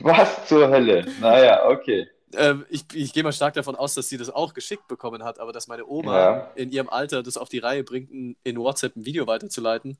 Was 0.00 0.46
zur 0.48 0.68
Hölle? 0.68 1.06
Naja, 1.20 1.68
okay. 1.68 2.08
Ähm, 2.34 2.64
ich 2.70 2.84
ich 2.94 3.12
gehe 3.12 3.22
mal 3.22 3.32
stark 3.32 3.54
davon 3.54 3.76
aus, 3.76 3.94
dass 3.94 4.08
sie 4.08 4.16
das 4.16 4.30
auch 4.30 4.54
geschickt 4.54 4.88
bekommen 4.88 5.22
hat, 5.24 5.38
aber 5.38 5.52
dass 5.52 5.68
meine 5.68 5.86
Oma 5.86 6.18
Ja. 6.18 6.52
in 6.56 6.70
ihrem 6.72 6.88
Alter 6.88 7.22
das 7.22 7.36
auf 7.36 7.48
die 7.50 7.58
Reihe 7.58 7.84
bringt, 7.84 8.10
in 8.10 8.56
WhatsApp 8.58 8.96
ein 8.96 9.04
Video 9.04 9.26
weiterzuleiten. 9.26 9.98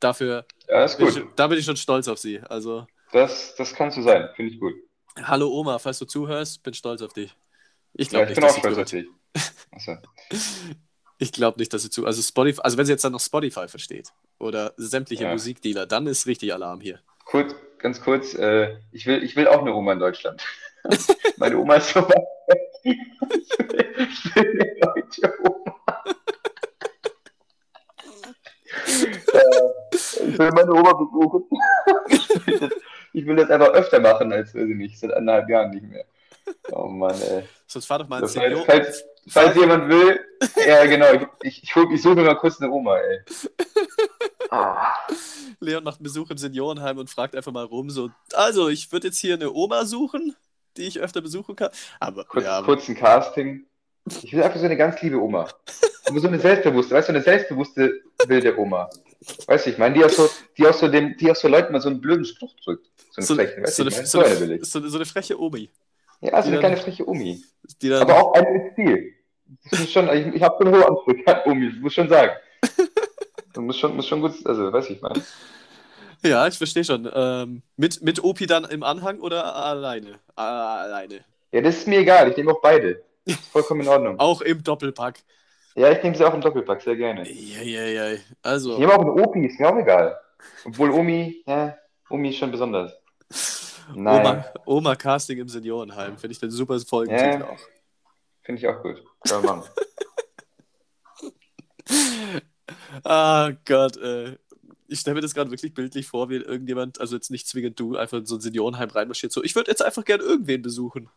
Dafür 0.00 0.46
Ja, 0.68 0.84
ist 0.84 0.96
bin 0.98 1.06
gut. 1.06 1.16
ich, 1.16 1.22
da 1.36 1.46
bin 1.48 1.58
ich 1.58 1.64
schon 1.64 1.76
stolz 1.76 2.08
auf 2.08 2.18
sie. 2.18 2.40
Also, 2.40 2.86
Das, 3.12 3.54
das 3.56 3.74
kannst 3.74 3.96
du 3.98 4.02
sein, 4.02 4.28
finde 4.36 4.52
ich 4.54 4.60
gut. 4.60 4.74
Hallo 5.22 5.48
Oma, 5.52 5.78
falls 5.78 5.98
du 5.98 6.04
zuhörst, 6.04 6.62
bin 6.62 6.74
stolz 6.74 7.02
auf 7.02 7.12
dich. 7.12 7.34
Ich 7.94 8.10
Ja, 8.12 8.20
glaube 8.20 8.32
ich 8.32 8.38
nicht, 8.38 8.40
bin 8.40 8.50
auch 8.50 8.58
stolz 8.58 8.78
auf 8.78 8.84
dich. 8.90 9.06
Achso. 9.72 9.96
Ich 11.22 11.32
glaube 11.32 11.58
nicht, 11.58 11.70
dass 11.74 11.82
sie 11.82 11.90
zu. 11.90 12.06
Also 12.06 12.22
Spotify, 12.22 12.62
also 12.62 12.78
wenn 12.78 12.86
sie 12.86 12.92
jetzt 12.92 13.04
dann 13.04 13.12
noch 13.12 13.20
Spotify 13.20 13.68
versteht 13.68 14.08
oder 14.38 14.72
sämtliche 14.78 15.24
Ja. 15.24 15.32
Musikdealer, 15.32 15.84
dann 15.84 16.06
ist 16.06 16.26
richtig 16.26 16.54
Alarm 16.54 16.80
hier. 16.80 16.98
Kurz, 17.26 17.54
ganz 17.76 18.00
kurz, 18.00 18.32
äh, 18.32 18.74
ich 18.90 19.04
will, 19.04 19.22
ich 19.22 19.36
will 19.36 19.46
auch 19.46 19.60
eine 19.60 19.74
Oma 19.74 19.92
in 19.92 19.98
Deutschland. 19.98 20.42
Meine 21.36 21.58
Oma 21.58 21.74
ist 21.74 21.90
so 21.90 22.00
weit 22.00 22.24
weg. 22.48 22.60
Ich 23.98 24.34
will 24.34 24.60
eine 24.62 24.74
deutsche 24.80 25.34
Oma. 25.44 26.04
Äh, 28.86 29.96
ich 30.26 30.38
will 30.38 30.50
meine 30.52 30.72
Oma 30.72 30.92
besuchen. 30.94 31.44
Ich 33.12 33.26
will 33.26 33.36
das, 33.36 33.50
einfach 33.50 33.72
öfter 33.72 34.00
machen 34.00 34.32
als, 34.32 34.54
weiß 34.54 34.68
ich 34.68 34.76
nicht, 34.76 34.98
seit 34.98 35.12
anderthalb 35.12 35.48
Jahren 35.48 35.70
nicht 35.70 35.84
mehr. 35.84 36.04
Oh 36.72 36.86
Mann, 36.86 37.20
ey. 37.20 37.44
Sonst 37.66 37.86
fahr 37.86 38.00
doch 38.00 38.08
mal 38.08 38.22
ins 38.22 38.36
heißt, 38.36 38.44
Senior. 38.44 38.64
falls, 38.64 39.04
falls 39.28 39.56
jemand 39.56 39.88
will, 39.88 40.20
ja 40.66 40.84
genau, 40.86 41.06
ich, 41.42 41.62
ich, 41.62 41.76
ich, 41.76 42.02
suche 42.02 42.16
mir 42.16 42.24
mal 42.24 42.36
kurz 42.36 42.60
eine 42.60 42.70
Oma, 42.70 42.98
ey. 42.98 43.20
Ah. 44.52 44.94
Leon 45.60 45.84
macht 45.84 46.00
einen 46.00 46.04
Besuch 46.04 46.28
im 46.30 46.36
Seniorenheim 46.36 46.98
und 46.98 47.08
fragt 47.08 47.36
einfach 47.36 47.52
mal 47.52 47.64
rum, 47.64 47.88
so, 47.88 48.10
also 48.32 48.68
ich 48.68 48.90
würde 48.90 49.06
jetzt 49.06 49.18
hier 49.18 49.34
eine 49.34 49.52
Oma 49.52 49.84
suchen, 49.84 50.34
die 50.76 50.82
ich 50.82 50.98
öfter 50.98 51.20
besuchen 51.20 51.54
kann. 51.54 51.70
Aber 52.00 52.24
Kurz, 52.24 52.44
ja, 52.44 52.62
kurz 52.62 52.88
ein 52.88 52.96
Casting. 52.96 53.66
Ich 54.22 54.32
will 54.32 54.42
einfach 54.42 54.58
so 54.58 54.64
eine 54.64 54.76
ganz 54.76 55.00
liebe 55.02 55.22
Oma. 55.22 55.48
Aber 56.06 56.18
so 56.18 56.26
eine 56.26 56.40
selbstbewusste, 56.40 56.96
weißt 56.96 57.08
du, 57.08 57.12
eine 57.12 57.22
selbstbewusste 57.22 58.00
wilde 58.26 58.58
Oma. 58.58 58.90
Weißt 59.46 59.66
du, 59.66 59.70
ich 59.70 59.78
meine, 59.78 59.94
die 59.94 60.04
aus 60.04 60.16
so, 60.16 60.28
die 60.56 60.66
aus 60.66 60.80
so 60.80 60.88
dem, 60.88 61.16
die 61.16 61.30
aus 61.30 61.40
so 61.40 61.48
Leuten 61.48 61.72
mal 61.72 61.80
so 61.80 61.88
einen 61.90 62.00
blöden 62.00 62.24
Spruch 62.24 62.54
drückt. 62.64 62.86
So, 63.10 63.22
so, 63.22 63.36
weißt 63.36 63.76
so, 63.76 63.82
eine, 63.82 63.90
so, 64.06 64.20
eine 64.78 64.88
so, 64.88 64.96
eine, 64.96 65.04
freche 65.04 65.38
Omi. 65.40 65.68
Ja, 66.20 66.30
so 66.42 66.48
eine 66.48 66.52
dann- 66.52 66.60
kleine 66.60 66.76
freche 66.78 67.06
Omi. 67.08 67.42
Dann, 67.82 68.02
Aber 68.02 68.16
auch 68.16 68.32
eine 68.34 68.50
mit 68.50 68.72
Stil. 68.72 69.14
Schon, 69.88 70.08
ich, 70.08 70.34
ich 70.36 70.42
habe 70.42 70.56
schon 70.62 70.74
hohe 70.74 70.88
Ansprüche 70.88 71.26
an 71.26 71.50
Omi, 71.50 71.70
muss 71.80 71.92
schon 71.94 72.08
sagen. 72.08 72.32
Du 73.52 73.62
musst 73.62 73.80
schon, 73.80 73.96
muss 73.96 74.06
schon 74.06 74.20
gut, 74.20 74.34
also, 74.46 74.72
weiß 74.72 74.90
ich, 74.90 75.00
meine. 75.02 75.20
ja, 76.22 76.46
ich 76.46 76.56
verstehe 76.56 76.84
schon. 76.84 77.10
Ähm, 77.12 77.62
mit, 77.76 78.00
mit 78.00 78.22
Opi 78.22 78.46
dann 78.46 78.64
im 78.64 78.84
Anhang 78.84 79.18
oder 79.18 79.56
alleine? 79.56 80.20
Alleine. 80.36 81.24
Ja, 81.50 81.60
das 81.60 81.78
ist 81.78 81.88
mir 81.88 81.98
egal, 81.98 82.30
ich 82.30 82.36
nehme 82.36 82.52
auch 82.52 82.60
beide. 82.60 83.02
Ist 83.24 83.40
vollkommen 83.46 83.80
in 83.80 83.88
Ordnung. 83.88 84.20
Auch 84.20 84.40
im 84.40 84.62
Doppelpack. 84.62 85.18
Ja, 85.76 85.90
ich 85.92 86.02
nehme 86.02 86.16
sie 86.16 86.24
auch 86.24 86.34
im 86.34 86.40
Doppelpack, 86.40 86.82
sehr 86.82 86.96
gerne. 86.96 87.22
Eieiei. 87.22 88.14
Ich 88.14 88.20
Also, 88.42 88.78
nehme 88.78 88.92
auch 88.94 89.00
eine 89.00 89.12
Opi, 89.12 89.46
ist 89.46 89.58
mir 89.60 89.68
auch 89.68 89.76
egal. 89.78 90.18
Obwohl 90.64 90.90
Omi, 90.90 91.42
ja, 91.46 91.76
Omi 92.08 92.30
ist 92.30 92.36
schon 92.38 92.50
besonders. 92.50 92.92
Nein, 93.94 94.20
Oma, 94.26 94.44
Oma 94.66 94.96
Casting 94.96 95.38
im 95.38 95.48
Seniorenheim. 95.48 96.16
Finde 96.18 96.32
ich 96.32 96.38
den 96.40 96.50
super 96.50 96.78
Folgentitel 96.80 97.40
Ja. 97.40 97.48
auch. 97.50 97.58
finde 98.42 98.60
ich 98.60 98.68
auch 98.68 98.82
gut. 98.82 99.02
Man 99.30 99.44
machen. 99.44 99.68
Ah 103.04 103.50
Gott, 103.64 103.96
äh. 103.96 104.36
Ich 104.86 105.00
stelle 105.00 105.14
mir 105.14 105.20
das 105.20 105.34
gerade 105.34 105.50
wirklich 105.52 105.72
bildlich 105.72 106.08
vor, 106.08 106.28
wie 106.30 106.36
irgendjemand, 106.36 107.00
also 107.00 107.14
jetzt 107.14 107.30
nicht 107.30 107.46
zwingend 107.46 107.78
du, 107.78 107.96
einfach 107.96 108.18
in 108.18 108.26
so 108.26 108.34
ein 108.34 108.40
Seniorenheim 108.40 108.90
reinmarschiert. 108.90 109.30
So, 109.32 109.44
ich 109.44 109.54
würde 109.54 109.70
jetzt 109.70 109.82
einfach 109.84 110.04
gern 110.04 110.18
irgendwen 110.20 110.62
besuchen. 110.62 111.08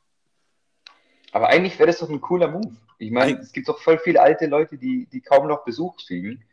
Aber 1.33 1.49
eigentlich 1.49 1.77
wäre 1.79 1.87
das 1.87 1.99
doch 1.99 2.09
ein 2.09 2.21
cooler 2.21 2.47
Move. 2.47 2.71
Ich 2.99 3.11
meine, 3.11 3.39
es 3.39 3.51
gibt 3.51 3.67
doch 3.67 3.79
voll 3.81 3.97
viele 3.99 4.21
alte 4.21 4.45
Leute, 4.45 4.77
die, 4.77 5.07
die 5.11 5.19
kaum 5.19 5.47
noch 5.47 5.65
Besuch 5.65 5.97
kriegen. 6.05 6.43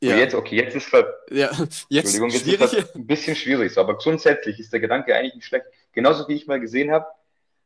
Ja, 0.00 0.14
Und 0.14 0.18
jetzt, 0.20 0.34
okay, 0.34 0.56
jetzt 0.56 0.74
ist 0.74 0.86
ver 0.86 1.12
ja. 1.30 1.50
jetzt 1.52 1.88
Entschuldigung, 2.14 2.30
jetzt 2.30 2.42
schwierig. 2.44 2.60
ist 2.62 2.72
das 2.88 2.94
ein 2.94 3.06
bisschen 3.06 3.36
schwierig, 3.36 3.72
so, 3.72 3.80
aber 3.80 3.98
grundsätzlich 3.98 4.58
ist 4.58 4.72
der 4.72 4.80
Gedanke 4.80 5.14
eigentlich 5.14 5.34
nicht 5.34 5.46
schlecht. 5.46 5.66
Genauso 5.92 6.26
wie 6.28 6.34
ich 6.34 6.46
mal 6.46 6.58
gesehen 6.60 6.90
habe, 6.90 7.06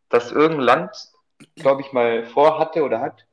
dass 0.08 0.32
irgendein 0.32 0.60
Land, 0.66 0.90
glaube 1.54 1.82
ich, 1.82 1.92
mal 1.92 2.24
vorhatte 2.24 2.82
oder 2.82 3.00
hat, 3.00 3.26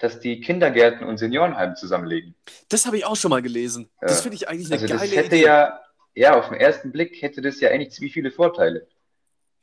dass 0.00 0.18
die 0.20 0.40
Kindergärten 0.40 1.06
und 1.06 1.18
Seniorenheime 1.18 1.74
zusammenlegen. 1.74 2.34
Das 2.68 2.86
habe 2.86 2.96
ich 2.96 3.04
auch 3.04 3.16
schon 3.16 3.30
mal 3.30 3.42
gelesen. 3.42 3.90
Das 4.00 4.16
Ja. 4.16 4.22
finde 4.22 4.36
ich 4.36 4.48
eigentlich 4.48 4.66
eine 4.72 4.74
Also 4.80 4.86
das 4.86 5.00
geile 5.00 5.16
hätte 5.16 5.36
Idee. 5.36 5.44
ja, 5.44 5.80
ja, 6.14 6.38
auf 6.38 6.48
den 6.48 6.58
ersten 6.58 6.90
Blick 6.92 7.20
hätte 7.22 7.40
das 7.42 7.60
ja 7.60 7.70
eigentlich 7.70 7.92
ziemlich 7.92 8.12
viele 8.14 8.30
Vorteile. 8.30 8.86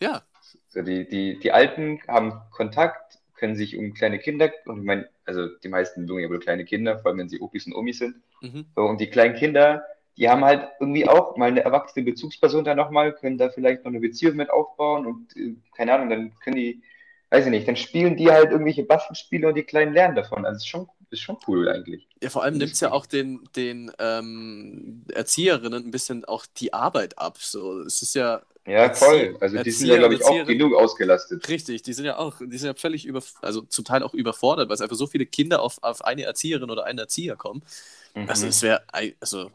Ja, 0.01 0.23
So, 0.69 0.81
die, 0.81 1.07
die, 1.07 1.39
die 1.39 1.51
Alten 1.51 1.99
haben 2.07 2.33
Kontakt, 2.51 3.19
können 3.35 3.55
sich 3.55 3.77
um 3.77 3.93
kleine 3.93 4.19
Kinder, 4.19 4.51
und 4.65 4.79
ich 4.79 4.85
meine, 4.85 5.09
also 5.25 5.47
die 5.47 5.69
meisten 5.69 6.07
jungen, 6.07 6.25
aber 6.25 6.39
kleine 6.39 6.65
Kinder, 6.65 6.99
vor 6.99 7.11
allem 7.11 7.19
wenn 7.19 7.29
sie 7.29 7.41
Opis 7.41 7.67
und 7.67 7.73
Omis 7.73 7.99
sind. 7.99 8.15
mhm. 8.41 8.65
So, 8.75 8.83
und 8.83 8.99
die 8.99 9.09
kleinen 9.09 9.35
Kinder, 9.35 9.83
die 10.17 10.29
haben 10.29 10.43
halt 10.43 10.67
irgendwie 10.79 11.07
auch 11.07 11.37
mal 11.37 11.49
eine 11.49 11.63
erwachsene 11.63 12.03
Bezugsperson 12.03 12.65
da 12.65 12.73
nochmal, 12.73 13.13
können 13.13 13.37
da 13.37 13.49
vielleicht 13.49 13.83
noch 13.83 13.91
eine 13.91 13.99
Beziehung 13.99 14.35
mit 14.35 14.49
aufbauen 14.49 15.05
und 15.05 15.35
äh, 15.37 15.55
keine 15.75 15.93
Ahnung, 15.93 16.09
dann 16.09 16.33
können 16.43 16.55
die, 16.55 16.81
weiß 17.29 17.45
ich 17.45 17.51
nicht, 17.51 17.67
dann 17.67 17.75
spielen 17.75 18.17
die 18.17 18.31
halt 18.31 18.51
irgendwelche 18.51 18.83
Bastelspiele 18.83 19.47
und 19.47 19.55
die 19.55 19.63
Kleinen 19.63 19.93
lernen 19.93 20.15
davon. 20.15 20.45
Also 20.45 20.57
ist 20.57 20.67
schon, 20.67 20.87
ist 21.11 21.21
schon 21.21 21.37
cool 21.47 21.69
eigentlich. 21.69 22.07
Ja, 22.21 22.29
vor 22.29 22.43
allem 22.43 22.57
nimmt 22.57 22.73
es 22.73 22.79
ja 22.79 22.91
auch 22.91 23.05
den, 23.05 23.47
den 23.55 23.91
ähm, 23.99 25.03
Erzieherinnen 25.13 25.85
ein 25.85 25.91
bisschen 25.91 26.25
auch 26.25 26.45
die 26.57 26.73
Arbeit 26.73 27.19
ab. 27.19 27.37
So, 27.37 27.81
es 27.81 28.01
ist 28.01 28.15
ja 28.15 28.41
Ja, 28.67 28.93
voll. 28.93 29.37
Also 29.39 29.57
die 29.57 29.71
sind 29.71 29.87
ja, 29.87 29.95
Erzieher, 29.95 29.97
glaube 29.97 30.13
ich, 30.15 30.23
auch 30.23 30.45
genug 30.45 30.73
ausgelastet. 30.75 31.43
richtig, 31.47 31.81
die 31.83 31.93
sind 31.93 32.05
ja 32.05 32.17
auch, 32.17 32.35
die 32.39 32.57
sind 32.57 32.67
ja 32.67 32.73
völlig 32.73 33.05
über, 33.05 33.21
also 33.41 33.61
zum 33.61 33.85
Teil 33.85 34.03
auch 34.03 34.13
überfordert, 34.13 34.69
weil 34.69 34.75
es 34.75 34.81
einfach 34.81 34.95
so 34.95 35.07
viele 35.07 35.25
Kinder 35.25 35.61
auf, 35.61 35.77
auf 35.81 36.03
eine 36.03 36.23
Erzieherin 36.23 36.69
oder 36.69 36.85
einen 36.85 36.99
Erzieher 36.99 37.35
kommen. 37.35 37.63
Also 38.27 38.47
Mhm. 38.47 38.49
es 38.49 38.61
wäre, 38.63 38.83
also 39.19 39.51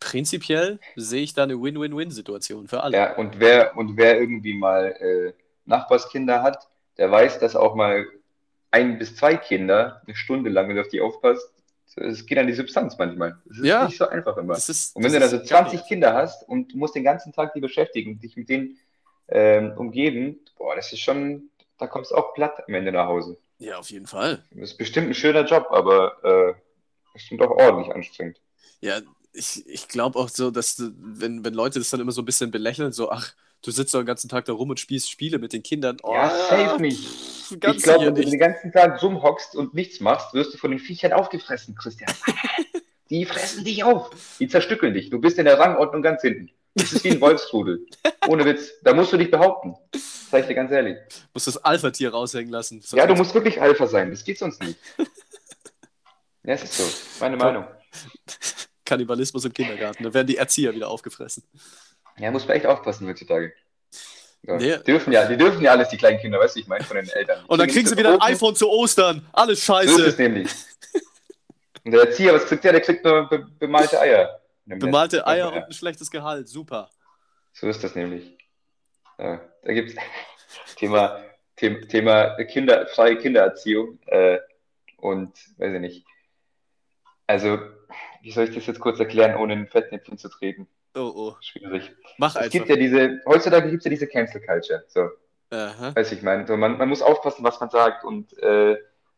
prinzipiell 0.00 0.80
sehe 0.96 1.22
ich 1.22 1.34
da 1.34 1.44
eine 1.44 1.60
Win-Win-Win-Situation 1.60 2.68
für 2.68 2.82
alle. 2.82 2.96
Ja, 2.96 3.16
und 3.16 3.38
wer, 3.40 3.76
und 3.76 3.96
wer 3.96 4.18
irgendwie 4.20 4.54
mal 4.54 4.86
äh, 5.00 5.32
Nachbarskinder 5.66 6.42
hat, 6.42 6.68
der 6.96 7.10
weiß, 7.10 7.38
dass 7.38 7.56
auch 7.56 7.74
mal 7.74 8.06
ein 8.70 8.98
bis 8.98 9.16
zwei 9.16 9.36
Kinder 9.36 10.02
eine 10.06 10.16
Stunde 10.16 10.50
lang, 10.50 10.68
wenn 10.68 10.76
du 10.76 10.82
auf 10.82 10.88
die 10.88 11.00
aufpasst, 11.00 11.50
es 11.96 12.26
geht 12.26 12.38
an 12.38 12.46
die 12.46 12.52
Substanz 12.54 12.96
manchmal. 12.98 13.38
Das 13.46 13.58
ist 13.58 13.64
Ja. 13.64 13.86
nicht 13.86 13.98
so 13.98 14.06
einfach 14.08 14.36
immer. 14.36 14.54
Ist, 14.56 14.94
Und 14.94 15.02
wenn 15.04 15.12
du 15.12 15.20
da 15.20 15.28
so 15.28 15.36
ist 15.38 15.46
20 15.48 15.80
geil. 15.80 15.88
Kinder 15.88 16.14
hast 16.14 16.48
und 16.48 16.72
du 16.72 16.76
musst 16.78 16.94
den 16.94 17.04
ganzen 17.04 17.32
Tag 17.32 17.54
die 17.54 17.60
beschäftigen 17.60 18.12
und 18.12 18.22
dich 18.22 18.36
mit 18.36 18.48
denen 18.48 18.78
ähm, 19.28 19.72
umgeben, 19.76 20.40
boah, 20.56 20.74
das 20.76 20.92
ist 20.92 21.00
schon, 21.00 21.50
da 21.78 21.86
kommst 21.86 22.10
du 22.10 22.14
auch 22.16 22.34
platt 22.34 22.62
am 22.66 22.74
Ende 22.74 22.92
nach 22.92 23.06
Hause. 23.06 23.38
Ja, 23.58 23.78
auf 23.78 23.90
jeden 23.90 24.06
Fall. 24.06 24.42
Das 24.52 24.70
ist 24.70 24.78
bestimmt 24.78 25.08
ein 25.08 25.14
schöner 25.14 25.44
Job, 25.44 25.66
aber 25.70 26.22
äh, 26.24 26.54
bestimmt 27.12 27.42
auch 27.42 27.50
ordentlich 27.50 27.94
anstrengend. 27.94 28.40
Ja, 28.80 29.00
ich, 29.32 29.66
ich 29.68 29.88
glaube 29.88 30.18
auch 30.18 30.28
so, 30.28 30.50
dass 30.50 30.76
du- 30.76 30.90
wenn, 30.96 31.44
wenn 31.44 31.54
Leute 31.54 31.78
das 31.78 31.90
dann 31.90 32.00
immer 32.00 32.12
so 32.12 32.22
ein 32.22 32.24
bisschen 32.24 32.50
belächeln, 32.50 32.92
so, 32.92 33.10
ach, 33.10 33.34
du 33.62 33.70
sitzt 33.70 33.92
doch 33.92 34.00
den 34.00 34.06
ganzen 34.06 34.28
Tag 34.28 34.44
da 34.46 34.52
rum 34.52 34.70
und 34.70 34.78
spielst 34.80 35.10
Spiele 35.10 35.38
mit 35.38 35.52
den 35.52 35.62
Kindern. 35.62 35.96
Oh, 36.02 36.14
Ja, 36.14 36.30
safe 36.30 36.80
nicht. 36.80 37.06
Ich 37.50 37.82
glaube, 37.82 38.06
wenn 38.06 38.14
du 38.14 38.24
den 38.24 38.38
ganzen 38.38 38.72
Tag 38.72 39.02
rumhockst 39.02 39.56
und 39.56 39.74
nichts 39.74 40.00
machst, 40.00 40.34
wirst 40.34 40.54
du 40.54 40.58
von 40.58 40.70
den 40.70 40.80
Viechern 40.80 41.12
aufgefressen, 41.12 41.74
Christian. 41.74 42.12
Die 43.10 43.24
fressen 43.24 43.64
dich 43.64 43.84
auf. 43.84 44.10
Die 44.38 44.48
zerstückeln 44.48 44.92
dich. 44.92 45.08
Du 45.10 45.18
bist 45.18 45.38
in 45.38 45.46
der 45.46 45.58
Rangordnung 45.58 46.02
ganz 46.02 46.20
hinten. 46.20 46.50
Das 46.74 46.92
ist 46.92 47.04
wie 47.04 47.10
ein 47.10 47.20
Wolfstrudel. 47.20 47.86
Ohne 48.26 48.44
Witz. 48.44 48.72
Da 48.82 48.92
musst 48.92 49.12
du 49.12 49.16
dich 49.16 49.30
behaupten. 49.30 49.74
Sag 50.30 50.42
ich 50.42 50.46
dir 50.46 50.54
ganz 50.54 50.70
ehrlich. 50.70 50.98
Musst 51.32 51.46
das 51.46 51.56
Alpha-Tier 51.56 52.10
raushängen 52.10 52.52
lassen. 52.52 52.82
Ja, 52.92 53.06
du 53.06 53.14
musst 53.14 53.34
wirklich 53.34 53.60
Alpha 53.60 53.86
sein. 53.86 54.10
Das 54.10 54.24
geht 54.24 54.38
sonst 54.38 54.62
nicht. 54.62 54.78
Ja, 56.44 56.54
es 56.54 56.64
ist 56.64 56.74
so. 56.74 56.84
Meine 57.20 57.36
Meinung. 57.36 57.64
Kannibalismus 58.84 59.44
im 59.44 59.52
Kindergarten. 59.52 60.02
Da 60.04 60.14
werden 60.14 60.26
die 60.26 60.36
Erzieher 60.36 60.74
wieder 60.74 60.88
aufgefressen. 60.88 61.42
Ja, 62.18 62.30
muss 62.30 62.46
man 62.46 62.56
echt 62.56 62.66
aufpassen 62.66 63.06
heutzutage. 63.06 63.52
Nee. 64.42 64.78
Dürfen 64.78 65.12
ja, 65.12 65.26
die 65.26 65.36
dürfen 65.36 65.62
ja 65.62 65.72
alles, 65.72 65.88
die 65.88 65.96
kleinen 65.96 66.18
Kinder, 66.18 66.38
weißt 66.38 66.56
du, 66.56 66.60
ich 66.60 66.68
meine, 66.68 66.84
von 66.84 66.96
den 66.96 67.08
Eltern. 67.08 67.44
Und 67.46 67.58
dann 67.60 67.68
kriegen 67.68 67.86
sie 67.86 67.96
wieder 67.96 68.14
ein 68.14 68.20
iPhone 68.20 68.54
zu 68.54 68.70
Ostern. 68.70 69.26
Alles 69.32 69.64
So 69.66 69.78
ist 69.78 69.88
es 69.88 69.96
scheiße. 69.96 70.22
nämlich. 70.22 70.50
Und 71.84 71.92
der 71.92 72.02
Erzieher, 72.02 72.34
was 72.34 72.46
kriegt 72.46 72.64
der? 72.64 72.72
Der 72.72 72.80
kriegt 72.80 73.04
nur 73.04 73.28
be 73.28 73.46
bemalte 73.58 74.00
Eier. 74.00 74.40
Bemalte 74.64 75.26
Eier 75.26 75.52
und 75.52 75.64
ein 75.64 75.72
schlechtes 75.72 76.10
Gehalt. 76.10 76.48
Super. 76.48 76.90
So 77.52 77.66
ist 77.68 77.82
das 77.82 77.94
nämlich. 77.94 78.36
Ja, 79.18 79.40
da 79.62 79.72
gibt 79.72 79.90
es 79.90 79.96
Thema, 80.76 81.20
Thema, 81.56 81.80
Thema 81.86 82.36
Kinder, 82.44 82.86
freie 82.86 83.16
Kindererziehung 83.16 83.98
äh, 84.06 84.38
und 84.98 85.36
weiß 85.58 85.74
ich 85.74 85.80
nicht. 85.80 86.06
Also, 87.26 87.58
wie 88.22 88.30
soll 88.30 88.44
ich 88.48 88.54
das 88.54 88.66
jetzt 88.66 88.80
kurz 88.80 88.98
erklären, 88.98 89.36
ohne 89.36 89.54
in 89.54 89.66
Fettnäpfchen 89.66 90.18
zu 90.18 90.28
treten? 90.28 90.68
Oh, 90.94 91.12
oh. 91.14 91.36
Schwierig. 91.40 91.92
Mach 92.16 92.30
Es 92.30 92.36
einfach. 92.36 92.50
gibt 92.50 92.68
ja 92.68 92.76
diese, 92.76 93.20
heutzutage 93.26 93.70
gibt 93.70 93.80
es 93.80 93.84
ja 93.84 93.90
diese 93.90 94.06
Cancel 94.06 94.40
Culture. 94.40 94.84
So, 94.88 95.08
Aha. 95.50 95.94
weiß 95.94 96.12
ich 96.12 96.22
meine. 96.22 96.46
So, 96.46 96.56
man, 96.56 96.76
man 96.78 96.88
muss 96.88 97.02
aufpassen, 97.02 97.44
was 97.44 97.60
man 97.60 97.70
sagt 97.70 98.04
und 98.04 98.36
äh, 98.38 98.76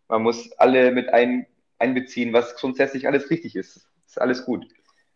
man 0.09 0.23
muss 0.23 0.51
alle 0.59 0.91
mit 0.91 1.09
ein, 1.13 1.47
einbeziehen, 1.79 2.33
was 2.33 2.55
grundsätzlich 2.57 3.07
alles 3.07 3.31
richtig 3.31 3.57
ist. 3.57 3.87
Ist 4.07 4.21
alles 4.21 4.45
gut. 4.45 4.67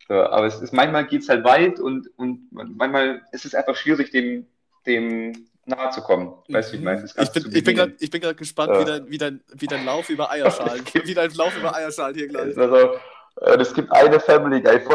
So, 0.09 0.15
aber 0.15 0.47
es 0.47 0.61
ist, 0.61 0.73
manchmal 0.73 1.07
geht 1.07 1.23
es 1.23 1.29
halt 1.29 1.45
weit 1.45 1.81
und, 1.81 2.09
und 2.17 2.49
manchmal 2.53 3.23
ist 3.33 3.45
es 3.45 3.55
einfach 3.55 3.75
schwierig, 3.77 4.11
dem, 4.11 4.47
dem 4.87 5.47
nahe 5.67 5.91
zu 5.91 6.03
kommen. 6.03 6.33
Weißt 6.49 6.69
du, 6.71 6.73
wie 6.75 6.79
ich 6.79 6.85
meine? 6.85 7.05
Ich 7.05 7.15
bin, 7.15 7.25
zu 7.27 7.39
ich 7.39 7.43
bin 7.43 7.53
bedienen. 7.53 7.77
grad- 7.77 8.03
ich 8.03 8.11
bin 8.11 8.21
gerade 8.21 8.35
gespannt, 8.35 8.71
Ja. 8.73 8.81
wie, 8.81 8.85
dein, 8.85 9.11
wie, 9.11 9.19
dein, 9.19 9.41
wie 9.55 9.67
dein 9.67 9.85
Lauf 9.85 10.09
über 10.11 10.31
Eierschalen. 10.31 10.85
wie 11.05 11.15
dein 11.15 11.31
Lauf 11.33 11.57
über 11.57 11.75
Eierschalen 11.75 12.15
hier 12.15 12.29
gleich. 12.29 12.57
Also, 12.57 12.95
äh, 13.41 13.57
es 13.61 13.73
gibt 13.75 13.91
eine 13.93 14.21
Family 14.21 14.61
Guy 14.63 14.81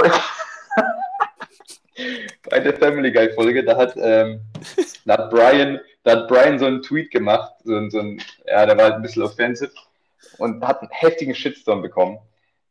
Folge. 1.39 2.27
eine 2.51 2.73
Family 2.73 3.11
Guy 3.11 3.33
Folge, 3.33 3.63
da 3.63 3.77
hat, 3.77 3.93
ähm, 3.97 4.41
da 5.05 5.17
hat 5.17 5.29
Brian, 5.29 5.79
da 6.03 6.11
hat 6.11 6.27
Brian 6.27 6.59
so 6.59 6.65
einen 6.65 6.81
Tweet 6.81 7.11
gemacht, 7.11 7.53
so, 7.63 7.75
ein- 7.75 7.89
so 7.91 7.99
ein, 7.99 8.21
ja, 8.45 8.65
der 8.65 8.77
war 8.77 8.85
halt 8.85 8.95
ein 8.95 9.01
bisschen 9.01 9.23
offensive. 9.23 9.71
und 10.37 10.63
hat 10.65 10.81
einen 10.81 10.89
heftigen 10.91 11.33
Shitstorm 11.33 11.81
bekommen, 11.81 12.19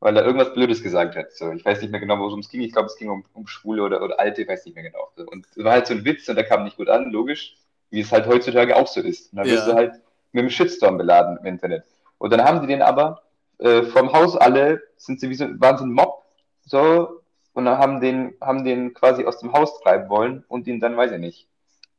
weil 0.01 0.17
er 0.17 0.25
irgendwas 0.25 0.53
Blödes 0.55 0.83
gesagt 0.83 1.17
hat. 1.17 1.33
So, 1.33 1.51
ich 1.53 1.65
weiß 1.65 1.81
nicht 1.83 1.91
mehr 1.91 2.01
genau, 2.01 2.19
worum 2.19 2.41
es 2.41 2.49
ging. 2.49 2.61
Ich 2.61 2.73
glaube, 2.73 2.87
es 2.87 2.97
ging 2.97 3.09
um, 3.11 3.25
um 3.35 3.47
Schwule 3.47 3.83
oder, 3.83 4.03
oder 4.03 4.19
Alte, 4.21 4.43
ich 4.43 4.49
weiß 4.49 4.65
nicht 4.67 4.75
mehr 4.75 4.85
genau. 4.85 5.11
Und 5.27 5.47
es 5.57 5.65
war 5.65 5.73
halt 5.73 5.87
so 5.87 5.95
ein 5.95 6.05
Witz 6.05 6.29
und 6.29 6.37
der 6.37 6.45
kam 6.45 6.65
nicht 6.65 6.77
gut 6.77 6.89
an, 6.89 7.11
logisch, 7.11 7.57
wie 7.91 8.01
es 8.01 8.13
halt 8.13 8.27
heutzutage 8.27 8.77
auch 8.77 8.87
so 8.87 9.01
ist. 9.01 9.33
Und 9.33 9.39
dann 9.39 9.47
Ja. 9.49 9.55
wirst 9.55 9.67
du 9.69 9.75
halt 9.75 9.93
mit 10.33 10.43
einem 10.43 10.51
Shitstorm 10.51 10.99
beladen 10.99 11.39
im 11.39 11.47
Internet. 11.47 11.85
Und 12.19 12.33
dann 12.33 12.45
haben 12.45 12.61
die 12.61 12.67
den 12.69 12.83
aber 12.83 13.23
äh, 13.59 13.83
vom 13.83 14.13
Haus 14.13 14.37
alle, 14.37 14.83
sind 14.97 15.21
sie 15.21 15.29
wie 15.31 15.35
so, 15.35 15.47
waren 15.59 15.79
so 15.79 15.85
ein 15.85 15.93
Mob, 15.93 16.23
so, 16.65 17.18
und 17.59 17.65
dann 17.65 17.79
haben 17.79 18.01
den, 18.01 18.35
haben 18.41 18.65
den 18.65 18.95
quasi 18.95 19.25
aus 19.25 19.41
dem 19.41 19.53
Haus 19.53 19.81
treiben 19.81 20.09
wollen 20.09 20.45
und 20.47 20.69
ihn 20.69 20.79
dann, 20.79 20.97
weiß 20.97 21.11
ich 21.11 21.19
nicht, 21.19 21.49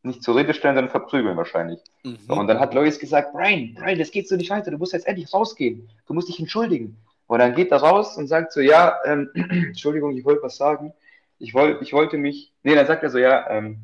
nicht 0.04 0.24
zur 0.24 0.38
Rede 0.38 0.54
stellen, 0.54 0.76
sondern 0.76 0.90
verprügeln 0.90 1.36
wahrscheinlich. 1.36 1.82
Mhm. 2.06 2.18
So, 2.26 2.34
und 2.36 2.48
dann 2.48 2.62
hat 2.62 2.74
Lois 2.74 2.98
gesagt, 2.98 3.34
Brian, 3.34 3.74
Brian, 3.74 4.00
das 4.00 4.12
geht 4.12 4.30
so 4.30 4.38
nicht 4.38 4.50
weiter, 4.52 4.72
du 4.72 4.78
musst 4.78 4.94
jetzt 4.94 5.06
endlich 5.06 5.34
rausgehen, 5.34 5.90
du 6.08 6.14
musst 6.14 6.30
dich 6.30 6.40
entschuldigen. 6.40 6.96
Und 7.28 7.40
dann 7.40 7.56
geht 7.56 7.72
er 7.72 7.80
raus 7.80 8.16
und 8.16 8.28
sagt 8.28 8.54
so, 8.54 8.62
ja, 8.62 9.00
ähm, 9.04 9.32
Entschuldigung, 9.36 10.16
ich 10.16 10.24
wollte 10.24 10.44
was 10.44 10.56
sagen. 10.56 10.94
Ich, 11.40 11.54
wollt, 11.54 11.82
ich 11.82 11.92
wollte 11.92 12.18
mich, 12.18 12.54
nee, 12.64 12.74
dann 12.74 12.88
sagt 12.88 13.04
er 13.04 13.10
so, 13.10 13.18
ja, 13.18 13.50
ähm, 13.50 13.80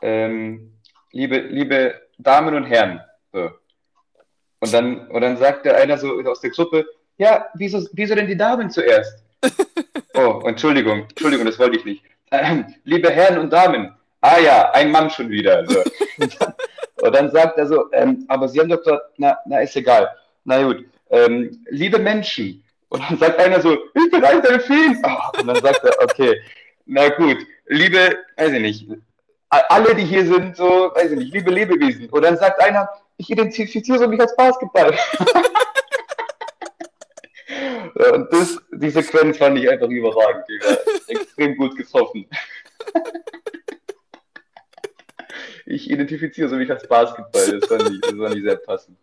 ähm, 0.00 0.78
liebe, 1.12 1.40
liebe 1.40 2.00
Damen 2.16 2.54
und 2.54 2.64
Herren, 2.64 3.02
so. 3.34 3.50
Und 4.60 4.72
dann, 4.72 5.08
und 5.08 5.20
dann 5.20 5.36
sagt 5.36 5.66
der 5.66 5.76
einer 5.76 5.98
so 5.98 6.18
aus 6.22 6.40
der 6.40 6.50
Gruppe, 6.50 6.86
ja, 7.18 7.48
wieso, 7.52 7.86
wieso 7.92 8.14
denn 8.14 8.26
die 8.26 8.36
Damen 8.36 8.70
zuerst? 8.70 9.27
Oh, 10.18 10.42
Entschuldigung, 10.46 11.06
Entschuldigung, 11.08 11.46
das 11.46 11.60
wollte 11.60 11.76
ich 11.76 11.84
nicht. 11.84 12.02
Ähm, 12.32 12.74
liebe 12.82 13.08
Herren 13.08 13.38
und 13.38 13.52
Damen, 13.52 13.94
ah 14.20 14.38
ja, 14.40 14.70
ein 14.72 14.90
Mann 14.90 15.08
schon 15.10 15.30
wieder. 15.30 15.64
So. 15.64 15.78
Und, 16.18 16.36
dann, 16.40 16.54
und 17.02 17.14
dann 17.14 17.30
sagt 17.30 17.56
er 17.56 17.66
so, 17.68 17.84
ähm, 17.92 18.24
aber 18.26 18.48
Sie 18.48 18.58
haben 18.58 18.68
doch 18.68 18.78
gesagt, 18.78 19.02
na, 19.16 19.38
na, 19.46 19.60
ist 19.60 19.76
egal. 19.76 20.10
Na 20.44 20.60
gut, 20.62 20.84
ähm, 21.10 21.64
liebe 21.70 22.00
Menschen. 22.00 22.64
Und 22.88 23.08
dann 23.08 23.16
sagt 23.16 23.38
einer 23.38 23.60
so, 23.60 23.76
ich 23.94 24.10
bin 24.10 24.24
ein 24.24 24.42
Delfin. 24.42 24.98
Ah, 25.04 25.30
und 25.38 25.46
dann 25.46 25.62
sagt 25.62 25.84
er, 25.84 25.94
okay, 26.02 26.40
na 26.86 27.10
gut, 27.10 27.38
liebe, 27.66 28.18
weiß 28.36 28.52
ich 28.52 28.60
nicht, 28.60 28.88
alle, 29.50 29.94
die 29.94 30.04
hier 30.04 30.26
sind, 30.26 30.56
so, 30.56 30.90
weiß 30.94 31.12
ich 31.12 31.18
nicht, 31.18 31.32
liebe 31.32 31.50
Lebewesen. 31.50 32.08
Und 32.10 32.22
dann 32.22 32.36
sagt 32.36 32.60
einer, 32.60 32.88
ich 33.18 33.30
identifiziere 33.30 34.08
mich 34.08 34.20
als 34.20 34.34
Basketball. 34.34 34.92
Und 37.94 38.32
das, 38.32 38.58
die 38.72 38.90
Sequenz 38.90 39.38
fand 39.38 39.58
ich 39.58 39.68
einfach 39.68 39.88
überragend. 39.88 40.44
Die 40.48 40.58
war 40.60 40.78
extrem 41.08 41.56
gut 41.56 41.76
getroffen. 41.76 42.26
Ich 45.66 45.90
identifiziere 45.90 46.56
mich 46.56 46.70
als 46.70 46.86
Basketball. 46.88 47.60
Das 47.60 47.68
fand 47.68 47.90
ich, 47.90 48.00
das 48.00 48.12
fand 48.12 48.34
ich 48.36 48.42
sehr 48.42 48.56
passend. 48.56 48.98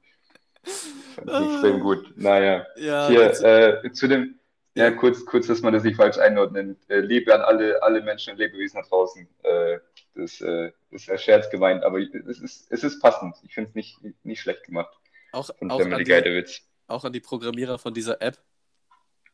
Fand 0.64 1.30
ich 1.30 1.52
extrem 1.54 1.80
gut. 1.80 2.12
Naja. 2.18 2.66
ja, 2.76 3.08
Hier, 3.08 3.22
jetzt- 3.22 3.44
äh, 3.44 3.92
zu 3.92 4.08
dem, 4.08 4.40
ja, 4.74 4.92
kurz, 4.92 5.26
kurz, 5.26 5.48
dass 5.48 5.62
man 5.62 5.74
das 5.74 5.84
nicht 5.84 5.96
falsch 5.96 6.18
einordnet. 6.18 6.78
Äh, 6.90 7.00
Liebe 7.00 7.34
an 7.34 7.42
alle, 7.42 7.82
alle 7.84 8.02
Menschen 8.02 8.34
und 8.34 8.40
Lebewesen 8.40 8.82
da 8.82 8.88
draußen. 8.88 9.28
Äh, 9.44 9.80
das 10.16 10.42
äh, 10.42 10.72
ist 10.92 11.10
ein 11.10 11.18
Scherz 11.18 11.50
gemeint, 11.50 11.84
aber 11.84 12.00
es 12.00 12.40
ist, 12.42 12.72
es 12.72 12.84
ist 12.84 13.00
passend. 13.02 13.36
Ich 13.44 13.54
finde 13.54 13.70
es 13.70 13.76
nicht, 13.76 14.00
nicht 14.24 14.42
schlecht 14.42 14.64
gemacht 14.64 14.94
auch, 15.36 15.50
auch, 15.70 15.80
an 15.82 16.04
die, 16.04 16.46
auch 16.88 17.04
an 17.04 17.14
die 17.14 17.20
Programmierer 17.20 17.78
von 17.78 17.94
dieser 17.94 18.22
App. 18.22 18.38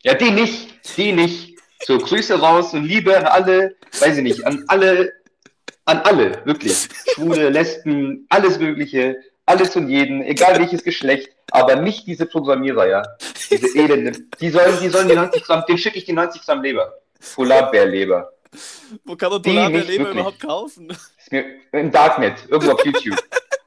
Ja, 0.03 0.15
die 0.15 0.31
nicht, 0.31 0.97
die 0.97 1.11
nicht. 1.11 1.59
So, 1.83 1.97
Grüße 1.97 2.39
raus 2.39 2.73
und 2.73 2.85
Liebe 2.85 3.17
an 3.17 3.25
alle, 3.25 3.75
weiß 3.99 4.17
ich 4.17 4.23
nicht, 4.23 4.45
an 4.45 4.63
alle, 4.67 5.13
an 5.85 5.99
alle, 5.99 6.45
wirklich. 6.45 6.87
Schwule, 7.13 7.49
Lesben, 7.49 8.25
alles 8.29 8.59
Mögliche, 8.59 9.17
alles 9.45 9.75
und 9.75 9.89
jeden, 9.89 10.23
egal 10.23 10.59
welches 10.59 10.83
Geschlecht, 10.83 11.29
aber 11.51 11.75
nicht 11.75 12.07
diese 12.07 12.25
Programmierer, 12.25 12.87
ja. 12.87 13.03
Diese 13.49 13.77
Elende. 13.77 14.11
Die 14.39 14.49
sollen, 14.49 14.79
die 14.81 14.89
sollen 14.89 15.07
die 15.07 15.15
90 15.15 15.43
Gramm, 15.43 15.63
den 15.67 15.77
schicke 15.77 15.97
ich 15.97 16.05
die 16.05 16.13
90 16.13 16.45
Gramm 16.45 16.61
Leber. 16.61 16.93
Polarbärleber. 17.35 18.31
Wo 19.05 19.15
kann 19.15 19.31
man 19.31 19.41
Die 19.41 19.49
Polarbeerleber 19.49 20.11
überhaupt 20.11 20.39
kaufen? 20.39 20.95
Im 21.71 21.91
Darknet, 21.91 22.35
irgendwo 22.49 22.73
auf 22.73 22.85
YouTube. 22.85 23.17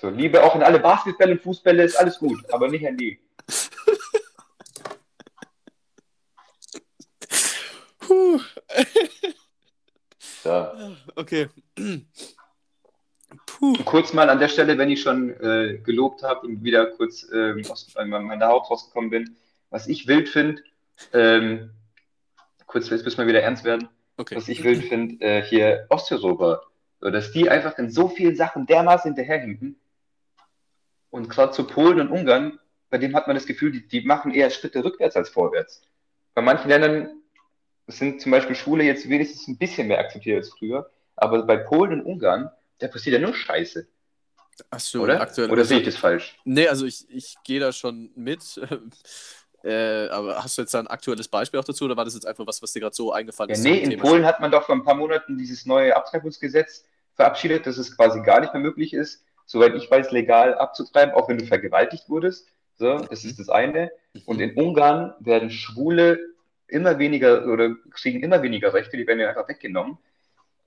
So, 0.00 0.08
Liebe 0.08 0.42
auch 0.42 0.54
in 0.54 0.62
alle 0.62 0.80
Basketbälle 0.80 1.32
und 1.32 1.42
Fußbälle 1.42 1.84
ist 1.84 1.96
alles 1.96 2.18
gut, 2.18 2.42
aber 2.52 2.68
nicht 2.68 2.86
an 2.86 2.96
die. 2.96 3.18
Puh. 7.98 8.40
So. 10.42 10.66
Okay. 11.16 11.48
Puh. 13.44 13.74
Kurz 13.84 14.14
mal 14.14 14.30
an 14.30 14.40
der 14.40 14.48
Stelle, 14.48 14.78
wenn 14.78 14.88
ich 14.88 15.02
schon 15.02 15.38
äh, 15.38 15.78
gelobt 15.84 16.22
habe 16.22 16.46
und 16.46 16.64
wieder 16.64 16.86
kurz 16.86 17.26
ähm, 17.30 17.62
aus 17.68 17.94
äh, 17.94 18.06
meiner 18.06 18.48
Haut 18.48 18.70
rausgekommen 18.70 19.10
bin, 19.10 19.36
was 19.68 19.86
ich 19.86 20.06
wild 20.06 20.30
finde, 20.30 20.62
ähm, 21.12 21.72
kurz 22.66 22.88
jetzt 22.88 23.04
müssen 23.04 23.18
wir 23.18 23.26
wieder 23.26 23.42
ernst 23.42 23.64
werden, 23.64 23.90
Okay. 24.16 24.34
was 24.34 24.48
ich 24.48 24.64
wild 24.64 24.82
finde, 24.86 25.22
äh, 25.22 25.42
hier 25.42 25.84
Osteuropa, 25.90 26.62
so, 27.00 27.10
dass 27.10 27.32
die 27.32 27.50
einfach 27.50 27.76
in 27.76 27.90
so 27.90 28.08
vielen 28.08 28.34
Sachen 28.34 28.64
dermaßen 28.64 29.10
hinterherhinken 29.14 29.76
und 31.10 31.28
gerade 31.28 31.52
zu 31.52 31.66
Polen 31.66 32.00
und 32.00 32.08
Ungarn, 32.10 32.58
bei 32.88 32.98
dem 32.98 33.14
hat 33.14 33.26
man 33.26 33.36
das 33.36 33.46
Gefühl, 33.46 33.72
die, 33.72 33.86
die 33.86 34.02
machen 34.02 34.32
eher 34.32 34.50
Schritte 34.50 34.82
rückwärts 34.84 35.16
als 35.16 35.28
vorwärts. 35.28 35.82
Bei 36.34 36.42
manchen 36.42 36.68
Ländern 36.68 37.22
sind 37.86 38.20
zum 38.20 38.32
Beispiel 38.32 38.56
Schwule 38.56 38.84
jetzt 38.84 39.08
wenigstens 39.08 39.48
ein 39.48 39.58
bisschen 39.58 39.88
mehr 39.88 39.98
akzeptiert 39.98 40.38
als 40.38 40.50
früher, 40.50 40.90
aber 41.16 41.42
bei 41.44 41.56
Polen 41.56 42.00
und 42.00 42.06
Ungarn, 42.06 42.50
da 42.78 42.88
passiert 42.88 43.14
ja 43.14 43.20
nur 43.20 43.34
Scheiße. 43.34 43.86
Hast 44.70 44.92
du 44.94 45.02
Oder? 45.02 45.20
aktuell. 45.20 45.50
Oder 45.50 45.64
sehe 45.64 45.78
ich 45.78 45.86
das 45.86 45.96
falsch? 45.96 46.38
Nee, 46.44 46.68
also 46.68 46.84
ich, 46.86 47.08
ich 47.08 47.36
gehe 47.44 47.60
da 47.60 47.72
schon 47.72 48.10
mit. 48.14 48.60
Äh, 49.62 50.08
aber 50.08 50.42
hast 50.42 50.56
du 50.56 50.62
jetzt 50.62 50.72
da 50.72 50.78
ein 50.78 50.86
aktuelles 50.86 51.28
Beispiel 51.28 51.60
auch 51.60 51.64
dazu 51.64 51.84
oder 51.84 51.94
war 51.94 52.06
das 52.06 52.14
jetzt 52.14 52.26
einfach 52.26 52.46
was, 52.46 52.62
was 52.62 52.72
dir 52.72 52.80
gerade 52.80 52.96
so 52.96 53.12
eingefallen 53.12 53.50
Ja, 53.50 53.56
ist? 53.56 53.62
nee, 53.62 53.76
in 53.76 53.90
Thema? 53.90 54.04
Polen 54.04 54.24
hat 54.24 54.40
man 54.40 54.50
doch 54.50 54.64
vor 54.64 54.74
ein 54.74 54.84
paar 54.84 54.94
Monaten 54.94 55.36
dieses 55.36 55.66
neue 55.66 55.94
Abtreibungsgesetz 55.94 56.86
verabschiedet, 57.14 57.66
dass 57.66 57.76
es 57.76 57.94
quasi 57.94 58.22
gar 58.22 58.40
nicht 58.40 58.54
mehr 58.54 58.62
möglich 58.62 58.94
ist, 58.94 59.22
soweit 59.50 59.74
ich 59.74 59.90
weiß, 59.90 60.12
legal 60.12 60.54
abzutreiben, 60.54 61.12
auch 61.12 61.28
wenn 61.28 61.38
du 61.38 61.44
vergewaltigt 61.44 62.08
wurdest. 62.08 62.48
So, 62.76 62.98
das 62.98 63.24
ist 63.24 63.40
das 63.40 63.48
eine. 63.48 63.90
Und 64.24 64.40
in 64.40 64.54
Ungarn 64.54 65.12
werden 65.18 65.50
Schwule 65.50 66.20
immer 66.68 67.00
weniger 67.00 67.44
oder 67.46 67.74
kriegen 67.90 68.22
immer 68.22 68.42
weniger 68.42 68.72
Rechte, 68.72 68.96
die 68.96 69.08
werden 69.08 69.18
ja 69.18 69.28
einfach 69.28 69.48
weggenommen. 69.48 69.98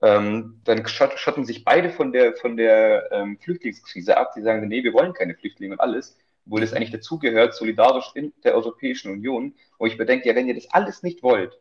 Ähm, 0.02 0.60
dann 0.64 0.86
schott, 0.86 1.18
schotten 1.18 1.46
sich 1.46 1.64
beide 1.64 1.88
von 1.88 2.12
der, 2.12 2.36
von 2.36 2.58
der 2.58 3.10
ähm, 3.10 3.38
Flüchtlingskrise 3.38 4.18
ab. 4.18 4.32
Die 4.36 4.42
sagen, 4.42 4.68
nee, 4.68 4.84
wir 4.84 4.92
wollen 4.92 5.14
keine 5.14 5.34
Flüchtlinge 5.34 5.72
und 5.72 5.80
alles, 5.80 6.18
obwohl 6.44 6.60
das 6.60 6.74
eigentlich 6.74 6.90
dazugehört, 6.90 7.54
solidarisch 7.54 8.10
in 8.14 8.34
der 8.44 8.54
Europäischen 8.54 9.10
Union, 9.10 9.54
wo 9.78 9.86
ich 9.86 9.96
bedenke, 9.96 10.28
ja, 10.28 10.34
wenn 10.34 10.46
ihr 10.46 10.54
das 10.54 10.70
alles 10.70 11.02
nicht 11.02 11.22
wollt, 11.22 11.58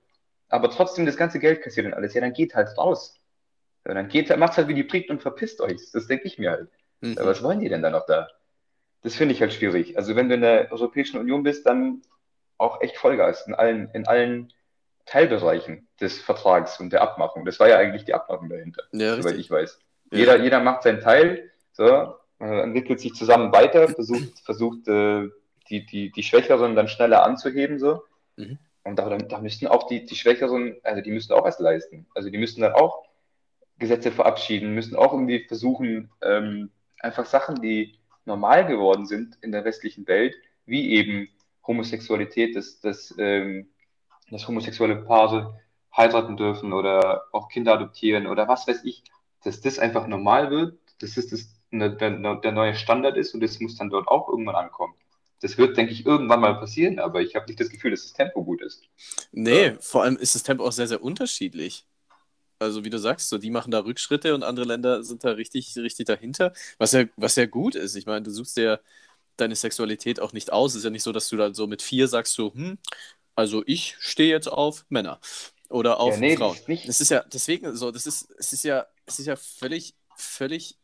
aber 0.50 0.70
trotzdem 0.70 1.06
das 1.06 1.16
ganze 1.16 1.40
Geld 1.40 1.62
kassiert 1.62 1.86
und 1.86 1.94
alles, 1.94 2.14
ja, 2.16 2.20
dann 2.20 2.34
geht 2.34 2.54
halt 2.54 2.78
raus. 2.78 3.18
Ja, 3.88 3.94
dann 3.94 4.10
geht, 4.10 4.36
macht's 4.38 4.58
halt 4.58 4.68
wie 4.68 4.74
die 4.74 4.84
Briten 4.84 5.14
und 5.14 5.22
verpisst 5.22 5.62
euch. 5.62 5.80
Das 5.94 6.08
denke 6.08 6.28
ich 6.28 6.38
mir 6.38 6.52
halt. 6.52 6.70
Mhm. 7.04 7.18
Was 7.20 7.44
wollen 7.44 7.60
die 7.60 7.70
denn 7.70 7.82
da 7.82 7.90
noch 7.90 8.06
da? 8.06 8.30
Das 9.02 9.16
finde 9.16 9.36
ich 9.36 9.42
halt 9.42 9.54
schwierig. 9.54 9.98
Also 9.98 10.16
wenn 10.16 10.30
du 10.30 10.36
in 10.36 10.42
der 10.42 10.72
Europäischen 10.72 11.20
Union 11.20 11.44
bist, 11.44 11.66
dann 11.66 12.02
auch 12.58 12.82
echt 12.82 12.98
Vollgas 12.98 13.46
in 13.46 13.54
allen, 13.54 13.90
in 13.94 14.08
allen 14.08 14.54
Teilbereichen 15.06 15.88
des 16.00 16.22
Vertrags 16.22 16.80
und 16.80 16.94
der 16.94 17.02
Abmachung. 17.02 17.44
Das 17.44 17.60
war 17.60 17.68
ja 17.68 17.78
eigentlich 17.78 18.06
die 18.06 18.14
Abmachung 18.14 18.48
dahinter, 18.48 18.84
Ja, 18.94 19.18
soweit 19.18 19.36
ich 19.36 19.52
weiß. 19.52 19.80
Ja. 20.12 20.18
Jeder, 20.18 20.38
jeder 20.38 20.62
macht 20.62 20.84
seinen 20.84 21.02
Teil, 21.02 21.52
so, 21.74 22.16
äh, 22.40 22.62
entwickelt 22.62 23.02
sich 23.02 23.14
zusammen 23.14 23.52
weiter, 23.52 23.90
versucht, 23.90 24.40
versucht 24.46 24.88
äh, 24.88 25.28
die, 25.70 25.86
die, 25.86 26.10
die 26.12 26.24
Schwächeren 26.24 26.76
dann 26.76 26.88
schneller 26.88 27.26
anzuheben, 27.26 27.80
so. 27.80 28.04
Mhm. 28.38 28.58
Und 28.86 28.98
da, 28.98 29.18
da 29.18 29.40
müssten 29.40 29.68
auch 29.68 29.88
die, 29.88 30.06
die 30.06 30.16
Schwächeren, 30.16 30.78
also 30.84 31.02
die 31.02 31.12
müssten 31.12 31.34
auch 31.34 31.44
was 31.44 31.60
leisten. 31.60 32.06
Also 32.16 32.30
die 32.30 32.38
müssten 32.38 32.62
dann 32.62 32.74
auch 32.74 33.04
Gesetze 33.78 34.12
verabschieden, 34.12 34.74
müssen 34.74 34.96
auch 34.96 35.12
irgendwie 35.14 35.46
versuchen, 35.46 36.10
ähm, 36.22 36.70
einfach 37.04 37.26
Sachen, 37.26 37.62
die 37.62 37.96
normal 38.26 38.66
geworden 38.66 39.06
sind 39.06 39.38
in 39.42 39.52
der 39.52 39.66
westlichen 39.66 40.08
Welt, 40.08 40.36
wie 40.66 40.92
eben 40.94 41.28
Homosexualität, 41.68 42.56
dass, 42.56 42.80
dass, 42.80 43.14
ähm, 43.18 43.70
dass 44.32 44.48
homosexuelle 44.48 44.96
Paare 44.98 45.60
heiraten 45.96 46.38
dürfen 46.38 46.74
oder 46.74 47.26
auch 47.32 47.50
Kinder 47.50 47.74
adoptieren 47.74 48.28
oder 48.28 48.48
was 48.48 48.68
weiß 48.68 48.84
ich, 48.86 49.04
dass 49.44 49.62
das 49.62 49.78
einfach 49.80 50.08
normal 50.08 50.50
wird, 50.50 50.80
dass 51.00 51.16
das, 51.16 51.28
das 51.28 51.50
der, 51.72 51.90
der, 51.90 52.36
der 52.36 52.52
neue 52.52 52.76
Standard 52.76 53.18
ist 53.18 53.34
und 53.34 53.42
das 53.42 53.60
muss 53.60 53.76
dann 53.78 53.90
dort 53.90 54.08
auch 54.08 54.30
irgendwann 54.30 54.56
ankommen. 54.56 54.94
Das 55.42 55.58
wird, 55.58 55.76
denke 55.76 55.92
ich, 55.92 56.06
irgendwann 56.06 56.40
mal 56.40 56.56
passieren, 56.56 57.00
aber 57.00 57.22
ich 57.22 57.36
habe 57.36 57.48
nicht 57.48 57.60
das 57.60 57.70
Gefühl, 57.70 57.92
dass 57.92 58.04
das 58.04 58.14
Tempo 58.14 58.44
gut 58.44 58.62
ist. 58.62 58.84
Nee, 59.34 59.66
Ja. 59.68 59.74
vor 59.80 60.04
allem 60.04 60.16
ist 60.16 60.36
das 60.36 60.44
Tempo 60.44 60.66
auch 60.66 60.72
sehr, 60.72 60.88
sehr 60.88 61.04
unterschiedlich. 61.04 61.86
Also 62.64 62.84
wie 62.86 62.90
du 62.90 63.00
sagst, 63.00 63.30
so 63.30 63.38
die 63.38 63.52
machen 63.52 63.72
da 63.72 63.80
Rückschritte 63.80 64.34
und 64.36 64.44
andere 64.44 64.66
Länder 64.66 65.04
sind 65.04 65.24
da 65.24 65.32
richtig, 65.32 65.76
richtig 65.78 66.08
dahinter, 66.08 66.54
was 66.78 66.92
ja, 66.94 67.06
was 67.18 67.36
ja 67.36 67.46
gut 67.46 67.76
ist. 67.76 67.96
Ich 67.96 68.06
meine, 68.06 68.24
du 68.24 68.32
suchst 68.32 68.58
dir 68.58 68.82
deine 69.38 69.56
Sexualität 69.56 70.20
auch 70.20 70.34
nicht 70.34 70.52
aus. 70.54 70.72
Es 70.74 70.78
ist 70.80 70.84
ja 70.86 70.90
nicht 70.92 71.04
so, 71.04 71.12
dass 71.12 71.30
du 71.30 71.38
dann 71.38 71.54
so 71.56 71.68
mit 71.68 71.82
vier 71.82 72.08
sagst, 72.08 72.34
so, 72.34 72.54
hm, 72.54 72.78
also 73.36 73.64
ich 73.68 73.96
stehe 74.00 74.30
jetzt 74.32 74.48
auf 74.48 74.86
Männer 74.90 75.20
oder 75.70 76.00
auf 76.00 76.16
Ja, 76.16 76.20
nee, 76.20 76.30
das 76.32 76.40
Frauen. 76.40 76.58
ist 76.58 76.68
nicht- 76.70 76.90
Das 76.90 77.02
ist 77.02 77.10
ja 77.12 77.24
deswegen 77.34 77.76
so, 77.76 77.92
das 77.92 78.08
ist, 78.08 78.30
es 78.40 78.54
ist 78.54 78.64
ja, 78.64 78.88
es 79.06 79.20
ist 79.20 79.26
ja 79.28 79.36
völlig, 79.36 79.96
völlig 80.18 80.78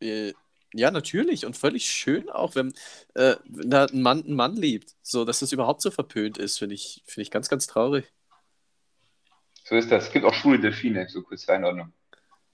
Äh, 0.00 0.34
ja, 0.74 0.90
natürlich 0.90 1.46
und 1.46 1.56
völlig 1.56 1.88
schön 1.88 2.28
auch, 2.28 2.54
wenn, 2.54 2.74
äh, 3.14 3.36
wenn 3.46 3.70
da 3.70 3.86
ein 3.86 4.02
Mann 4.02 4.24
einen 4.24 4.34
Mann 4.34 4.56
liebt. 4.56 4.94
So, 5.02 5.24
dass 5.24 5.40
das 5.40 5.52
überhaupt 5.52 5.80
so 5.82 5.90
verpönt 5.90 6.38
ist, 6.38 6.58
finde 6.58 6.74
ich, 6.74 7.02
find 7.06 7.22
ich 7.26 7.30
ganz, 7.30 7.48
ganz 7.48 7.66
traurig. 7.66 8.04
So 9.68 9.74
ist 9.74 9.90
das. 9.90 10.04
Es 10.06 10.12
gibt 10.12 10.24
auch 10.24 10.32
schwule 10.32 10.60
Delfine, 10.60 11.08
so 11.08 11.22
kurz 11.22 11.42
zur 11.42 11.54
Einordnung. 11.54 11.92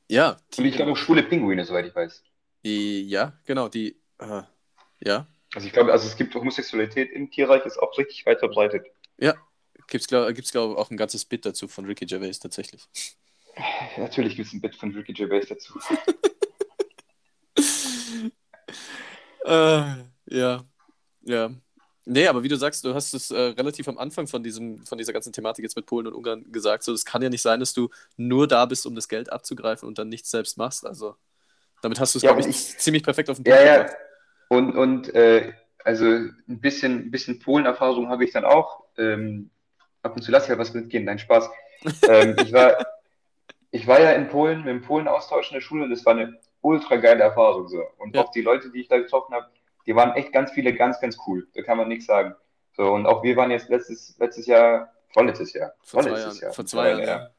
Ja, 0.09 0.39
Und 0.57 0.65
ich 0.65 0.75
glaube 0.77 0.93
auch 0.93 0.97
schwule 0.97 1.23
Pinguine, 1.23 1.63
soweit 1.63 1.85
ich 1.85 1.95
weiß. 1.95 2.23
die, 2.65 3.03
ja, 3.07 3.39
genau, 3.45 3.69
die, 3.69 4.01
äh, 4.19 4.43
ja, 5.01 5.27
Also 5.55 5.67
ich 5.67 5.75
glaube, 5.75 5.93
also 5.93 6.07
es 6.07 6.17
gibt 6.17 6.35
Homosexualität 6.35 7.13
im 7.13 7.31
Tierreich, 7.31 7.67
ist 7.67 7.79
auch 7.79 7.97
richtig 7.99 8.25
weit 8.25 8.39
verbreitet. 8.39 8.87
ja. 9.19 9.35
Gibt's, 9.89 10.07
glaube 10.07 10.33
gibt's, 10.33 10.53
glaub, 10.53 10.79
auch 10.79 10.91
ein 10.91 10.97
ganzes 10.97 11.27
Bit 11.27 11.45
dazu 11.45 11.69
von 11.69 11.85
Ricky 11.85 12.07
Gervais 12.07 12.39
tatsächlich. 12.41 12.89
Natürlich 13.99 14.37
gibt 14.37 14.49
es 14.49 14.55
ein 14.55 14.63
Bit 14.63 14.75
von 14.77 14.95
Ricky 14.95 15.13
Gervais 15.13 15.47
dazu. 15.47 15.79
Äh, 19.45 20.05
ja, 20.27 20.65
ja. 21.23 21.51
Nee, 22.05 22.27
aber 22.27 22.43
wie 22.43 22.49
du 22.49 22.57
sagst, 22.57 22.85
du 22.85 22.95
hast 22.95 23.15
es 23.15 23.31
äh, 23.31 23.39
relativ 23.41 23.87
am 23.89 23.97
Anfang 23.99 24.27
von, 24.27 24.43
diesem, 24.43 24.85
von 24.85 24.99
dieser 24.99 25.13
ganzen 25.13 25.33
Thematik 25.33 25.63
jetzt 25.63 25.77
mit 25.77 25.87
Polen 25.87 26.09
und 26.09 26.15
Ungarn 26.15 26.51
gesagt. 26.51 26.83
So, 26.83 26.93
es 26.93 27.05
kann 27.05 27.23
ja 27.23 27.29
nicht 27.31 27.43
sein, 27.43 27.61
dass 27.61 27.75
du 27.75 27.91
nur 28.17 28.49
da 28.49 28.67
bist, 28.67 28.87
um 28.87 28.95
das 28.97 29.09
Geld 29.09 29.31
abzugreifen 29.33 29.87
und 29.89 29.99
dann 29.99 30.09
nichts 30.09 30.31
selbst 30.31 30.59
machst. 30.59 30.85
Also, 30.85 31.15
damit 31.81 32.01
hast 32.01 32.15
du 32.15 32.19
es, 32.19 32.23
Ja, 32.23 32.33
glaube 32.33 32.41
ich, 32.41 32.49
ich- 32.49 32.79
ziemlich 32.79 33.05
perfekt 33.05 33.31
auf 33.31 33.37
den 33.39 33.45
Ja, 33.45 33.63
ja. 33.65 33.77
gebracht. 33.85 33.97
Und, 34.49 34.77
und 34.77 35.15
äh, 35.15 35.53
also 35.85 36.05
ein 36.07 36.35
bisschen, 36.61 37.07
ein 37.07 37.11
bisschen 37.11 37.39
Polen-Erfahrung 37.39 38.09
habe 38.09 38.25
ich 38.25 38.33
dann 38.33 38.45
auch. 38.45 38.85
Ähm, 38.99 39.51
ab 40.03 40.17
und 40.17 40.23
zu 40.23 40.31
lasse 40.33 40.47
ich 40.47 40.51
ja 40.51 40.59
was 40.59 40.75
mitgehen, 40.75 41.05
nein, 41.05 41.19
Spaß. 41.21 41.49
Ähm, 42.09 42.37
ich 42.45 42.53
war, 42.53 42.85
ich 43.71 43.87
war 43.87 44.01
ja 44.01 44.11
in 44.13 44.29
Polen 44.29 44.59
mit 44.59 44.69
dem 44.69 44.83
Polen-Austausch 44.83 45.51
in 45.51 45.55
der 45.55 45.61
Schule 45.61 45.85
und 45.85 45.91
das 45.91 46.05
war 46.05 46.15
eine 46.15 46.39
ultra 46.61 46.97
geile 46.97 47.23
Erfahrung 47.23 47.69
so. 47.69 47.81
Und 47.99 48.15
Ja. 48.17 48.23
auch 48.23 48.31
die 48.33 48.43
Leute, 48.43 48.71
die 48.71 48.81
ich 48.81 48.89
da 48.89 48.99
getroffen 48.99 49.35
habe, 49.35 49.49
die 49.87 49.95
waren 49.95 50.15
echt 50.15 50.33
ganz 50.33 50.51
viele 50.53 50.75
ganz, 50.75 51.01
ganz 51.01 51.17
cool. 51.27 51.49
Da 51.55 51.63
kann 51.63 51.79
man 51.79 51.89
nichts 51.89 52.07
sagen. 52.07 52.35
So, 52.77 52.93
und 52.93 53.07
auch 53.07 53.23
wir 53.23 53.37
waren 53.37 53.51
jetzt 53.51 53.69
letztes, 53.69 54.17
letztes 54.19 54.47
Jahr, 54.47 54.93
vorletztes 55.13 55.53
Jahr, 55.53 55.75
Vor 55.83 56.03
vorletztes. 56.03 56.41
Jahr, 56.41 56.53
Vor 56.53 56.65
zwei 56.65 56.89
Jahren, 56.89 56.99
mittlerweile, 56.99 57.25
ja. 57.25 57.31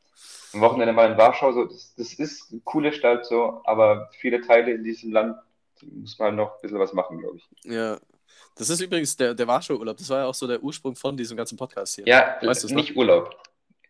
am 0.54 0.62
Wochenende 0.62 0.94
mal 0.94 1.12
in 1.12 1.18
Warschau, 1.18 1.52
so, 1.54 1.66
das, 1.66 1.96
das 1.96 2.14
ist 2.14 2.52
eine 2.52 2.62
coole 2.64 2.94
Stadt, 2.94 3.26
so, 3.26 3.62
aber 3.66 4.10
viele 4.20 4.42
Teile 4.42 4.74
in 4.74 4.84
diesem 4.84 5.12
Land 5.12 5.38
muss 5.82 6.18
man 6.20 6.36
noch 6.36 6.56
ein 6.56 6.62
bisschen 6.62 6.80
was 6.80 6.94
machen, 6.94 7.18
glaube 7.18 7.38
ich. 7.38 7.50
Ja. 7.64 8.00
Das 8.56 8.70
ist 8.70 8.82
übrigens 8.82 9.18
der, 9.18 9.34
der 9.34 9.48
Warschau-Urlaub. 9.48 9.98
Das 9.98 10.10
war 10.10 10.20
ja 10.20 10.26
auch 10.26 10.34
so 10.34 10.48
der 10.48 10.62
Ursprung 10.62 10.96
von 10.96 11.18
diesem 11.18 11.36
ganzen 11.36 11.58
Podcast 11.58 11.96
hier. 11.96 12.06
Ja, 12.08 12.38
Weißt 12.42 12.64
du's 12.64 12.72
noch? 12.72 12.82
nicht 12.82 12.96
Urlaub. 12.96 13.36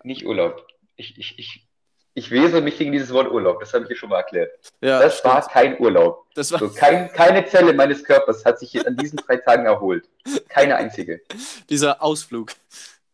Nicht 0.03 0.25
Urlaub. 0.25 0.65
Ich, 0.95 1.17
ich, 1.17 1.37
ich, 1.37 1.67
ich 2.15 2.29
wehre 2.31 2.61
mich 2.61 2.77
gegen 2.77 2.91
dieses 2.91 3.11
Wort 3.13 3.31
Urlaub, 3.31 3.59
das 3.59 3.73
habe 3.73 3.83
ich 3.83 3.87
hier 3.87 3.97
schon 3.97 4.09
mal 4.09 4.17
erklärt. 4.17 4.51
Ja, 4.81 4.99
Das 4.99 5.17
stimmt. 5.19 5.33
war 5.33 5.47
kein 5.47 5.79
Urlaub. 5.79 6.25
Das 6.35 6.51
war 6.51 6.59
So, 6.59 6.69
kein, 6.69 7.11
keine 7.11 7.45
Zelle 7.45 7.73
meines 7.73 8.03
Körpers 8.03 8.45
hat 8.45 8.59
sich 8.59 8.85
an 8.85 8.95
diesen 8.97 9.17
drei 9.17 9.37
Tagen 9.37 9.65
erholt. 9.65 10.07
Keine 10.49 10.75
einzige. 10.75 11.21
dieser 11.69 12.01
Ausflug. 12.03 12.51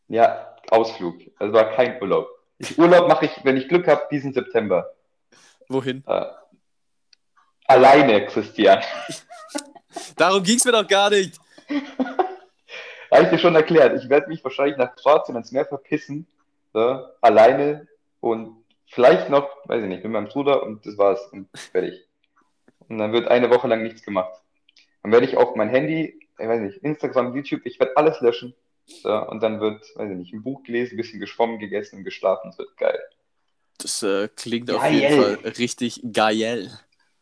Ja, 0.08 0.56
Ausflug. 0.70 1.16
Das 1.40 1.52
war 1.54 1.72
kein 1.76 2.02
Urlaub. 2.02 2.28
Ich, 2.58 2.78
Urlaub 2.78 3.08
mache 3.08 3.26
ich, 3.26 3.32
wenn 3.44 3.56
ich 3.58 3.68
Glück 3.70 3.88
habe, 3.88 4.08
diesen 4.12 4.34
September. 4.34 4.92
Wohin? 5.70 6.04
Äh, 6.08 6.26
alleine, 7.68 8.26
Christian. 8.28 8.82
Darum 10.18 10.44
ging 10.44 10.58
es 10.58 10.66
mir 10.66 10.72
doch 10.74 10.88
gar 10.88 11.10
nicht. 11.10 11.40
Habe 13.12 13.24
ich 13.24 13.30
dir 13.30 13.40
schon 13.40 13.56
erklärt. 13.56 14.02
Ich 14.02 14.10
werde 14.10 14.28
mich 14.28 14.44
wahrscheinlich 14.44 14.78
nach 14.78 14.96
Kroatien 14.96 15.36
ans 15.36 15.52
Meer 15.52 15.66
verpissen. 15.66 16.28
So, 16.74 17.04
alleine 17.22 17.88
und 18.20 18.59
vielleicht 18.90 19.30
noch, 19.30 19.50
weiß 19.66 19.84
ich 19.84 19.90
nicht, 19.90 20.04
mit 20.04 20.12
meinem 20.12 20.28
Bruder 20.28 20.64
und 20.64 20.86
das 20.86 20.98
war's. 20.98 21.22
Und 21.32 21.48
fertig. 21.58 22.08
Und 22.88 22.98
dann 22.98 23.14
wird 23.14 23.28
eine 23.28 23.50
Woche 23.50 23.68
lang 23.68 23.84
nichts 23.84 24.04
gemacht. 24.04 24.34
Dann 25.04 25.12
werde 25.12 25.26
ich 25.26 25.38
auch 25.38 25.56
mein 25.56 25.70
Handy, 25.70 26.20
ich 26.38 26.48
weiß 26.48 26.62
nicht, 26.62 26.78
Instagram, 26.84 27.36
YouTube, 27.36 27.62
ich 27.66 27.80
werde 27.80 27.96
alles 27.96 28.20
löschen. 28.22 28.54
So, 28.86 29.14
und 29.28 29.42
dann 29.44 29.60
wird, 29.60 29.84
weiß 29.96 30.10
ich 30.10 30.18
nicht, 30.18 30.34
ein 30.34 30.42
Buch 30.42 30.64
gelesen, 30.64 30.96
ein 30.96 30.98
bisschen 30.98 31.20
geschwommen, 31.20 31.60
gegessen 31.60 31.98
und 31.98 32.04
geschlafen. 32.04 32.50
Das 32.50 32.58
wird 32.58 32.76
geil. 32.78 33.00
Das 33.78 34.04
äh, 34.04 34.28
klingt 34.36 34.70
auf 34.72 34.82
Geil. 34.82 34.94
jeden 34.94 35.22
Fall 35.22 35.52
richtig 35.58 36.02
geil. 36.12 36.72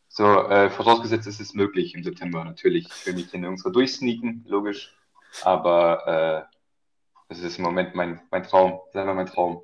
So, 0.08 0.24
äh, 0.24 0.70
vorausgesetzt 0.70 1.28
ist 1.28 1.40
es 1.40 1.54
möglich 1.54 1.94
im 1.94 2.02
September 2.02 2.42
natürlich. 2.44 2.88
Ich 2.88 3.06
will 3.06 3.14
mich 3.14 3.30
hier 3.30 3.38
nirgendwo 3.38 3.68
durchsneaken, 3.68 4.44
logisch. 4.48 4.92
Aber 5.44 6.48
äh, 6.48 6.56
das 7.28 7.40
ist 7.40 7.58
im 7.58 7.64
Moment 7.64 7.94
mein, 7.94 8.20
mein 8.30 8.42
Traum. 8.42 8.80
Sagen 8.92 9.08
wir 9.08 9.14
mein 9.14 9.26
Traum. 9.26 9.62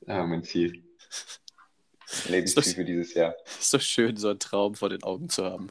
Wir 0.00 0.24
mein 0.24 0.44
Ziel. 0.44 0.82
Für 2.06 2.84
dieses 2.84 3.14
Jahr. 3.14 3.34
Ist 3.58 3.72
doch 3.72 3.80
schön, 3.80 4.16
so 4.16 4.28
einen 4.30 4.40
Traum 4.40 4.74
vor 4.74 4.88
den 4.88 5.02
Augen 5.04 5.28
zu 5.28 5.44
haben. 5.44 5.70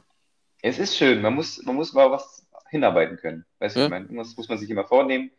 Es 0.62 0.78
ist 0.78 0.96
schön, 0.96 1.20
man 1.20 1.34
muss, 1.34 1.62
man 1.62 1.74
muss 1.76 1.92
mal 1.92 2.10
was 2.10 2.46
hinarbeiten 2.70 3.16
können. 3.18 3.44
Weißt 3.58 3.76
du, 3.76 3.80
Ja. 3.80 3.86
ich 3.86 3.90
meine, 3.90 4.08
das 4.08 4.36
muss 4.36 4.48
man 4.48 4.58
sich 4.58 4.70
immer 4.70 4.84
vornehmen. 4.84 5.30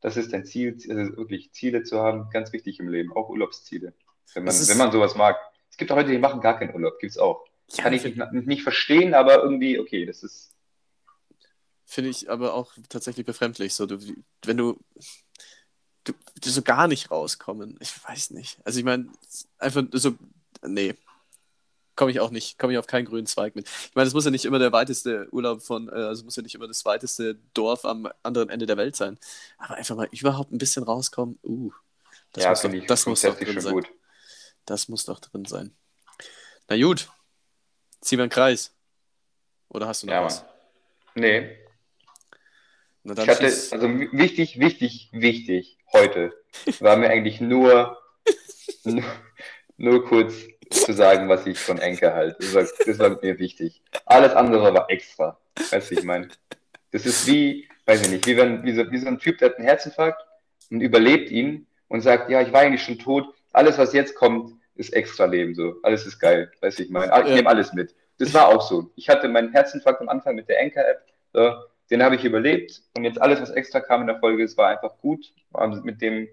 Das 0.00 0.16
ist 0.16 0.32
ein 0.34 0.44
Ziel, 0.44 0.74
also 0.88 1.16
wirklich 1.16 1.52
Ziele 1.52 1.82
zu 1.82 2.00
haben, 2.00 2.30
ganz 2.30 2.52
wichtig 2.52 2.78
im 2.80 2.88
Leben, 2.88 3.12
auch 3.12 3.28
Urlaubsziele. 3.28 3.92
Wenn 4.34 4.44
man, 4.44 4.54
wenn 4.54 4.78
man 4.78 4.92
sowas 4.92 5.14
mag. 5.14 5.36
Es 5.70 5.76
gibt 5.76 5.90
auch 5.92 5.96
Leute, 5.96 6.10
die 6.10 6.18
machen 6.18 6.40
gar 6.40 6.58
keinen 6.58 6.74
Urlaub, 6.74 6.98
gibt's 6.98 7.18
auch. 7.18 7.44
Ja, 7.72 7.84
Kann 7.84 7.92
ich 7.92 8.04
nicht, 8.04 8.16
nicht 8.32 8.62
verstehen, 8.62 9.14
aber 9.14 9.42
irgendwie, 9.42 9.78
okay, 9.78 10.04
das 10.06 10.22
ist. 10.22 10.54
Finde 11.84 12.10
ich 12.10 12.30
aber 12.30 12.54
auch 12.54 12.72
tatsächlich 12.88 13.26
befremdlich. 13.26 13.74
So, 13.74 13.86
du, 13.86 13.98
wenn 14.44 14.56
du 14.56 14.78
so 16.42 16.62
gar 16.62 16.88
nicht 16.88 17.10
rauskommen, 17.10 17.76
ich 17.80 17.92
weiß 18.06 18.30
nicht. 18.30 18.58
Also 18.64 18.78
ich 18.78 18.84
meine, 18.84 19.08
einfach 19.58 19.82
so, 19.92 20.14
nee, 20.62 20.94
komme 21.96 22.10
ich 22.10 22.20
auch 22.20 22.30
nicht, 22.30 22.58
komme 22.58 22.72
ich 22.72 22.78
auf 22.78 22.86
keinen 22.86 23.04
grünen 23.04 23.26
Zweig 23.26 23.54
mit. 23.54 23.66
Ich 23.68 23.94
meine, 23.94 24.08
es 24.08 24.14
muss 24.14 24.24
ja 24.24 24.30
nicht 24.30 24.44
immer 24.44 24.58
der 24.58 24.72
weiteste 24.72 25.28
Urlaub 25.32 25.62
von, 25.62 25.88
äh, 25.88 25.92
also 25.92 26.24
muss 26.24 26.36
ja 26.36 26.42
nicht 26.42 26.54
immer 26.54 26.68
das 26.68 26.84
weiteste 26.84 27.38
Dorf 27.54 27.84
am 27.84 28.08
anderen 28.22 28.48
Ende 28.48 28.66
der 28.66 28.76
Welt 28.76 28.96
sein. 28.96 29.18
Aber 29.58 29.74
einfach 29.74 29.96
mal 29.96 30.08
überhaupt 30.12 30.52
ein 30.52 30.58
bisschen 30.58 30.82
rauskommen, 30.82 31.38
uh, 31.42 31.72
das 32.32 32.44
ja, 32.44 32.50
muss, 32.50 32.62
doch, 32.62 32.86
das 32.86 33.06
muss 33.06 33.20
doch 33.22 33.36
drin 33.38 33.60
sein. 33.60 33.72
gut. 33.72 33.88
Das 34.64 34.88
muss 34.88 35.04
doch 35.04 35.20
drin 35.20 35.44
sein. 35.44 35.74
Na 36.68 36.80
gut, 36.80 37.10
ziehen 38.00 38.18
wir 38.18 38.24
einen 38.24 38.30
Kreis. 38.30 38.72
Oder 39.68 39.88
hast 39.88 40.02
du 40.02 40.06
noch 40.06 40.14
Ja, 40.14 40.24
was? 40.24 40.44
Nee, 41.14 41.60
ich 43.04 43.28
hatte, 43.28 43.44
also 43.46 43.88
wichtig, 44.12 44.58
wichtig, 44.58 45.08
wichtig, 45.12 45.78
heute 45.92 46.32
war 46.80 46.96
mir 46.96 47.08
eigentlich 47.10 47.40
nur, 47.40 47.98
nur, 48.84 49.04
nur 49.76 50.04
kurz 50.04 50.34
zu 50.70 50.92
sagen, 50.92 51.28
was 51.28 51.46
ich 51.46 51.58
von 51.58 51.78
Enke 51.78 52.12
halte. 52.14 52.36
Das 52.40 52.54
war, 52.54 52.66
das 52.86 52.98
war 52.98 53.18
mir 53.22 53.38
wichtig. 53.38 53.82
Alles 54.06 54.32
andere 54.32 54.72
war 54.74 54.88
extra. 54.90 55.38
Weißt 55.70 55.90
du, 55.90 55.94
ich 55.96 56.04
meine? 56.04 56.28
Das 56.92 57.06
ist 57.06 57.26
wie, 57.26 57.68
weiß 57.86 58.02
ich 58.02 58.10
nicht, 58.10 58.26
wie, 58.26 58.36
wenn, 58.36 58.62
wie, 58.64 58.72
so, 58.74 58.90
wie 58.90 58.98
so 58.98 59.08
ein 59.08 59.18
Typ, 59.18 59.38
der 59.38 59.50
hat 59.50 59.56
einen 59.58 59.66
Herzinfarkt 59.66 60.24
und 60.70 60.80
überlebt 60.80 61.30
ihn 61.30 61.66
und 61.88 62.00
sagt, 62.02 62.30
ja, 62.30 62.40
ich 62.40 62.52
war 62.52 62.60
eigentlich 62.60 62.82
schon 62.82 62.98
tot. 62.98 63.26
Alles, 63.52 63.78
was 63.78 63.92
jetzt 63.92 64.14
kommt, 64.14 64.54
ist 64.76 64.92
extra 64.92 65.24
Leben 65.24 65.54
so. 65.54 65.74
Alles 65.82 66.06
ist 66.06 66.18
geil. 66.18 66.50
Weißt 66.60 66.78
du, 66.78 66.84
ich 66.84 66.90
meine? 66.90 67.06
Ich 67.22 67.28
Ja. 67.28 67.34
nehme 67.34 67.48
alles 67.48 67.72
mit. 67.72 67.94
Das 68.18 68.32
war 68.34 68.48
auch 68.48 68.62
so. 68.62 68.90
Ich 68.96 69.08
hatte 69.08 69.28
meinen 69.28 69.50
Herzinfarkt 69.52 70.00
am 70.00 70.08
Anfang 70.08 70.34
mit 70.36 70.48
der 70.48 70.60
Enker-App. 70.60 71.04
So, 71.32 71.52
den 71.90 72.02
habe 72.02 72.14
ich 72.16 72.24
überlebt 72.24 72.82
und 72.96 73.04
jetzt 73.04 73.20
alles, 73.20 73.40
was 73.40 73.50
extra 73.50 73.80
kam 73.80 74.02
in 74.02 74.06
der 74.06 74.20
Folge, 74.20 74.44
es 74.44 74.56
war 74.56 74.68
einfach 74.68 74.96
gut. 74.98 75.32
Mit 75.82 76.00
dem, 76.00 76.28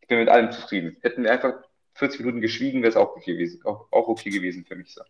ich 0.00 0.08
bin 0.08 0.18
mit 0.18 0.28
allem 0.28 0.50
zufrieden. 0.50 0.96
Hätten 1.02 1.24
wir 1.24 1.32
einfach 1.32 1.62
40 1.94 2.20
Minuten 2.20 2.40
geschwiegen, 2.40 2.82
wäre 2.82 2.90
es 2.90 2.96
auch 2.96 3.14
okay 3.16 3.32
gewesen, 3.34 3.62
auch, 3.64 3.86
auch 3.90 4.08
okay 4.08 4.30
gewesen 4.30 4.64
für 4.64 4.76
mich. 4.76 4.94
So. 4.94 5.02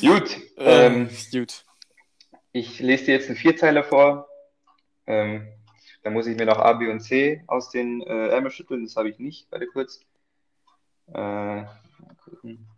Gut, 0.00 0.36
ähm, 0.56 1.08
Ähm, 1.08 1.10
gut. 1.32 1.64
ich 2.52 2.78
lese 2.78 3.06
dir 3.06 3.14
jetzt 3.14 3.26
einen 3.28 3.36
Vierzeiler 3.36 3.82
vor. 3.82 4.28
Ähm, 5.06 5.48
da 6.02 6.10
muss 6.10 6.28
ich 6.28 6.36
mir 6.36 6.46
noch 6.46 6.58
A, 6.58 6.74
B 6.74 6.88
und 6.88 7.00
C 7.00 7.42
aus 7.48 7.70
den 7.70 8.00
äh, 8.02 8.28
Ärmel 8.28 8.52
schütteln. 8.52 8.84
Das 8.84 8.94
habe 8.94 9.10
ich 9.10 9.18
nicht. 9.18 9.50
Warte 9.50 9.66
kurz. 9.66 10.00
Äh, 11.08 11.12
mal 11.12 11.78
gucken. 12.24 12.68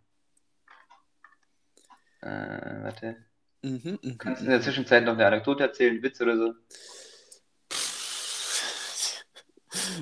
Äh, 2.21 2.83
warte. 2.83 3.17
Mhm, 3.63 3.97
mhm, 4.01 4.17
Kannst 4.17 4.41
du 4.41 4.45
mhm. 4.45 4.51
in 4.51 4.57
der 4.57 4.61
Zwischenzeit 4.61 5.03
noch 5.05 5.13
eine 5.13 5.25
Anekdote 5.25 5.63
erzählen, 5.63 5.93
einen 5.93 6.03
Witz 6.03 6.19
oder 6.21 6.37
so? 6.37 6.53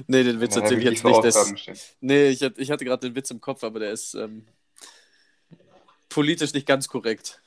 Nee, 0.08 0.24
den 0.24 0.42
Witz 0.42 0.56
erzähle 0.56 0.80
ich 0.80 0.86
jetzt 0.86 1.04
nicht. 1.06 1.24
Das, 1.24 1.96
nee, 2.02 2.30
ich, 2.30 2.42
hatte- 2.44 2.60
ich 2.60 2.70
hatte 2.72 2.84
gerade 2.84 3.08
den 3.08 3.16
Witz 3.16 3.32
im 3.32 3.40
Kopf, 3.40 3.64
aber 3.64 3.80
der 3.80 3.92
ist 3.92 4.16
ähm, 4.16 4.46
politisch 6.10 6.54
nicht 6.54 6.68
ganz 6.68 6.88
korrekt. 6.88 7.40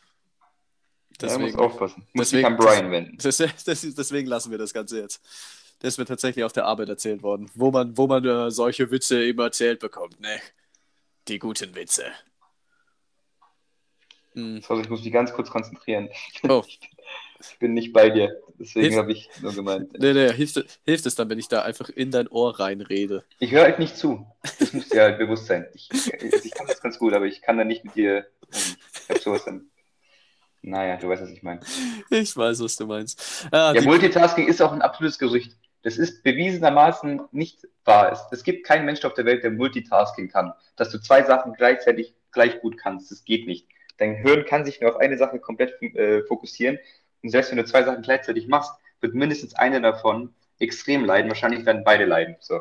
Ja, 1.21 1.29
muss 1.29 1.39
Deswegen, 1.39 1.59
aufpassen. 1.59 2.07
Muss 2.12 2.31
deswegen- 2.31 2.47
an 2.47 2.57
Brian 2.57 2.91
wenden. 2.91 3.19
das, 3.23 3.37
das, 3.37 3.85
ist- 3.85 3.99
deswegen 3.99 4.27
lassen 4.29 4.51
wir 4.51 4.59
das 4.59 4.73
Ganze 4.73 5.01
jetzt. 5.01 5.21
Der 5.83 5.89
ist 5.89 5.99
mir 5.99 6.07
tatsächlich 6.07 6.45
auf 6.45 6.53
der 6.53 6.65
Arbeit 6.65 6.89
erzählt 6.89 7.23
worden, 7.23 7.51
wo 7.55 7.71
man, 7.71 7.97
wo 7.99 8.07
man 8.07 8.25
äh, 8.25 8.51
solche 8.51 8.91
Witze 8.91 9.23
eben 9.23 9.41
erzählt 9.41 9.81
bekommt. 9.81 10.19
Ne? 10.21 10.41
Die 11.29 11.39
guten 11.39 11.75
Witze. 11.75 12.05
Hm. 14.35 14.61
Sorry, 14.62 14.82
ich 14.82 14.89
muss 14.91 15.03
mich 15.03 15.12
ganz 15.12 15.32
kurz 15.32 15.51
konzentrieren. 15.51 16.09
Oh. 16.49 16.62
Ich 17.51 17.59
bin 17.59 17.74
nicht 17.74 17.93
bei 17.93 18.09
dir. 18.09 18.41
Deswegen 18.59 18.97
habe 18.97 19.12
ich 19.12 19.28
nur 19.43 19.53
gemeint. 19.53 19.93
Nee, 19.99 20.14
nee, 20.14 20.32
hilft, 20.32 20.64
hilft 20.87 21.05
es 21.05 21.14
dann, 21.14 21.28
wenn 21.28 21.39
ich 21.39 21.49
da 21.49 21.61
einfach 21.61 21.91
in 21.91 22.11
dein 22.11 22.26
Ohr 22.28 22.59
reinrede? 22.59 23.22
Ich 23.39 23.51
höre 23.51 23.64
halt 23.64 23.78
nicht 23.78 23.99
zu. 23.99 24.26
Das 24.59 24.72
muss 24.72 24.89
dir 24.89 25.03
halt 25.03 25.18
bewusst 25.18 25.47
sein. 25.47 25.66
Ich, 25.74 25.91
ich 25.93 26.51
kann 26.53 26.66
das 26.66 26.80
ganz 26.80 26.99
gut, 26.99 27.12
aber 27.12 27.26
ich 27.26 27.43
kann 27.43 27.59
da 27.59 27.64
nicht 27.64 27.85
mit 27.85 27.97
dir. 27.97 28.26
Ich 28.51 29.11
hab 29.11 29.18
sowas 29.18 29.45
dann. 29.45 29.66
Naja, 30.62 30.97
du 30.97 31.09
weißt, 31.09 31.22
was 31.22 31.30
ich 31.30 31.43
meine. 31.43 31.61
Ich 32.09 32.35
weiß, 32.35 32.61
was 32.62 32.76
du 32.76 32.87
meinst. 32.87 33.47
Ah, 33.51 33.74
Ja, 33.74 33.82
Multitasking 33.82 34.49
ist 34.49 34.62
auch 34.62 34.72
ein 34.72 34.80
absolutes 34.80 35.18
Gerücht. 35.18 35.55
Das 35.82 35.99
ist 35.99 36.22
bewiesenermaßen 36.22 37.20
nicht 37.32 37.68
wahr. 37.85 38.11
Es, 38.11 38.20
es 38.30 38.43
gibt 38.43 38.66
keinen 38.66 38.87
Mensch 38.87 39.05
auf 39.05 39.12
der 39.12 39.26
Welt, 39.26 39.45
der 39.45 39.51
Multitasking 39.51 40.30
kann. 40.30 40.55
Dass 40.76 40.89
du 40.91 40.99
zwei 40.99 41.22
Sachen 41.24 41.53
gleichzeitig 41.53 42.14
gleich 42.32 42.59
gut 42.62 42.78
kannst, 42.78 43.11
das 43.11 43.24
geht 43.24 43.47
nicht. 43.47 43.66
Dein 43.99 44.14
Hirn 44.14 44.45
kann 44.45 44.64
sich 44.64 44.80
nur 44.80 44.90
auf 44.90 44.97
eine 45.01 45.16
Sache 45.16 45.38
komplett 45.38 45.80
äh, 45.82 46.22
fokussieren. 46.24 46.78
Und 47.22 47.30
selbst 47.30 47.51
wenn 47.51 47.59
du 47.59 47.64
zwei 47.64 47.84
Sachen 47.84 48.03
gleichzeitig 48.03 48.49
machst, 48.49 48.72
wird 49.01 49.14
mindestens 49.14 49.55
eine 49.55 49.80
davon 49.80 50.34
extrem 50.59 51.05
leiden. 51.05 51.30
Wahrscheinlich 51.30 51.64
werden 51.64 51.84
beide 51.84 52.05
leiden. 52.05 52.36
So. 52.40 52.61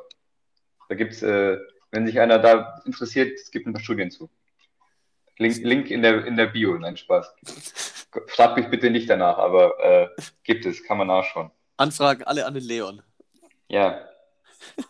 Da 0.89 0.95
gibt's, 0.95 1.21
äh, 1.21 1.57
wenn 1.91 2.05
sich 2.05 2.19
einer 2.19 2.39
da 2.39 2.81
interessiert, 2.85 3.39
es 3.39 3.51
gibt 3.51 3.65
ein 3.65 3.73
paar 3.73 3.81
Studien 3.81 4.11
zu. 4.11 4.29
Link, 5.37 5.57
Link 5.63 5.89
in 5.89 6.01
der, 6.03 6.25
in 6.25 6.37
der 6.37 6.47
Bio, 6.47 6.77
nein, 6.77 6.97
Spaß. 6.97 7.33
Frag 8.27 8.55
mich 8.55 8.67
bitte 8.67 8.91
nicht 8.91 9.09
danach, 9.09 9.37
aber 9.39 9.79
äh, 9.79 10.07
gibt 10.43 10.65
es, 10.65 10.83
kann 10.83 10.99
man 10.99 11.07
nachschauen. 11.07 11.49
Anfragen 11.77 12.23
alle 12.23 12.45
an 12.45 12.53
den 12.53 12.63
Leon. 12.63 13.01
Ja. 13.67 14.07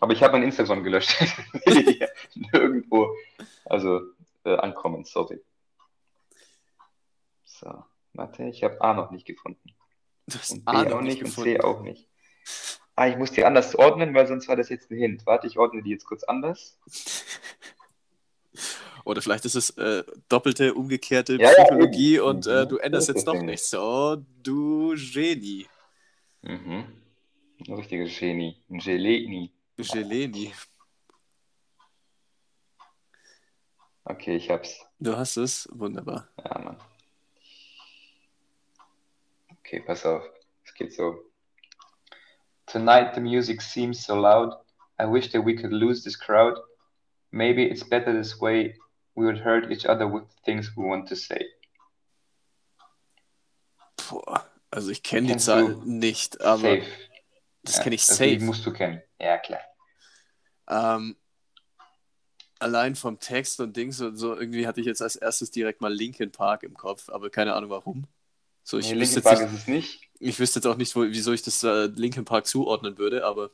Aber 0.00 0.12
ich 0.12 0.22
habe 0.22 0.32
mein 0.32 0.42
Instagram 0.42 0.82
gelöscht. 0.82 1.14
Nirgendwo. 2.34 3.16
Also 3.64 4.00
äh, 4.44 4.56
ankommen, 4.56 5.04
sorry. 5.04 5.40
So, 7.44 7.84
warte, 8.14 8.44
ich 8.44 8.62
habe 8.64 8.80
A 8.80 8.94
noch 8.94 9.10
nicht 9.10 9.26
gefunden. 9.26 9.74
Du 10.26 10.38
hast 10.38 10.50
Und 10.52 10.64
B 10.64 10.70
A 10.72 10.82
auch 10.82 10.88
noch 10.88 11.00
nicht 11.02 11.14
nicht 11.14 11.22
und 11.24 11.28
gefunden. 11.28 11.50
C 11.56 11.60
auch 11.60 11.80
nicht. 11.82 12.08
Ah, 12.94 13.06
ich 13.08 13.16
muss 13.16 13.32
die 13.32 13.44
anders 13.44 13.74
ordnen, 13.74 14.14
weil 14.14 14.26
sonst 14.26 14.48
war 14.48 14.56
das 14.56 14.68
jetzt 14.68 14.90
ein 14.90 14.96
Hint. 14.98 15.24
Warte, 15.26 15.46
ich 15.46 15.58
ordne 15.58 15.82
die 15.82 15.90
jetzt 15.90 16.04
kurz 16.04 16.24
anders. 16.24 16.78
Oder 19.04 19.20
vielleicht 19.22 19.44
ist 19.44 19.54
es 19.56 19.70
äh, 19.70 20.04
doppelte, 20.28 20.74
umgekehrte 20.74 21.34
Ja, 21.36 21.50
ja, 21.50 21.64
Psychologie 21.64 22.16
eben. 22.16 22.24
und 22.24 22.46
äh, 22.46 22.66
du 22.66 22.76
änderst 22.78 23.08
jetzt 23.08 23.26
doch 23.26 23.40
nichts. 23.40 23.74
Oh, 23.74 24.16
du 24.42 24.94
Genie. 24.94 25.66
Mhm. 26.42 26.84
Ein 27.66 27.74
richtiges 27.74 28.16
Genie. 28.18 28.62
Ein 28.70 28.78
Geleni. 28.78 29.52
Geleni. 29.76 30.52
Okay, 34.04 34.36
ich 34.36 34.50
hab's. 34.50 34.80
Du 34.98 35.16
hast 35.16 35.36
es. 35.36 35.68
Wunderbar. 35.72 36.28
Ja, 36.44 36.58
Mann. 36.58 36.76
Okay, 39.58 39.80
pass 39.80 40.04
auf. 40.04 40.22
Es 40.64 40.74
geht 40.74 40.92
so. 40.92 41.22
Tonight 42.66 43.14
the 43.14 43.20
music 43.20 43.60
seems 43.62 44.04
so 44.04 44.14
loud. 44.14 44.54
I 44.98 45.04
wish 45.04 45.30
that 45.32 45.44
we 45.44 45.54
could 45.54 45.72
lose 45.72 46.02
this 46.02 46.16
crowd. 46.18 46.58
Maybe 47.30 47.64
it's 47.64 47.82
better 47.84 48.12
this 48.12 48.40
way. 48.40 48.76
We 49.14 49.24
would 49.26 49.38
hurt 49.38 49.70
each 49.70 49.86
other 49.86 50.06
with 50.06 50.24
things 50.44 50.72
we 50.76 50.84
want 50.84 51.08
to 51.08 51.16
say. 51.16 51.44
Boah. 53.96 54.44
Also 54.70 54.90
ich 54.90 55.02
kenne 55.02 55.28
die 55.28 55.36
Zahl 55.36 55.76
nicht, 55.84 56.40
aber 56.40 56.76
safe. 56.76 56.86
das 57.62 57.76
Ja, 57.76 57.82
kenne 57.82 57.94
ich 57.94 58.04
safe. 58.04 58.24
Lied 58.24 58.42
musst 58.42 58.64
du 58.64 58.72
kennen. 58.72 59.02
Ja, 59.18 59.36
klar. 59.38 59.60
Ähm, 60.68 61.16
allein 62.62 62.96
vom 62.96 63.18
Text 63.20 63.60
und 63.60 63.76
Dings 63.76 64.00
und 64.00 64.16
so, 64.16 64.36
irgendwie 64.36 64.66
hatte 64.66 64.80
ich 64.80 64.86
jetzt 64.86 65.02
als 65.02 65.16
erstes 65.16 65.50
direkt 65.50 65.80
mal 65.82 65.92
Linkin 65.92 66.32
Park 66.32 66.62
im 66.64 66.74
Kopf, 66.74 67.08
aber 67.10 67.30
keine 67.30 67.54
Ahnung 67.54 67.70
warum. 67.70 68.06
So, 68.64 68.78
ich, 68.78 68.94
Nee, 68.94 68.98
wüsste 68.98 69.20
Linkin 69.20 69.22
jetzt 69.22 69.24
Park 69.24 69.40
nicht, 69.40 69.42
ist 69.42 69.52
es 69.52 69.66
nicht. 69.68 70.10
ich 70.20 70.38
wüsste 70.40 70.60
jetzt 70.60 70.66
auch 70.66 70.76
nicht, 70.76 70.96
wo, 70.96 71.02
wieso 71.02 71.32
ich 71.32 71.42
das 71.42 71.62
äh, 71.64 71.86
Linkin 71.86 72.24
Park 72.24 72.46
zuordnen 72.46 72.98
würde, 72.98 73.24
aber 73.26 73.50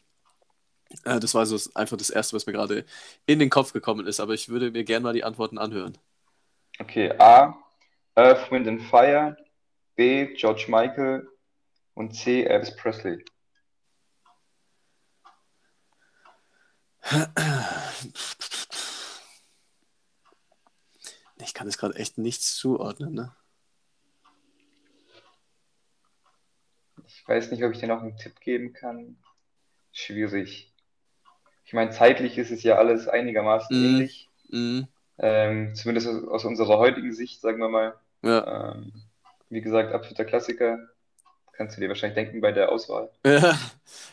äh, 1.05 1.21
das 1.21 1.35
war 1.35 1.47
so 1.47 1.59
einfach 1.75 1.97
das 1.97 2.11
Erste, 2.11 2.37
was 2.37 2.47
mir 2.47 2.53
gerade 2.53 2.85
in 3.27 3.39
den 3.39 3.51
Kopf 3.51 3.73
gekommen 3.73 4.07
ist. 4.07 4.21
Aber 4.21 4.35
ich 4.35 4.49
würde 4.49 4.71
mir 4.71 4.85
gerne 4.85 5.05
mal 5.05 5.13
die 5.13 5.25
Antworten 5.25 5.59
anhören. 5.59 5.99
Okay, 6.81 7.13
A. 7.19 7.57
Earth, 8.17 8.51
Wind 8.51 8.69
and 8.69 8.83
Fire. 8.83 9.37
B. 9.97 10.35
George 10.35 10.67
Michael. 10.69 11.29
Und 11.95 12.15
C. 12.15 12.45
Elvis 12.45 12.75
Presley. 12.77 13.25
Ich 21.49 21.55
kann 21.55 21.67
es 21.67 21.79
gerade 21.79 21.95
echt 21.95 22.19
nichts 22.19 22.55
zuordnen, 22.57 23.15
ne? 23.15 23.35
Ich 27.07 27.27
weiß 27.27 27.51
nicht, 27.51 27.65
ob 27.65 27.73
ich 27.73 27.79
dir 27.79 27.87
noch 27.89 28.03
einen 28.03 28.19
Tipp 28.19 28.39
geben 28.41 28.75
kann. 28.75 29.17
Schwierig. 29.91 30.75
Ich 31.65 31.73
meine, 31.73 31.91
zeitlich 31.91 32.37
ist 32.37 32.51
es 32.51 32.63
ja 32.65 32.77
alles 32.77 33.09
einigermaßen 33.09 33.75
Mhm. 33.75 33.85
ähnlich. 33.85 34.29
Mhm. 34.51 34.89
Ähm, 35.17 35.75
zumindest 35.75 36.07
aus, 36.09 36.23
aus 36.29 36.45
unserer 36.45 36.77
heutigen 36.77 37.15
Sicht, 37.15 37.41
sagen 37.41 37.61
wir 37.61 37.71
mal. 37.71 37.99
Ja. 38.21 38.75
Ähm, 38.75 38.93
wie 39.49 39.63
gesagt, 39.63 39.95
absoluter 39.95 40.27
Klassiker. 40.27 40.91
Kannst 41.59 41.77
du 41.77 41.81
dir 41.81 41.89
wahrscheinlich 41.89 42.15
denken 42.15 42.41
bei 42.41 42.53
der 42.53 42.71
Auswahl. 42.71 43.11
Ja, 43.27 43.59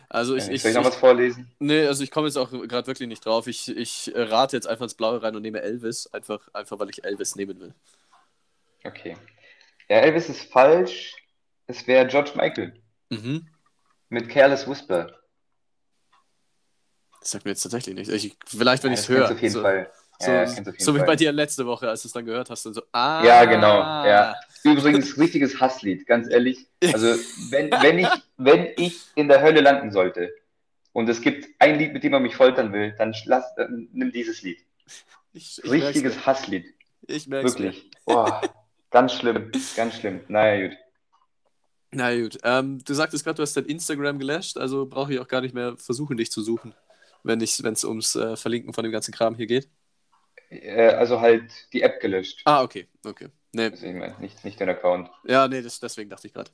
also 0.10 0.36
ich, 0.36 0.50
Äh, 0.50 0.54
ich, 0.54 0.62
Soll 0.64 0.72
ich 0.72 0.78
noch 0.78 0.86
was 0.86 0.96
vorlesen? 0.96 1.50
nee, 1.60 1.86
also 1.86 2.04
ich 2.04 2.10
komme 2.10 2.28
jetzt 2.28 2.38
auch 2.38 2.50
gerade 2.50 2.88
wirklich 2.88 3.08
nicht 3.08 3.24
drauf. 3.24 3.46
Ich, 3.48 3.70
ich 3.70 4.14
äh, 4.16 4.22
rate 4.24 4.58
jetzt 4.58 4.66
einfach 4.68 4.84
ins 4.84 4.96
Blaue 4.96 5.22
rein 5.22 5.36
und 5.36 5.44
nehme 5.44 5.62
Elvis, 5.62 6.08
einfach, 6.08 6.48
einfach 6.54 6.80
weil 6.80 6.90
ich 6.90 7.04
Elvis 7.04 7.36
nehmen 7.36 7.60
will. 7.60 7.74
Okay. 8.84 9.16
Ja, 9.88 9.98
Elvis 9.98 10.28
ist 10.30 10.52
falsch. 10.52 11.16
Es 11.68 11.86
wäre 11.86 12.08
George 12.08 12.32
Michael 12.36 12.74
Mhm. 13.12 13.48
mit 14.10 14.28
Careless 14.30 14.68
Whisper. 14.68 15.14
Das 17.20 17.32
sagt 17.32 17.46
mir 17.46 17.52
jetzt 17.52 17.62
tatsächlich 17.62 17.94
nicht. 17.96 18.10
Ich, 18.10 18.36
vielleicht, 18.48 18.84
wenn 18.84 18.92
Ja, 18.92 18.96
ich 18.96 19.02
es 19.02 19.10
höre. 19.10 19.32
auf 19.32 19.42
jeden 19.42 19.54
so, 19.54 19.62
Fall. 19.62 19.92
So, 20.20 20.32
Ja, 20.32 20.46
so 20.46 20.96
wie 20.96 21.00
bei 21.00 21.16
dir 21.16 21.32
letzte 21.32 21.66
Woche, 21.66 21.90
als 21.90 22.04
du 22.04 22.08
es 22.08 22.14
dann 22.14 22.26
gehört 22.26 22.50
hast. 22.50 22.66
Und 22.66 22.74
so, 22.74 22.82
ah. 22.92 23.24
Ja, 23.24 23.46
genau, 23.46 23.80
ja. 24.06 24.36
Übrigens, 24.64 25.18
richtiges 25.18 25.60
Hasslied, 25.60 26.06
ganz 26.08 26.30
ehrlich. 26.30 26.68
Also, 26.84 27.16
wenn, 27.50 27.72
wenn, 27.82 28.00
ich, 28.00 28.10
wenn 28.38 28.70
ich 28.78 29.02
in 29.16 29.28
der 29.28 29.42
Hölle 29.42 29.62
landen 29.62 29.92
sollte 29.92 30.34
und 30.94 31.10
es 31.10 31.22
gibt 31.22 31.48
ein 31.60 31.78
Lied, 31.78 31.94
mit 31.94 32.04
dem 32.04 32.12
man 32.12 32.24
mich 32.24 32.36
foltern 32.36 32.72
will, 32.74 32.96
dann, 32.98 33.14
lass, 33.26 33.54
dann 33.56 33.90
nimm 33.92 34.12
dieses 34.12 34.42
Lied. 34.42 34.60
Ich, 35.34 35.62
ich 35.64 35.72
Richtiges. 35.72 36.26
Hasslied. 36.26 36.74
Ich 37.08 37.28
merk's 37.28 37.58
mir. 37.60 37.66
Wirklich. 37.66 37.92
Boah, 38.06 38.42
ganz 38.90 39.14
schlimm, 39.14 39.52
ganz 39.76 39.96
schlimm. 39.96 40.22
Naja, 40.28 40.68
gut. 40.68 40.78
Na 41.92 42.16
gut. 42.16 42.38
Ähm, 42.44 42.84
du 42.84 42.94
sagtest 42.94 43.24
gerade, 43.24 43.38
du 43.38 43.44
hast 43.44 43.56
dein 43.56 43.66
Instagram 43.66 44.20
gelöscht, 44.20 44.58
also 44.58 44.86
brauche 44.86 45.14
ich 45.14 45.20
auch 45.20 45.28
gar 45.28 45.42
nicht 45.42 45.54
mehr 45.54 45.78
versuchen, 45.78 46.18
dich 46.18 46.32
zu 46.32 46.42
suchen, 46.42 46.74
wenn 47.24 47.42
es 47.42 47.86
ums 47.86 48.16
äh, 48.16 48.36
Verlinken 48.36 48.74
von 48.74 48.84
dem 48.84 48.92
ganzen 48.92 49.14
Kram 49.14 49.36
hier 49.36 49.48
geht. 49.48 49.70
Äh, 50.50 50.90
also 50.90 51.20
halt 51.22 51.52
die 51.74 51.82
App 51.82 52.00
gelöscht. 52.00 52.42
Ah, 52.46 52.62
okay. 52.64 52.88
Okay. 53.06 53.30
Nee, 53.52 53.68
ich 53.68 53.82
meine, 53.82 54.16
nicht, 54.20 54.44
nicht 54.44 54.60
den 54.60 54.70
Account. 54.70 55.10
ja, 55.24 55.48
nee, 55.48 55.62
das, 55.62 55.80
deswegen 55.80 56.10
dachte 56.10 56.28
ich 56.28 56.34
gerade. 56.34 56.52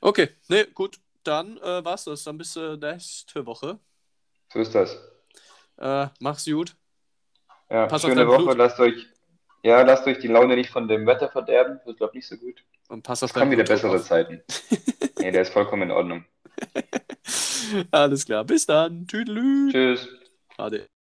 Okay, 0.00 0.30
nee, 0.48 0.64
gut. 0.74 0.98
Dann 1.22 1.58
äh, 1.58 1.84
war's 1.84 2.04
das. 2.04 2.24
Dann 2.24 2.38
bis 2.38 2.56
äh, 2.56 2.76
nächste 2.76 3.46
Woche. 3.46 3.78
So 4.52 4.58
ist 4.58 4.74
das. 4.74 4.98
Äh, 5.78 6.08
mach's 6.18 6.44
gut. 6.46 6.74
Ja, 7.70 7.86
Pass 7.86 8.02
schöne 8.02 8.26
Woche. 8.26 8.42
Blut. 8.42 8.58
Lasst 8.58 8.80
euch, 8.80 9.06
ja, 9.62 9.82
lasst 9.82 10.06
euch 10.06 10.18
die 10.18 10.28
Laune 10.28 10.56
nicht 10.56 10.70
von 10.70 10.88
dem 10.88 11.06
Wetter 11.06 11.28
verderben. 11.30 11.80
Das 11.86 11.96
glaube 11.96 12.16
nicht 12.16 12.26
so 12.26 12.36
gut. 12.36 12.64
Und 12.88 13.02
pass 13.02 13.22
auf 13.22 13.30
Es 13.30 13.34
kommen 13.34 13.50
wieder 13.50 13.64
bessere 13.64 13.96
auf. 13.96 14.04
Zeiten. 14.04 14.42
nee, 15.18 15.30
der 15.30 15.42
ist 15.42 15.52
vollkommen 15.52 15.82
in 15.82 15.90
Ordnung. 15.90 16.24
Alles 17.90 18.26
klar. 18.26 18.44
Bis 18.44 18.66
dann. 18.66 19.06
Tüdelü. 19.06 19.70
Tschüss. 19.70 20.08
Ade. 20.58 20.91